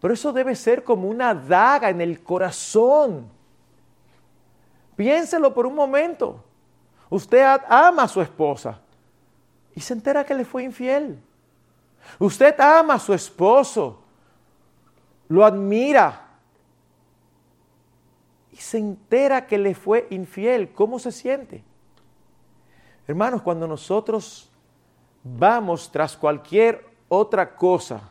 Pero 0.01 0.15
eso 0.15 0.33
debe 0.33 0.55
ser 0.55 0.85
como 0.85 1.09
una 1.09 1.35
daga 1.35 1.91
en 1.91 2.01
el 2.01 2.23
corazón 2.23 3.35
Piénselo 4.97 5.53
por 5.53 5.67
un 5.67 5.75
momento. 5.75 6.43
Usted 7.11 7.45
ama 7.69 8.05
a 8.05 8.09
su 8.09 8.21
esposa 8.21 8.81
y 9.75 9.81
se 9.81 9.95
entera 9.95 10.25
que 10.25 10.35
le 10.35 10.45
fue 10.45 10.63
infiel. 10.65 11.21
Usted 12.19 12.59
ama 12.61 12.95
a 12.95 12.99
su 12.99 13.13
esposo, 13.13 14.03
lo 15.29 15.45
admira 15.45 16.29
y 18.53 18.57
se 18.57 18.79
entera 18.79 19.47
que 19.47 19.59
le 19.59 19.75
fue 19.75 20.07
infiel. 20.11 20.73
¿Cómo 20.73 20.99
se 20.99 21.11
siente? 21.11 21.65
Hermanos, 23.07 23.43
cuando 23.43 23.67
nosotros 23.67 24.51
vamos 25.23 25.91
tras 25.91 26.17
cualquier 26.17 26.87
otra 27.09 27.57
cosa, 27.57 28.11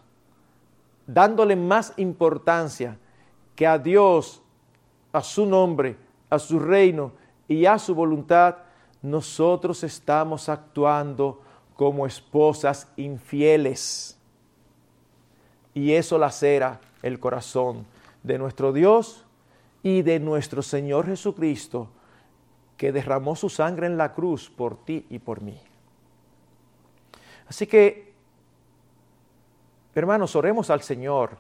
dándole 1.08 1.56
más 1.56 1.94
importancia 1.98 2.98
que 3.56 3.66
a 3.68 3.78
Dios, 3.78 4.42
a 5.12 5.22
su 5.22 5.46
nombre, 5.46 5.98
a 6.34 6.40
su 6.40 6.60
reino 6.60 7.12
y 7.48 7.66
a 7.66 7.78
su 7.78 7.94
voluntad, 7.94 8.58
nosotros 9.02 9.84
estamos 9.84 10.50
actuando 10.50 11.42
como 11.76 12.08
esposas 12.08 12.88
infieles. 12.98 14.18
Y 15.74 15.94
eso 15.94 16.18
lacera 16.18 16.80
el 17.02 17.20
corazón 17.20 17.86
de 18.24 18.38
nuestro 18.38 18.74
Dios 18.74 19.26
y 19.84 20.02
de 20.02 20.20
nuestro 20.20 20.62
Señor 20.62 21.06
Jesucristo, 21.06 21.90
que 22.78 22.92
derramó 22.92 23.36
su 23.36 23.50
sangre 23.50 23.88
en 23.88 23.98
la 23.98 24.14
cruz 24.14 24.50
por 24.50 24.84
ti 24.84 25.06
y 25.10 25.20
por 25.20 25.42
mí. 25.42 25.60
Así 27.48 27.68
que, 27.68 28.14
hermanos, 29.94 30.36
oremos 30.36 30.70
al 30.70 30.82
Señor 30.82 31.38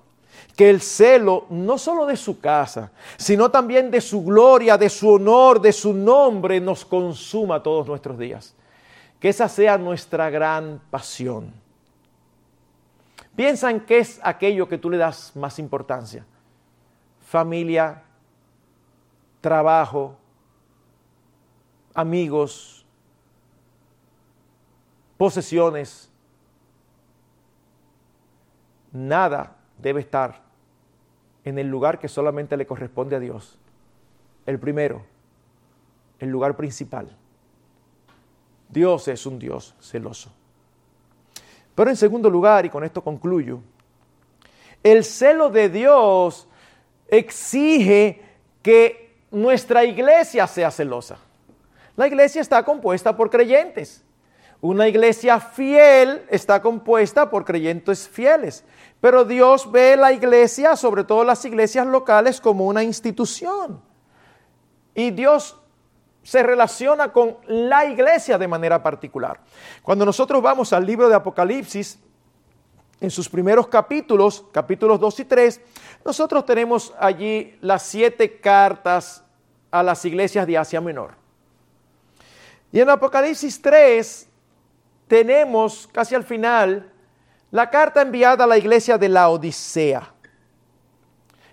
que 0.55 0.69
el 0.69 0.81
celo 0.81 1.45
no 1.49 1.77
solo 1.77 2.05
de 2.05 2.15
su 2.15 2.39
casa, 2.39 2.91
sino 3.17 3.49
también 3.49 3.89
de 3.89 4.01
su 4.01 4.23
gloria, 4.23 4.77
de 4.77 4.89
su 4.89 5.09
honor, 5.09 5.59
de 5.59 5.73
su 5.73 5.93
nombre, 5.93 6.59
nos 6.59 6.85
consuma 6.85 7.63
todos 7.63 7.87
nuestros 7.87 8.17
días. 8.17 8.55
Que 9.19 9.29
esa 9.29 9.47
sea 9.47 9.77
nuestra 9.77 10.29
gran 10.29 10.81
pasión. 10.91 11.51
Piensa 13.35 13.71
en 13.71 13.79
qué 13.79 13.99
es 13.99 14.19
aquello 14.21 14.67
que 14.67 14.77
tú 14.77 14.89
le 14.89 14.97
das 14.97 15.35
más 15.35 15.57
importancia. 15.57 16.23
Familia, 17.25 18.03
trabajo, 19.41 20.15
amigos, 21.95 22.85
posesiones. 25.17 26.11
Nada 28.91 29.55
debe 29.77 29.99
estar 29.99 30.41
en 31.43 31.59
el 31.59 31.67
lugar 31.67 31.99
que 31.99 32.07
solamente 32.07 32.57
le 32.57 32.65
corresponde 32.65 33.15
a 33.15 33.19
Dios. 33.19 33.57
El 34.45 34.59
primero, 34.59 35.03
el 36.19 36.29
lugar 36.29 36.55
principal. 36.55 37.15
Dios 38.69 39.07
es 39.07 39.25
un 39.25 39.39
Dios 39.39 39.75
celoso. 39.79 40.31
Pero 41.75 41.89
en 41.89 41.95
segundo 41.95 42.29
lugar, 42.29 42.65
y 42.65 42.69
con 42.69 42.83
esto 42.83 43.03
concluyo, 43.03 43.59
el 44.83 45.03
celo 45.03 45.49
de 45.49 45.69
Dios 45.69 46.47
exige 47.07 48.21
que 48.61 49.15
nuestra 49.31 49.83
iglesia 49.83 50.47
sea 50.47 50.71
celosa. 50.71 51.17
La 51.95 52.07
iglesia 52.07 52.41
está 52.41 52.63
compuesta 52.63 53.15
por 53.15 53.29
creyentes. 53.29 54.03
Una 54.63 54.87
iglesia 54.87 55.41
fiel 55.41 56.25
está 56.29 56.61
compuesta 56.61 57.29
por 57.29 57.43
creyentes 57.43 58.07
fieles. 58.07 58.63
Pero 59.01 59.25
Dios 59.25 59.69
ve 59.69 59.97
la 59.97 60.13
iglesia, 60.13 60.77
sobre 60.77 61.03
todo 61.03 61.25
las 61.25 61.43
iglesias 61.43 61.85
locales, 61.85 62.39
como 62.39 62.65
una 62.65 62.81
institución. 62.81 63.81
Y 64.95 65.11
Dios 65.11 65.59
se 66.23 66.43
relaciona 66.43 67.11
con 67.11 67.39
la 67.45 67.83
iglesia 67.83 68.37
de 68.37 68.47
manera 68.47 68.81
particular. 68.81 69.41
Cuando 69.81 70.05
nosotros 70.05 70.41
vamos 70.41 70.71
al 70.71 70.85
libro 70.85 71.09
de 71.09 71.15
Apocalipsis, 71.15 71.99
en 73.01 73.11
sus 73.11 73.27
primeros 73.27 73.67
capítulos, 73.67 74.45
capítulos 74.53 74.97
2 74.97 75.19
y 75.19 75.25
3, 75.25 75.61
nosotros 76.05 76.45
tenemos 76.45 76.93
allí 76.97 77.57
las 77.59 77.83
siete 77.83 78.39
cartas 78.39 79.25
a 79.71 79.83
las 79.83 80.05
iglesias 80.05 80.47
de 80.47 80.57
Asia 80.57 80.79
Menor. 80.79 81.15
Y 82.71 82.79
en 82.79 82.89
Apocalipsis 82.89 83.61
3 83.61 84.29
tenemos 85.07 85.87
casi 85.91 86.15
al 86.15 86.23
final 86.23 86.91
la 87.51 87.69
carta 87.69 88.01
enviada 88.01 88.43
a 88.43 88.47
la 88.47 88.57
iglesia 88.57 88.97
de 88.97 89.09
la 89.09 89.29
Odisea. 89.29 90.13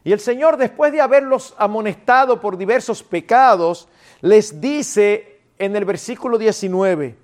Y 0.02 0.12
el 0.12 0.20
Señor, 0.20 0.56
después 0.56 0.92
de 0.92 1.00
haberlos 1.00 1.54
amonestado 1.58 2.40
por 2.40 2.56
diversos 2.56 3.02
pecados, 3.02 3.86
les 4.22 4.60
dice 4.60 5.42
en 5.58 5.76
el 5.76 5.84
versículo 5.84 6.38
19, 6.38 7.18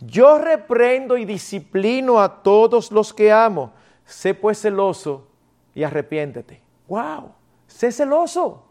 yo 0.00 0.38
reprendo 0.38 1.18
y 1.18 1.24
disciplino 1.24 2.20
a 2.20 2.42
todos 2.42 2.92
los 2.92 3.12
que 3.12 3.32
amo. 3.32 3.72
Sé 4.04 4.34
pues 4.34 4.60
celoso 4.60 5.28
y 5.74 5.82
arrepiéntete. 5.82 6.62
¡Wow! 6.88 7.32
Sé 7.66 7.92
celoso. 7.92 8.64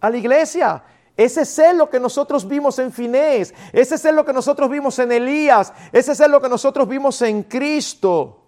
A 0.00 0.10
la 0.10 0.16
iglesia. 0.16 0.82
Ese 1.16 1.44
celo 1.44 1.88
que 1.88 2.00
nosotros 2.00 2.46
vimos 2.48 2.78
en 2.80 2.92
Finés, 2.92 3.54
ese 3.72 3.98
celo 3.98 4.24
que 4.24 4.32
nosotros 4.32 4.68
vimos 4.68 4.98
en 4.98 5.12
Elías, 5.12 5.72
ese 5.92 6.14
celo 6.14 6.40
que 6.40 6.48
nosotros 6.48 6.88
vimos 6.88 7.22
en 7.22 7.44
Cristo. 7.44 8.40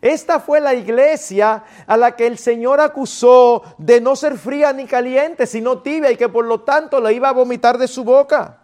Esta 0.00 0.38
fue 0.40 0.60
la 0.60 0.74
iglesia 0.74 1.64
a 1.86 1.96
la 1.96 2.14
que 2.14 2.26
el 2.26 2.38
Señor 2.38 2.80
acusó 2.80 3.62
de 3.78 4.00
no 4.00 4.14
ser 4.16 4.38
fría 4.38 4.72
ni 4.72 4.86
caliente, 4.86 5.46
sino 5.46 5.82
tibia 5.82 6.10
y 6.10 6.16
que 6.16 6.28
por 6.28 6.44
lo 6.44 6.60
tanto 6.60 7.00
le 7.00 7.12
iba 7.12 7.28
a 7.28 7.32
vomitar 7.32 7.76
de 7.76 7.88
su 7.88 8.04
boca. 8.04 8.60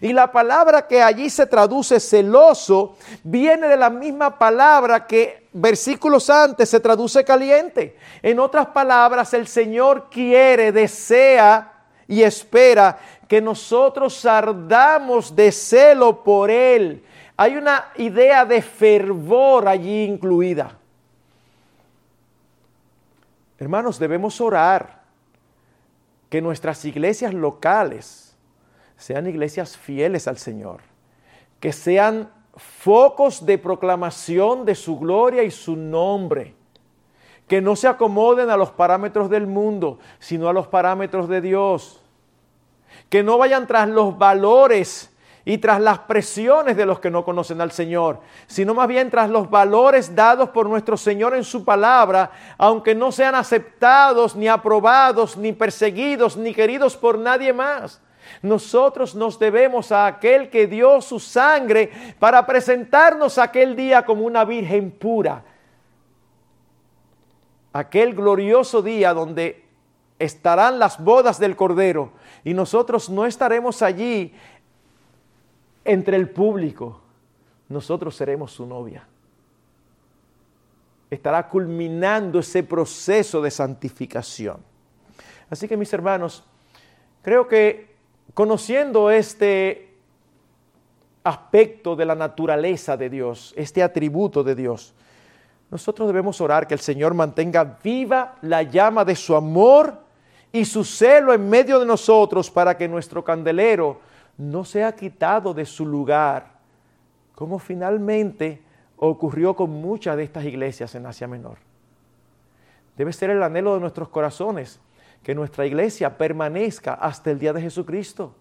Y 0.00 0.12
la 0.12 0.30
palabra 0.30 0.86
que 0.86 1.02
allí 1.02 1.30
se 1.30 1.46
traduce 1.46 1.98
celoso 1.98 2.96
viene 3.24 3.66
de 3.66 3.76
la 3.76 3.90
misma 3.90 4.38
palabra 4.38 5.06
que 5.06 5.39
versículos 5.52 6.30
antes 6.30 6.68
se 6.68 6.80
traduce 6.80 7.24
caliente. 7.24 7.96
En 8.22 8.38
otras 8.38 8.68
palabras, 8.68 9.34
el 9.34 9.46
Señor 9.46 10.08
quiere, 10.10 10.72
desea 10.72 11.72
y 12.06 12.22
espera 12.22 12.98
que 13.28 13.40
nosotros 13.40 14.24
ardamos 14.24 15.34
de 15.34 15.52
celo 15.52 16.22
por 16.22 16.50
Él. 16.50 17.04
Hay 17.36 17.56
una 17.56 17.86
idea 17.96 18.44
de 18.44 18.60
fervor 18.60 19.68
allí 19.68 20.04
incluida. 20.04 20.76
Hermanos, 23.58 23.98
debemos 23.98 24.40
orar 24.40 25.00
que 26.28 26.40
nuestras 26.40 26.84
iglesias 26.84 27.34
locales, 27.34 28.36
sean 28.96 29.26
iglesias 29.26 29.76
fieles 29.76 30.28
al 30.28 30.38
Señor, 30.38 30.80
que 31.58 31.72
sean 31.72 32.30
focos 32.56 33.44
de 33.46 33.58
proclamación 33.58 34.64
de 34.64 34.74
su 34.74 34.98
gloria 34.98 35.42
y 35.42 35.50
su 35.50 35.76
nombre, 35.76 36.54
que 37.46 37.60
no 37.60 37.76
se 37.76 37.88
acomoden 37.88 38.50
a 38.50 38.56
los 38.56 38.70
parámetros 38.70 39.28
del 39.30 39.46
mundo, 39.46 39.98
sino 40.18 40.48
a 40.48 40.52
los 40.52 40.66
parámetros 40.66 41.28
de 41.28 41.40
Dios, 41.40 42.00
que 43.08 43.22
no 43.22 43.38
vayan 43.38 43.66
tras 43.66 43.88
los 43.88 44.16
valores 44.16 45.10
y 45.44 45.58
tras 45.58 45.80
las 45.80 46.00
presiones 46.00 46.76
de 46.76 46.86
los 46.86 47.00
que 47.00 47.10
no 47.10 47.24
conocen 47.24 47.60
al 47.60 47.72
Señor, 47.72 48.20
sino 48.46 48.74
más 48.74 48.88
bien 48.88 49.10
tras 49.10 49.30
los 49.30 49.50
valores 49.50 50.14
dados 50.14 50.50
por 50.50 50.68
nuestro 50.68 50.96
Señor 50.96 51.34
en 51.34 51.44
su 51.44 51.64
palabra, 51.64 52.30
aunque 52.58 52.94
no 52.94 53.10
sean 53.10 53.34
aceptados, 53.34 54.36
ni 54.36 54.48
aprobados, 54.48 55.36
ni 55.36 55.52
perseguidos, 55.52 56.36
ni 56.36 56.54
queridos 56.54 56.96
por 56.96 57.18
nadie 57.18 57.52
más. 57.52 58.00
Nosotros 58.42 59.14
nos 59.14 59.38
debemos 59.38 59.92
a 59.92 60.06
aquel 60.06 60.50
que 60.50 60.66
dio 60.66 61.00
su 61.00 61.20
sangre 61.20 61.90
para 62.18 62.46
presentarnos 62.46 63.38
aquel 63.38 63.76
día 63.76 64.04
como 64.04 64.24
una 64.24 64.44
virgen 64.44 64.90
pura. 64.90 65.44
Aquel 67.72 68.14
glorioso 68.14 68.82
día 68.82 69.14
donde 69.14 69.64
estarán 70.18 70.78
las 70.78 71.02
bodas 71.02 71.38
del 71.38 71.56
Cordero 71.56 72.12
y 72.44 72.54
nosotros 72.54 73.08
no 73.10 73.26
estaremos 73.26 73.82
allí 73.82 74.34
entre 75.84 76.16
el 76.16 76.30
público. 76.30 77.00
Nosotros 77.68 78.16
seremos 78.16 78.52
su 78.52 78.66
novia. 78.66 79.06
Estará 81.10 81.48
culminando 81.48 82.38
ese 82.38 82.62
proceso 82.62 83.40
de 83.42 83.50
santificación. 83.50 84.58
Así 85.48 85.66
que 85.66 85.76
mis 85.76 85.92
hermanos, 85.92 86.44
creo 87.22 87.48
que 87.48 87.89
Conociendo 88.34 89.10
este 89.10 89.94
aspecto 91.24 91.96
de 91.96 92.04
la 92.04 92.14
naturaleza 92.14 92.96
de 92.96 93.10
Dios, 93.10 93.52
este 93.56 93.82
atributo 93.82 94.42
de 94.42 94.54
Dios, 94.54 94.94
nosotros 95.70 96.08
debemos 96.08 96.40
orar 96.40 96.66
que 96.66 96.74
el 96.74 96.80
Señor 96.80 97.14
mantenga 97.14 97.78
viva 97.82 98.36
la 98.42 98.62
llama 98.62 99.04
de 99.04 99.14
su 99.14 99.36
amor 99.36 99.98
y 100.52 100.64
su 100.64 100.84
celo 100.84 101.32
en 101.32 101.48
medio 101.48 101.78
de 101.78 101.86
nosotros 101.86 102.50
para 102.50 102.76
que 102.76 102.88
nuestro 102.88 103.22
candelero 103.22 104.00
no 104.36 104.64
sea 104.64 104.94
quitado 104.96 105.54
de 105.54 105.64
su 105.64 105.86
lugar, 105.86 106.46
como 107.34 107.58
finalmente 107.58 108.62
ocurrió 108.96 109.54
con 109.54 109.70
muchas 109.70 110.16
de 110.16 110.24
estas 110.24 110.44
iglesias 110.44 110.94
en 110.94 111.06
Asia 111.06 111.28
Menor. 111.28 111.58
Debe 112.96 113.12
ser 113.12 113.30
el 113.30 113.42
anhelo 113.42 113.74
de 113.74 113.80
nuestros 113.80 114.08
corazones 114.08 114.80
que 115.22 115.34
nuestra 115.34 115.66
iglesia 115.66 116.16
permanezca 116.16 116.94
hasta 116.94 117.30
el 117.30 117.38
día 117.38 117.52
de 117.52 117.62
Jesucristo. 117.62 118.34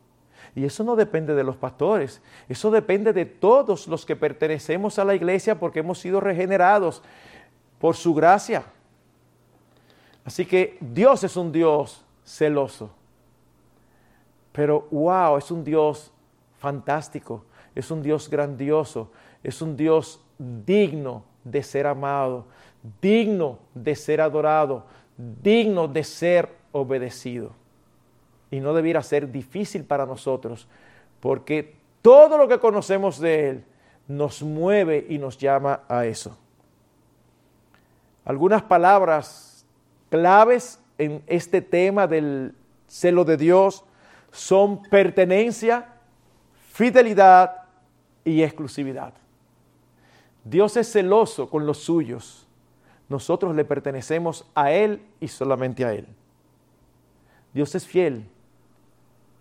Y 0.56 0.66
eso 0.66 0.84
no 0.84 0.96
depende 0.96 1.36
de 1.36 1.44
los 1.44 1.58
pastores, 1.58 2.22
eso 2.48 2.72
depende 2.72 3.14
de 3.14 3.26
todos 3.26 3.88
los 3.88 4.06
que 4.06 4.16
pertenecemos 4.16 4.98
a 4.98 5.06
la 5.06 5.16
iglesia 5.16 5.60
porque 5.60 5.80
hemos 5.80 6.00
sido 6.00 6.20
regenerados 6.20 7.04
por 7.80 7.96
su 7.96 8.14
gracia. 8.14 8.64
Así 10.26 10.46
que 10.46 10.78
Dios 10.80 11.24
es 11.24 11.36
un 11.38 11.52
Dios 11.52 12.04
celoso. 12.24 12.92
Pero 14.52 14.88
wow, 14.92 15.38
es 15.38 15.52
un 15.52 15.64
Dios 15.64 16.12
fantástico, 16.58 17.46
es 17.76 17.90
un 17.92 18.02
Dios 18.02 18.30
grandioso, 18.30 19.12
es 19.44 19.62
un 19.62 19.78
Dios 19.78 20.22
digno 20.38 21.24
de 21.44 21.64
ser 21.64 21.88
amado, 21.88 22.46
digno 23.02 23.60
de 23.74 23.96
ser 23.96 24.22
adorado, 24.22 24.86
digno 25.18 25.88
de 25.88 26.04
ser 26.04 26.59
obedecido. 26.72 27.52
Y 28.52 28.60
no 28.60 28.74
debiera 28.74 29.04
ser 29.04 29.32
difícil 29.32 29.84
para 29.84 30.06
nosotros, 30.06 30.68
porque 31.20 31.76
todo 32.02 32.38
lo 32.38 32.48
que 32.48 32.60
conocemos 32.60 33.20
de 33.20 33.50
Él 33.50 33.64
nos 34.08 34.42
mueve 34.42 35.06
y 35.08 35.18
nos 35.18 35.38
llama 35.38 35.82
a 35.88 36.06
eso. 36.06 36.38
Algunas 38.26 38.64
palabras 38.64 39.66
claves 40.10 40.80
en 40.98 41.24
este 41.28 41.62
tema 41.62 42.08
del 42.08 42.56
celo 42.88 43.24
de 43.24 43.38
Dios 43.38 43.84
son 44.32 44.84
pertenencia, 44.84 45.88
fidelidad 46.72 47.64
y 48.26 48.44
exclusividad. 48.44 49.14
Dios 50.44 50.78
es 50.78 50.92
celoso 50.92 51.50
con 51.50 51.66
los 51.66 51.80
suyos. 51.80 52.48
Nosotros 53.08 53.56
le 53.56 53.66
pertenecemos 53.66 54.46
a 54.56 54.72
Él 54.72 55.02
y 55.20 55.28
solamente 55.28 55.86
a 55.86 55.94
Él. 55.94 56.08
Dios 57.54 57.74
es 57.76 57.86
fiel. 57.88 58.30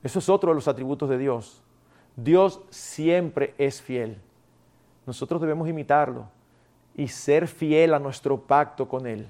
Eso 0.03 0.19
es 0.19 0.29
otro 0.29 0.51
de 0.51 0.55
los 0.55 0.69
atributos 0.69 1.09
de 1.09 1.19
Dios. 1.19 1.63
Dios 2.17 2.61
siempre 2.71 3.55
es 3.59 3.83
fiel. 3.83 4.19
Nosotros 5.07 5.41
debemos 5.41 5.69
imitarlo 5.69 6.29
y 6.95 7.09
ser 7.09 7.47
fiel 7.47 7.95
a 7.95 7.99
nuestro 7.99 8.41
pacto 8.41 8.89
con 8.89 9.07
Él. 9.07 9.29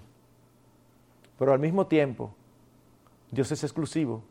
Pero 1.39 1.53
al 1.53 1.59
mismo 1.59 1.87
tiempo, 1.87 2.35
Dios 3.31 3.53
es 3.53 3.63
exclusivo. 3.63 4.23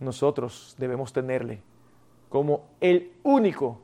Nosotros 0.00 0.74
debemos 0.78 1.12
tenerle 1.12 1.60
como 2.28 2.64
el 2.80 3.12
único 3.22 3.78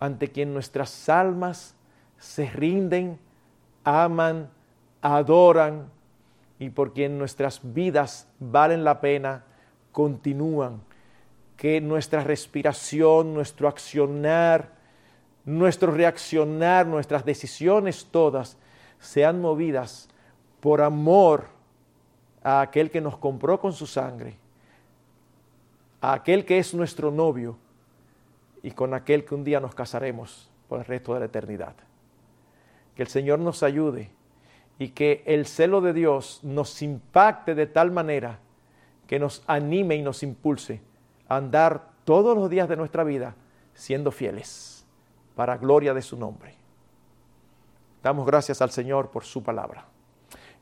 ante 0.00 0.28
quien 0.28 0.52
nuestras 0.52 1.08
almas 1.08 1.74
se 2.18 2.48
rinden, 2.48 3.18
aman, 3.84 4.50
adoran 5.02 5.90
y 6.58 6.70
por 6.70 6.92
quien 6.92 7.18
nuestras 7.18 7.60
vidas 7.62 8.28
valen 8.40 8.84
la 8.84 9.00
pena, 9.00 9.44
continúan. 9.92 10.82
Que 11.56 11.80
nuestra 11.80 12.22
respiración, 12.22 13.34
nuestro 13.34 13.68
accionar, 13.68 14.72
nuestro 15.44 15.92
reaccionar, 15.92 16.86
nuestras 16.86 17.24
decisiones 17.24 18.06
todas 18.10 18.58
sean 18.98 19.40
movidas 19.40 20.08
por 20.60 20.82
amor 20.82 21.46
a 22.42 22.60
aquel 22.60 22.90
que 22.90 23.00
nos 23.00 23.16
compró 23.16 23.60
con 23.60 23.72
su 23.72 23.86
sangre, 23.86 24.36
a 26.00 26.14
aquel 26.14 26.44
que 26.44 26.58
es 26.58 26.74
nuestro 26.74 27.10
novio 27.10 27.56
y 28.62 28.70
con 28.70 28.94
aquel 28.94 29.24
que 29.24 29.34
un 29.34 29.44
día 29.44 29.60
nos 29.60 29.74
casaremos 29.74 30.50
por 30.68 30.80
el 30.80 30.84
resto 30.84 31.14
de 31.14 31.20
la 31.20 31.26
eternidad. 31.26 31.74
Que 32.94 33.02
el 33.02 33.08
Señor 33.08 33.38
nos 33.38 33.62
ayude 33.62 34.10
y 34.78 34.88
que 34.88 35.22
el 35.26 35.46
celo 35.46 35.80
de 35.80 35.92
Dios 35.92 36.40
nos 36.42 36.82
impacte 36.82 37.54
de 37.54 37.66
tal 37.66 37.90
manera 37.90 38.40
que 39.06 39.18
nos 39.18 39.42
anime 39.46 39.96
y 39.96 40.02
nos 40.02 40.22
impulse 40.22 40.82
a 41.28 41.36
andar 41.36 41.90
todos 42.04 42.36
los 42.36 42.50
días 42.50 42.68
de 42.68 42.76
nuestra 42.76 43.04
vida 43.04 43.34
siendo 43.74 44.10
fieles 44.10 44.84
para 45.34 45.56
gloria 45.56 45.94
de 45.94 46.02
su 46.02 46.16
nombre. 46.16 46.54
Damos 48.02 48.26
gracias 48.26 48.60
al 48.60 48.70
Señor 48.70 49.10
por 49.10 49.24
su 49.24 49.42
palabra. 49.42 49.86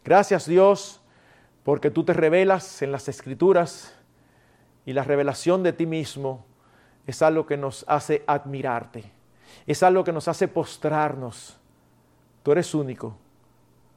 Gracias 0.05 0.47
Dios 0.47 1.01
porque 1.65 1.91
tú 1.91 2.05
te 2.05 2.13
revelas 2.13 2.83
en 2.83 2.93
las 2.93 3.09
escrituras 3.09 3.95
y 4.87 4.93
la 4.93 5.03
revelación 5.03 5.63
de 5.63 5.73
ti 5.73 5.87
mismo 5.87 6.45
es 7.07 7.21
algo 7.23 7.47
que 7.47 7.57
nos 7.57 7.85
hace 7.89 8.23
admirarte, 8.27 9.11
es 9.67 9.83
algo 9.83 10.05
que 10.05 10.13
nos 10.13 10.29
hace 10.29 10.47
postrarnos. 10.47 11.59
Tú 12.43 12.53
eres 12.53 12.75
único 12.75 13.17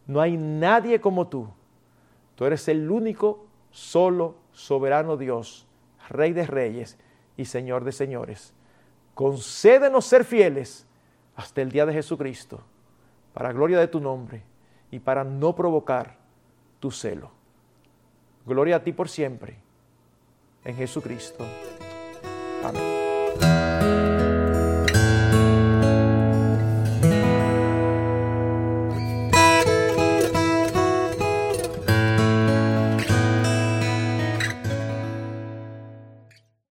no 0.08 0.22
hay 0.22 0.38
nadie 0.38 1.00
como 1.00 1.28
tú. 1.28 1.50
Tú 2.36 2.46
eres 2.46 2.68
el 2.68 2.90
único 2.90 3.46
solo, 3.72 4.36
soberano 4.52 5.18
Dios, 5.18 5.68
Rey 6.10 6.32
de 6.32 6.48
reyes 6.48 6.98
y 7.36 7.46
Señor 7.46 7.84
de 7.84 7.92
señores. 7.92 8.54
Concédenos 9.14 10.06
ser 10.06 10.24
fieles 10.24 10.88
hasta 11.36 11.62
el 11.62 11.72
día 11.72 11.86
de 11.86 11.94
Jesucristo, 11.94 12.62
para 13.34 13.52
gloria 13.52 13.80
de 13.80 13.88
tu 13.88 14.00
nombre 14.00 14.44
y 14.90 15.00
para 15.00 15.24
no 15.24 15.54
provocar 15.54 16.18
tu 16.80 16.92
celo. 16.92 17.32
Gloria 18.46 18.78
a 18.78 18.84
ti 18.84 18.94
por 18.94 19.10
siempre, 19.10 19.58
en 20.64 20.76
Jesucristo. 20.76 21.46
Amén. 22.64 23.07